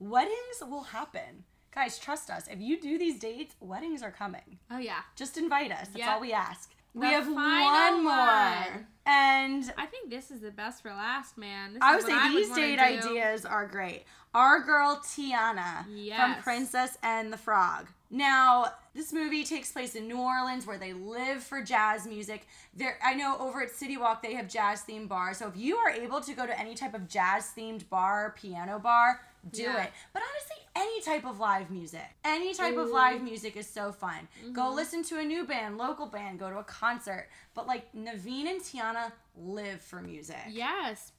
weddings 0.00 0.60
will 0.60 0.82
happen. 0.82 1.44
Guys, 1.74 1.98
trust 1.98 2.30
us. 2.30 2.44
If 2.50 2.60
you 2.60 2.80
do 2.80 2.98
these 2.98 3.18
dates, 3.18 3.54
weddings 3.60 4.02
are 4.02 4.10
coming. 4.10 4.58
Oh 4.70 4.78
yeah, 4.78 5.00
Just 5.16 5.36
invite 5.38 5.70
us. 5.72 5.88
That's 5.88 5.96
Yep. 5.98 6.08
all 6.08 6.20
we 6.20 6.32
ask. 6.32 6.70
We 6.94 7.06
have 7.06 7.26
one 7.26 8.04
more. 8.04 8.12
one. 8.14 8.86
And 9.06 9.72
I 9.78 9.86
think 9.86 10.10
this 10.10 10.30
is 10.30 10.40
the 10.42 10.50
best 10.50 10.82
for 10.82 10.90
last, 10.90 11.38
man. 11.38 11.72
This 11.72 11.82
I 11.82 11.96
would 11.96 12.04
say 12.04 12.28
these 12.28 12.50
wanna 12.50 12.60
date 12.62 12.78
ideas 12.78 13.46
are 13.46 13.66
great. 13.66 14.04
Our 14.34 14.60
girl 14.60 15.00
Tiana 15.02 15.84
from 16.16 16.42
Princess 16.42 16.98
and 17.02 17.32
the 17.32 17.38
Frog. 17.38 17.88
Now, 18.10 18.66
this 18.94 19.10
movie 19.12 19.42
takes 19.42 19.72
place 19.72 19.94
in 19.94 20.06
New 20.06 20.18
Orleans 20.20 20.66
where 20.66 20.76
they 20.76 20.92
live 20.92 21.42
for 21.42 21.62
jazz 21.62 22.06
music. 22.06 22.46
There 22.74 22.98
I 23.02 23.14
know 23.14 23.38
over 23.38 23.62
at 23.62 23.70
City 23.70 23.96
Walk 23.96 24.22
they 24.22 24.34
have 24.34 24.46
jazz 24.48 24.84
themed 24.86 25.08
bars. 25.08 25.38
So 25.38 25.48
if 25.48 25.56
you 25.56 25.76
are 25.78 25.88
able 25.90 26.20
to 26.20 26.34
go 26.34 26.46
to 26.46 26.58
any 26.60 26.74
type 26.74 26.92
of 26.94 27.08
jazz 27.08 27.50
themed 27.56 27.88
bar, 27.88 28.34
piano 28.38 28.78
bar, 28.78 29.22
do 29.50 29.62
Yeah. 29.62 29.82
it. 29.84 29.92
But 30.12 30.22
honestly, 30.22 30.56
any 30.76 31.00
type 31.02 31.24
of 31.24 31.38
live 31.40 31.70
music. 31.70 32.08
Any 32.24 32.54
type 32.54 32.76
of 32.76 32.88
live 32.90 33.22
music 33.22 33.56
is 33.56 33.68
so 33.68 33.92
fun. 33.92 34.28
Go 34.52 34.62
Mhm. 34.70 34.74
listen 34.74 35.02
to 35.04 35.18
a 35.18 35.24
new 35.24 35.44
band, 35.44 35.78
local 35.78 36.06
band, 36.06 36.38
go 36.38 36.48
to 36.50 36.58
a 36.58 36.64
concert. 36.64 37.28
But 37.54 37.66
like 37.66 37.92
Naveen 37.92 38.46
and 38.48 38.60
Tiana 38.60 39.12
live 39.36 39.82
for 39.82 40.00
music. 40.00 40.38
Yes, 40.48 41.12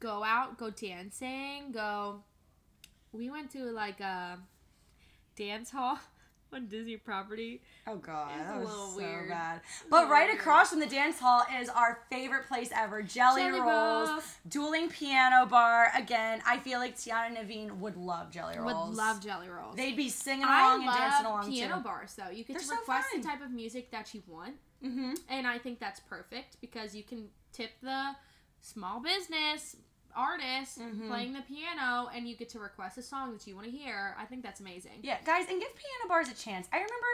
go 0.00 0.24
out, 0.24 0.58
go 0.58 0.70
dancing, 0.70 1.72
go. 1.72 2.24
We 3.12 3.30
went 3.30 3.50
to 3.52 3.64
like 3.70 4.00
a 4.00 4.38
dance 5.36 5.70
hall 5.70 5.98
on 6.52 6.66
Disney 6.66 6.96
property. 6.96 7.60
Oh 7.86 7.96
god, 7.96 8.30
It's 8.38 8.48
that 8.48 8.56
a 8.56 8.60
was 8.60 8.68
so 8.92 8.96
weird. 8.96 9.28
bad. 9.28 9.60
But 9.90 9.96
little 10.00 10.10
right 10.10 10.32
across 10.34 10.70
from 10.70 10.80
the 10.80 10.86
dance 10.86 11.18
hall 11.18 11.42
is 11.60 11.68
our 11.68 12.00
favorite 12.10 12.48
place 12.48 12.70
ever, 12.74 13.02
Jelly, 13.02 13.42
Jelly 13.42 13.60
Rolls, 13.60 14.08
Rolls. 14.10 14.24
dueling 14.48 14.88
piano 14.88 15.46
bar. 15.46 15.88
Again, 15.96 16.40
I 16.46 16.58
feel 16.58 16.78
like 16.78 16.96
Tiana 16.96 17.28
and 17.28 17.36
Naveen 17.36 17.78
would 17.78 17.96
love 17.96 18.30
Jelly 18.30 18.58
Rolls. 18.58 18.88
Would 18.88 18.96
love 18.96 19.22
Jelly 19.22 19.48
Rolls. 19.48 19.76
They'd 19.76 19.96
be 19.96 20.08
singing 20.08 20.44
along 20.44 20.84
and 20.84 20.92
dancing 20.92 21.26
along 21.26 21.50
piano 21.50 21.76
too. 21.76 21.82
bars 21.82 22.14
though. 22.14 22.30
You 22.30 22.44
get 22.44 22.48
They're 22.48 22.58
to 22.60 22.64
so 22.64 22.76
request 22.76 23.08
fun. 23.12 23.20
the 23.20 23.26
type 23.28 23.42
of 23.42 23.50
music 23.50 23.90
that 23.90 24.12
you 24.14 24.22
want, 24.26 24.54
Mm-hmm. 24.84 25.14
and 25.28 25.46
I 25.46 25.58
think 25.58 25.80
that's 25.80 25.98
perfect 26.00 26.60
because 26.60 26.94
you 26.94 27.02
can 27.02 27.28
tip 27.52 27.70
the 27.82 28.10
small 28.60 29.00
business 29.00 29.76
artist 30.14 30.78
Mhm. 30.78 31.08
playing 31.08 31.32
the 31.32 31.42
piano, 31.42 32.08
and 32.14 32.28
you 32.28 32.36
get 32.36 32.48
to 32.50 32.58
request 32.58 32.98
a 32.98 33.02
song 33.02 33.32
that 33.32 33.46
you 33.46 33.54
want 33.54 33.66
to 33.66 33.70
hear. 33.70 34.14
I 34.18 34.24
think 34.24 34.42
that's 34.42 34.60
amazing. 34.60 35.00
Yeah, 35.02 35.18
guys, 35.24 35.46
and 35.48 35.60
give 35.60 35.74
piano 35.74 36.08
bars 36.08 36.28
a 36.28 36.34
chance. 36.34 36.68
I 36.72 36.76
remember 36.76 37.06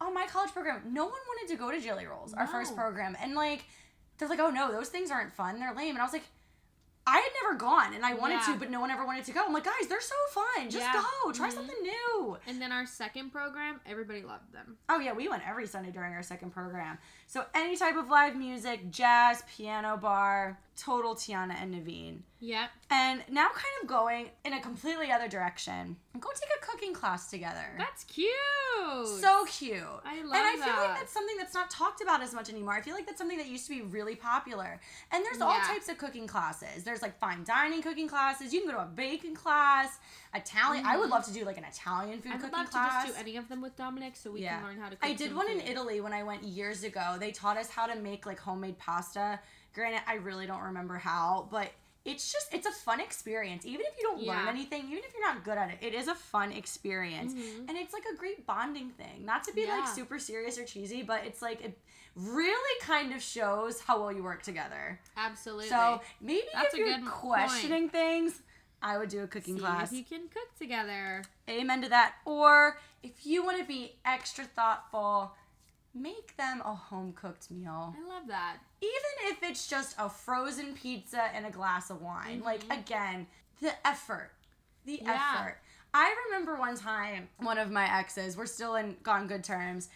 on 0.00 0.14
my 0.14 0.26
college 0.26 0.52
program, 0.52 0.82
no 0.92 1.04
one 1.04 1.12
wanted 1.28 1.52
to 1.52 1.56
go 1.58 1.70
to 1.70 1.80
Jelly 1.80 2.06
Rolls, 2.06 2.34
our 2.34 2.46
first 2.46 2.74
program, 2.74 3.16
and 3.20 3.34
like 3.34 3.64
they're 4.18 4.28
like, 4.28 4.40
"Oh 4.40 4.50
no, 4.50 4.70
those 4.72 4.88
things 4.88 5.10
aren't 5.10 5.32
fun. 5.32 5.58
They're 5.58 5.74
lame." 5.74 5.90
And 5.96 5.98
I 5.98 6.04
was 6.04 6.12
like. 6.12 6.24
I 7.04 7.18
had 7.18 7.32
never 7.42 7.56
gone 7.58 7.94
and 7.94 8.06
I 8.06 8.14
wanted 8.14 8.34
Yeah. 8.46 8.52
to, 8.52 8.58
but 8.60 8.70
no 8.70 8.78
one 8.78 8.92
ever 8.92 9.04
wanted 9.04 9.24
to 9.24 9.32
go. 9.32 9.44
I'm 9.44 9.52
like, 9.52 9.64
guys, 9.64 9.88
they're 9.88 10.00
so 10.00 10.14
fun. 10.30 10.70
Just 10.70 10.86
Yeah. 10.86 10.92
go. 11.24 11.32
Try 11.32 11.48
Mhm. 11.48 11.54
something 11.54 11.82
new. 11.82 12.38
And 12.46 12.62
then 12.62 12.70
our 12.70 12.86
second 12.86 13.30
program, 13.32 13.80
everybody 13.84 14.22
loved 14.22 14.52
them. 14.52 14.78
Oh 14.88 15.00
yeah, 15.00 15.10
we 15.12 15.26
went 15.26 15.44
every 15.44 15.66
Sunday 15.66 15.90
during 15.90 16.14
our 16.14 16.22
second 16.22 16.52
program. 16.52 17.00
So 17.32 17.46
any 17.54 17.78
type 17.78 17.96
of 17.96 18.10
live 18.10 18.36
music, 18.36 18.90
jazz, 18.90 19.42
piano 19.56 19.96
bar, 19.96 20.58
total 20.76 21.14
Tiana 21.14 21.54
and 21.62 21.74
Naveen. 21.74 22.18
Yep. 22.40 22.68
And 22.90 23.22
now 23.30 23.46
kind 23.46 23.74
of 23.80 23.88
going 23.88 24.28
in 24.44 24.52
a 24.52 24.60
completely 24.60 25.10
other 25.10 25.28
direction. 25.28 25.96
Go 26.20 26.28
take 26.34 26.50
a 26.60 26.66
cooking 26.66 26.92
class 26.92 27.30
together. 27.30 27.74
That's 27.78 28.04
cute. 28.04 28.28
so 29.18 29.46
cute. 29.46 29.80
I 30.04 30.20
love 30.22 30.32
that. 30.32 30.54
and 30.54 30.62
I 30.62 30.66
feel 30.66 30.74
like 30.84 30.98
that's 30.98 31.12
something 31.12 31.36
that's 31.38 31.54
not 31.54 31.70
talked 31.70 32.02
about 32.02 32.20
as 32.20 32.34
much 32.34 32.50
anymore. 32.50 32.74
I 32.74 32.82
feel 32.82 32.94
like 32.94 33.06
that's 33.06 33.16
something 33.16 33.38
that 33.38 33.46
used 33.48 33.66
to 33.66 33.72
be 33.76 33.80
really 33.80 34.14
popular. 34.14 34.78
And 35.10 35.24
there's 35.24 35.40
all 35.40 35.54
Yeah. 35.54 35.64
types 35.64 35.88
of 35.88 35.96
cooking 35.96 36.26
classes. 36.26 36.84
There's 36.84 37.00
like 37.00 37.18
fine 37.18 37.44
dining 37.44 37.80
cooking 37.80 38.08
classes. 38.08 38.52
You 38.52 38.60
can 38.60 38.68
go 38.70 38.76
to 38.76 38.82
a 38.82 38.86
baking 38.94 39.36
class, 39.36 39.98
Italian. 40.34 40.86
I 40.86 40.96
would 40.96 41.08
Mhm. 41.08 41.12
love 41.12 41.24
to 41.26 41.32
do 41.32 41.44
like 41.44 41.58
an 41.58 41.64
Italian 41.64 42.22
food 42.22 42.32
I 42.32 42.34
would 42.36 42.42
cooking 42.42 42.58
love 42.58 42.70
class. 42.70 43.02
to 43.04 43.08
just 43.08 43.18
do 43.18 43.20
any 43.20 43.36
of 43.36 43.48
them 43.48 43.60
with 43.60 43.76
Dominic 43.76 44.16
so 44.16 44.30
we 44.30 44.40
Yeah. 44.42 44.56
can 44.58 44.64
learn 44.68 44.80
how 44.80 44.88
to 44.88 44.96
cook 44.96 45.04
I 45.08 45.12
did 45.12 45.34
one 45.34 45.48
in. 45.50 45.60
Italy 45.60 46.00
when 46.00 46.12
I 46.12 46.22
went 46.22 46.42
years 46.44 46.82
ago. 46.84 47.16
They 47.18 47.32
taught 47.32 47.56
us 47.56 47.70
how 47.70 47.86
to 47.86 47.94
make 47.96 48.24
like 48.26 48.40
homemade 48.40 48.78
pasta. 48.78 49.40
Granted, 49.74 50.02
I 50.06 50.14
really 50.14 50.46
don't 50.46 50.60
remember 50.62 50.98
how, 50.98 51.48
but 51.50 51.72
it's 52.04 52.32
just 52.32 52.52
it's 52.52 52.66
a 52.66 52.72
fun 52.72 52.98
experience. 53.00 53.64
Even 53.66 53.86
if 53.86 53.96
you 53.98 54.02
don't 54.04 54.22
learn 54.22 54.48
anything, 54.48 54.86
even 54.90 55.04
if 55.04 55.12
you're 55.14 55.22
not 55.26 55.44
good 55.44 55.56
at 55.58 55.70
it, 55.70 55.78
it 55.82 55.94
is 55.94 56.08
a 56.08 56.14
fun 56.14 56.50
experience. 56.50 57.32
Mhm. 57.34 57.68
And 57.68 57.76
it's 57.78 57.92
like 57.92 58.04
a 58.06 58.14
great 58.16 58.46
bonding 58.46 58.90
thing. 58.90 59.24
Not 59.24 59.44
to 59.44 59.52
be 59.52 59.66
like 59.66 59.86
super 59.86 60.18
serious 60.18 60.58
or 60.58 60.64
cheesy, 60.64 61.02
but 61.02 61.24
it's 61.24 61.42
like 61.42 61.60
it 61.60 61.78
really 62.14 62.80
kind 62.80 63.12
of 63.14 63.22
shows 63.22 63.80
how 63.82 63.98
well 64.00 64.12
you 64.12 64.22
work 64.22 64.42
together. 64.42 65.00
Absolutely. 65.16 65.68
So 65.68 66.00
maybe 66.20 66.46
That's 66.52 66.68
if 66.68 66.74
a 66.74 66.78
you're 66.78 66.98
good 66.98 67.06
questioning 67.06 67.88
things, 67.88 68.42
I 68.82 68.98
would 68.98 69.08
do 69.08 69.22
a 69.22 69.26
cooking 69.26 69.54
See 69.56 69.60
class. 69.60 69.92
if 69.92 69.98
you 69.98 70.04
can 70.04 70.28
cook 70.28 70.48
together. 70.58 71.22
Amen 71.48 71.82
to 71.82 71.88
that. 71.88 72.14
Or 72.24 72.78
if 73.02 73.24
you 73.24 73.44
want 73.44 73.58
to 73.58 73.64
be 73.64 73.92
extra 74.04 74.44
thoughtful, 74.44 75.32
make 75.94 76.36
them 76.36 76.60
a 76.64 76.74
home 76.74 77.12
cooked 77.14 77.50
meal. 77.50 77.94
I 77.96 78.08
love 78.08 78.26
that. 78.28 78.58
Even 78.80 79.32
if 79.32 79.42
it's 79.42 79.68
just 79.68 79.94
a 79.98 80.08
frozen 80.08 80.74
pizza 80.74 81.22
and 81.34 81.46
a 81.46 81.50
glass 81.50 81.90
of 81.90 82.02
wine. 82.02 82.42
Like, 82.44 82.64
Mhm. 82.66 82.80
again, 82.80 83.26
the 83.60 83.86
effort. 83.86 84.32
The 84.84 85.00
Yeah. 85.02 85.34
effort. 85.38 85.58
I 85.94 86.14
remember 86.26 86.56
one 86.56 86.76
time, 86.76 87.28
one 87.36 87.58
of 87.58 87.70
my 87.70 87.84
exes, 87.98 88.36
we're 88.36 88.46
still 88.46 88.74
in 88.76 88.96
gone 89.02 89.26
good 89.28 89.44
terms, 89.44 89.88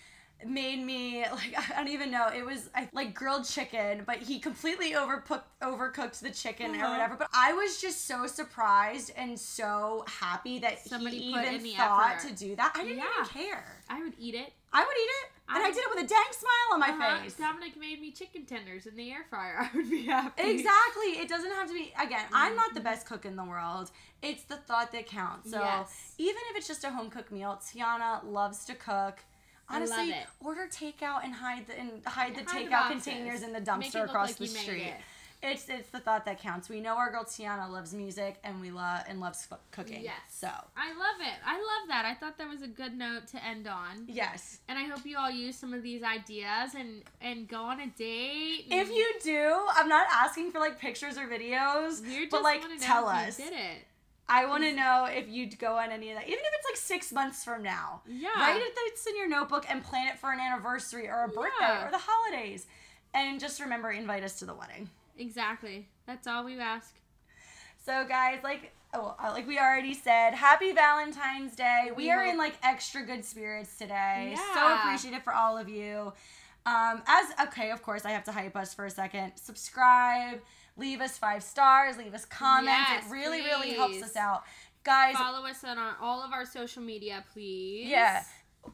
made 0.45 0.85
me 0.85 1.25
like 1.33 1.55
I 1.71 1.77
don't 1.77 1.89
even 1.89 2.11
know 2.11 2.29
it 2.29 2.45
was 2.45 2.69
I- 2.75 2.89
like 2.93 3.15
grilled 3.15 3.47
chicken, 3.47 4.03
but 4.07 4.19
he 4.19 4.39
completely 4.39 4.93
overcooked 4.93 5.43
overcooked 5.63 6.21
the 6.21 6.31
chicken 6.31 6.73
or 6.77 6.85
Uh-huh. 6.85 6.91
whatever. 6.93 7.17
But 7.17 7.29
I 7.33 7.53
was 7.55 7.81
just 7.81 8.07
so 8.07 8.27
surprised 8.27 9.13
and 9.17 9.39
so 9.39 10.05
happy 10.07 10.59
that 10.61 10.85
Somebody 10.87 11.19
he 11.19 11.25
even 11.31 11.61
thought 11.77 12.17
effort. 12.17 12.29
to 12.29 12.35
do 12.35 12.57
that. 12.57 12.73
I 12.75 12.83
didn't 12.83 12.99
Yeah. 12.99 13.05
even 13.21 13.27
care. 13.45 13.77
I 13.89 14.03
would 14.03 14.13
eat 14.19 14.35
it. 14.35 14.53
I 14.73 14.81
would 14.81 14.89
eat 14.95 15.11
it, 15.25 15.31
and 15.55 15.65
I, 15.65 15.69
I- 15.69 15.71
did 15.71 15.79
it 15.79 15.91
with 15.95 16.05
a 16.05 16.07
dang 16.07 16.33
smile 16.33 16.75
on 16.75 16.81
my 16.81 16.91
Uh-huh. 16.91 17.23
face. 17.23 17.35
Dominic 17.35 17.77
made 17.79 17.99
me 18.01 18.11
chicken 18.13 18.45
tenders 18.45 18.87
in 18.87 18.95
the 18.95 19.11
air 19.11 19.25
fryer. 19.31 19.57
I 19.61 19.71
would 19.75 19.89
be 19.89 20.03
happy. 20.05 20.43
Exactly. 20.43 21.13
It 21.23 21.29
doesn't 21.31 21.51
have 21.53 21.67
to 21.69 21.73
be 21.73 21.95
again, 21.99 22.27
I'm 22.33 22.55
not 22.57 22.75
the 22.75 22.81
Mhm. 22.81 22.85
best 22.85 23.07
cook 23.07 23.25
in 23.25 23.37
the 23.37 23.45
world. 23.45 23.91
It's 24.23 24.43
the 24.45 24.57
thought 24.57 24.93
that 24.93 25.07
counts. 25.07 25.51
So 25.51 25.61
Yes. 25.61 26.13
even 26.19 26.43
if 26.51 26.57
it's 26.59 26.67
just 26.69 26.85
a 26.85 26.91
home 26.91 27.09
cooked 27.09 27.33
meal, 27.33 27.59
Tiana 27.65 28.21
loves 28.25 28.67
to 28.67 28.75
cook. 28.75 29.21
I 29.69 29.81
love 29.81 29.91
Honestly, 29.93 30.11
it. 30.15 30.27
order 30.45 30.69
takeout 30.71 31.25
and 31.25 31.35
hide 31.35 31.67
the 31.67 31.79
and 31.79 31.91
hide 32.07 32.35
the 32.37 32.45
Hide 32.51 32.67
takeout 32.67 32.71
boxes. 32.71 33.05
containers 33.05 33.43
in 33.43 33.53
the 33.53 33.61
dumpster 33.61 34.05
across 34.05 34.29
like 34.29 34.37
the 34.39 34.47
street. 34.47 34.83
it. 34.83 34.95
It's 35.43 35.69
it's 35.69 35.91
the 35.91 35.99
thought 35.99 36.25
that 36.25 36.41
counts. 36.41 36.69
We 36.71 36.81
know 36.81 36.97
our 36.97 37.11
girl 37.11 37.25
Tiana 37.25 37.71
loves 37.71 37.93
music 37.93 38.37
and 38.43 38.59
we 38.61 38.71
love 38.71 39.03
and 39.07 39.21
loves 39.21 39.47
cooking. 39.71 40.03
Yes. 40.03 40.15
So 40.31 40.49
I 40.49 40.89
love 40.93 41.21
it. 41.21 41.35
I 41.45 41.57
love 41.57 41.89
that. 41.89 42.05
I 42.07 42.15
thought 42.15 42.39
that 42.39 42.49
was 42.49 42.63
a 42.63 42.67
good 42.67 42.97
note 42.97 43.27
to 43.29 43.45
end 43.45 43.67
on. 43.69 44.05
yes. 44.09 44.61
And 44.67 44.79
I 44.79 44.85
hope 44.85 45.05
you 45.05 45.19
all 45.19 45.31
use 45.31 45.55
some 45.57 45.75
of 45.75 45.83
these 45.83 46.03
ideas 46.03 46.75
and 46.75 47.03
and 47.21 47.47
go 47.49 47.63
on 47.65 47.81
a 47.81 47.87
date. 47.89 48.65
If 48.71 48.89
you 48.91 49.07
do, 49.23 49.59
I'm 49.75 49.89
not 49.89 50.07
asking 50.11 50.53
for 50.53 50.59
like 50.59 50.79
pictures 50.81 51.19
or 51.19 51.27
videos, 51.29 52.01
We're 52.03 52.21
just 52.21 52.31
but 52.31 52.43
like 52.43 52.63
tell 52.81 53.07
us. 53.07 53.39
You 53.39 53.45
did 53.51 53.55
it. 53.55 53.85
I 54.29 54.45
want 54.47 54.65
to 54.65 54.73
know 54.73 55.07
if 55.09 55.29
you'd 55.29 55.59
go 55.59 55.77
on 55.79 55.91
any 55.93 56.11
of 56.11 56.17
that, 56.17 56.25
even 56.27 56.39
if 56.41 56.51
it's 56.59 56.69
like 56.69 56.77
six 56.77 57.13
months 57.13 57.45
from 57.45 57.63
now. 57.63 58.03
Yeah. 58.09 58.29
Write 58.37 58.61
it 58.61 58.73
that's 58.87 59.07
in 59.07 59.17
your 59.17 59.29
notebook 59.29 59.67
and 59.69 59.85
plan 59.85 60.09
it 60.09 60.19
for 60.19 60.33
an 60.33 60.41
anniversary 60.41 61.09
or 61.09 61.25
a 61.25 61.29
birthday 61.29 61.51
Yeah. 61.61 61.87
or 61.87 61.91
the 61.93 62.01
holidays, 62.01 62.67
and 63.15 63.39
just 63.39 63.61
remember 63.61 63.91
invite 63.91 64.25
us 64.25 64.39
to 64.41 64.45
the 64.45 64.55
wedding. 64.55 64.91
Exactly. 65.19 65.87
That's 66.07 66.27
all 66.27 66.45
we 66.45 66.59
ask. 66.59 66.95
So 67.85 68.05
guys, 68.09 68.41
like 68.43 68.73
oh, 68.95 69.15
uh, 69.23 69.31
like 69.33 69.47
we 69.47 69.59
already 69.59 69.95
said, 69.95 70.33
happy 70.35 70.73
Valentine's 70.73 71.55
Day. 71.55 71.91
We, 71.97 72.05
We 72.05 72.11
are 72.11 72.23
hope- 72.25 72.33
in 72.33 72.39
like 72.39 72.55
extra 72.63 73.03
good 73.05 73.25
spirits 73.25 73.77
today. 73.77 74.35
Yeah. 74.37 74.55
So 74.55 74.75
appreciative 74.75 75.23
for 75.23 75.33
all 75.35 75.57
of 75.57 75.69
you. 75.69 76.13
Um, 76.67 77.01
as 77.07 77.27
okay, 77.49 77.71
of 77.71 77.81
course, 77.83 78.05
I 78.05 78.11
have 78.11 78.25
to 78.25 78.33
hype 78.33 78.57
us 78.57 78.75
for 78.75 78.87
a 78.87 78.91
second. 78.91 79.33
Subscribe, 79.37 80.41
leave 80.77 81.01
us 81.01 81.19
five 81.19 81.43
stars, 81.43 81.97
leave 81.97 82.15
us 82.15 82.25
comments. 82.25 82.89
Yes, 82.91 83.05
it 83.07 83.11
really, 83.13 83.43
really 83.43 83.71
helps 83.73 84.03
us 84.03 84.17
out, 84.17 84.43
guys. 84.85 85.15
Follow 85.15 85.47
us 85.47 85.65
on 85.65 85.79
our, 85.79 85.97
all 86.01 86.23
of 86.23 86.33
our 86.33 86.45
social 86.45 86.83
media, 86.83 87.25
please. 87.33 87.89
Yeah. 87.89 88.23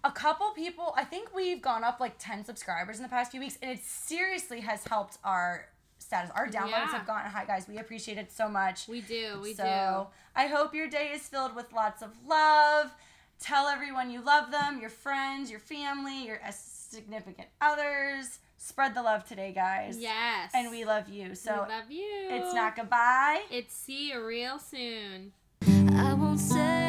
A 0.05 0.11
couple 0.11 0.51
people, 0.53 0.95
I 0.97 1.05
think 1.05 1.35
we've 1.35 1.61
gone 1.61 1.85
up 1.85 2.01
like 2.01 2.15
10 2.19 2.45
subscribers 2.45 2.97
in 2.97 3.03
the 3.03 3.09
past 3.11 3.31
few 3.31 3.41
weeks, 3.41 3.59
and 3.61 3.71
it 3.71 3.85
seriously 3.85 4.61
has 4.61 4.85
helped 4.87 5.19
our 5.23 5.69
status. 5.99 6.31
Our 6.35 6.49
downloads 6.49 6.71
Yeah. 6.71 6.87
have 6.93 7.07
gone 7.07 7.25
high, 7.27 7.45
guys. 7.45 7.69
We 7.69 7.79
appreciate 7.79 8.17
it 8.19 8.33
so 8.33 8.49
much. 8.49 8.89
We 8.89 9.03
do. 9.03 9.39
We 9.43 9.51
do. 9.51 9.57
so 9.63 10.09
I 10.35 10.47
hope 10.47 10.75
your 10.75 10.89
day 10.89 11.11
is 11.13 11.23
filled 11.29 11.55
with 11.55 11.73
lots 11.73 12.03
of 12.03 12.11
love. 12.27 12.91
Tell 13.39 13.67
everyone 13.67 14.11
you 14.11 14.21
love 14.23 14.51
them, 14.51 14.81
your 14.81 14.91
friends, 14.91 15.51
your 15.51 15.61
family, 15.61 16.27
your 16.27 16.41
significant 16.53 17.49
others. 17.61 18.39
Spread 18.65 18.95
the 18.95 19.03
love 19.03 19.25
today, 19.25 19.53
guys. 19.53 19.99
Yes. 19.99 20.53
And 20.55 20.71
we 20.71 20.85
love 20.85 21.09
you. 21.09 21.35
So 21.35 21.51
we 21.53 21.75
love 21.75 21.91
you. 21.91 22.29
it's 22.31 22.55
not 22.55 22.77
goodbye. 22.77 23.43
It's 23.51 23.75
see 23.75 24.11
you 24.11 24.25
real 24.25 24.61
soon. 24.61 25.33
I 25.67 26.15
won't 26.15 26.39
say 26.39 26.82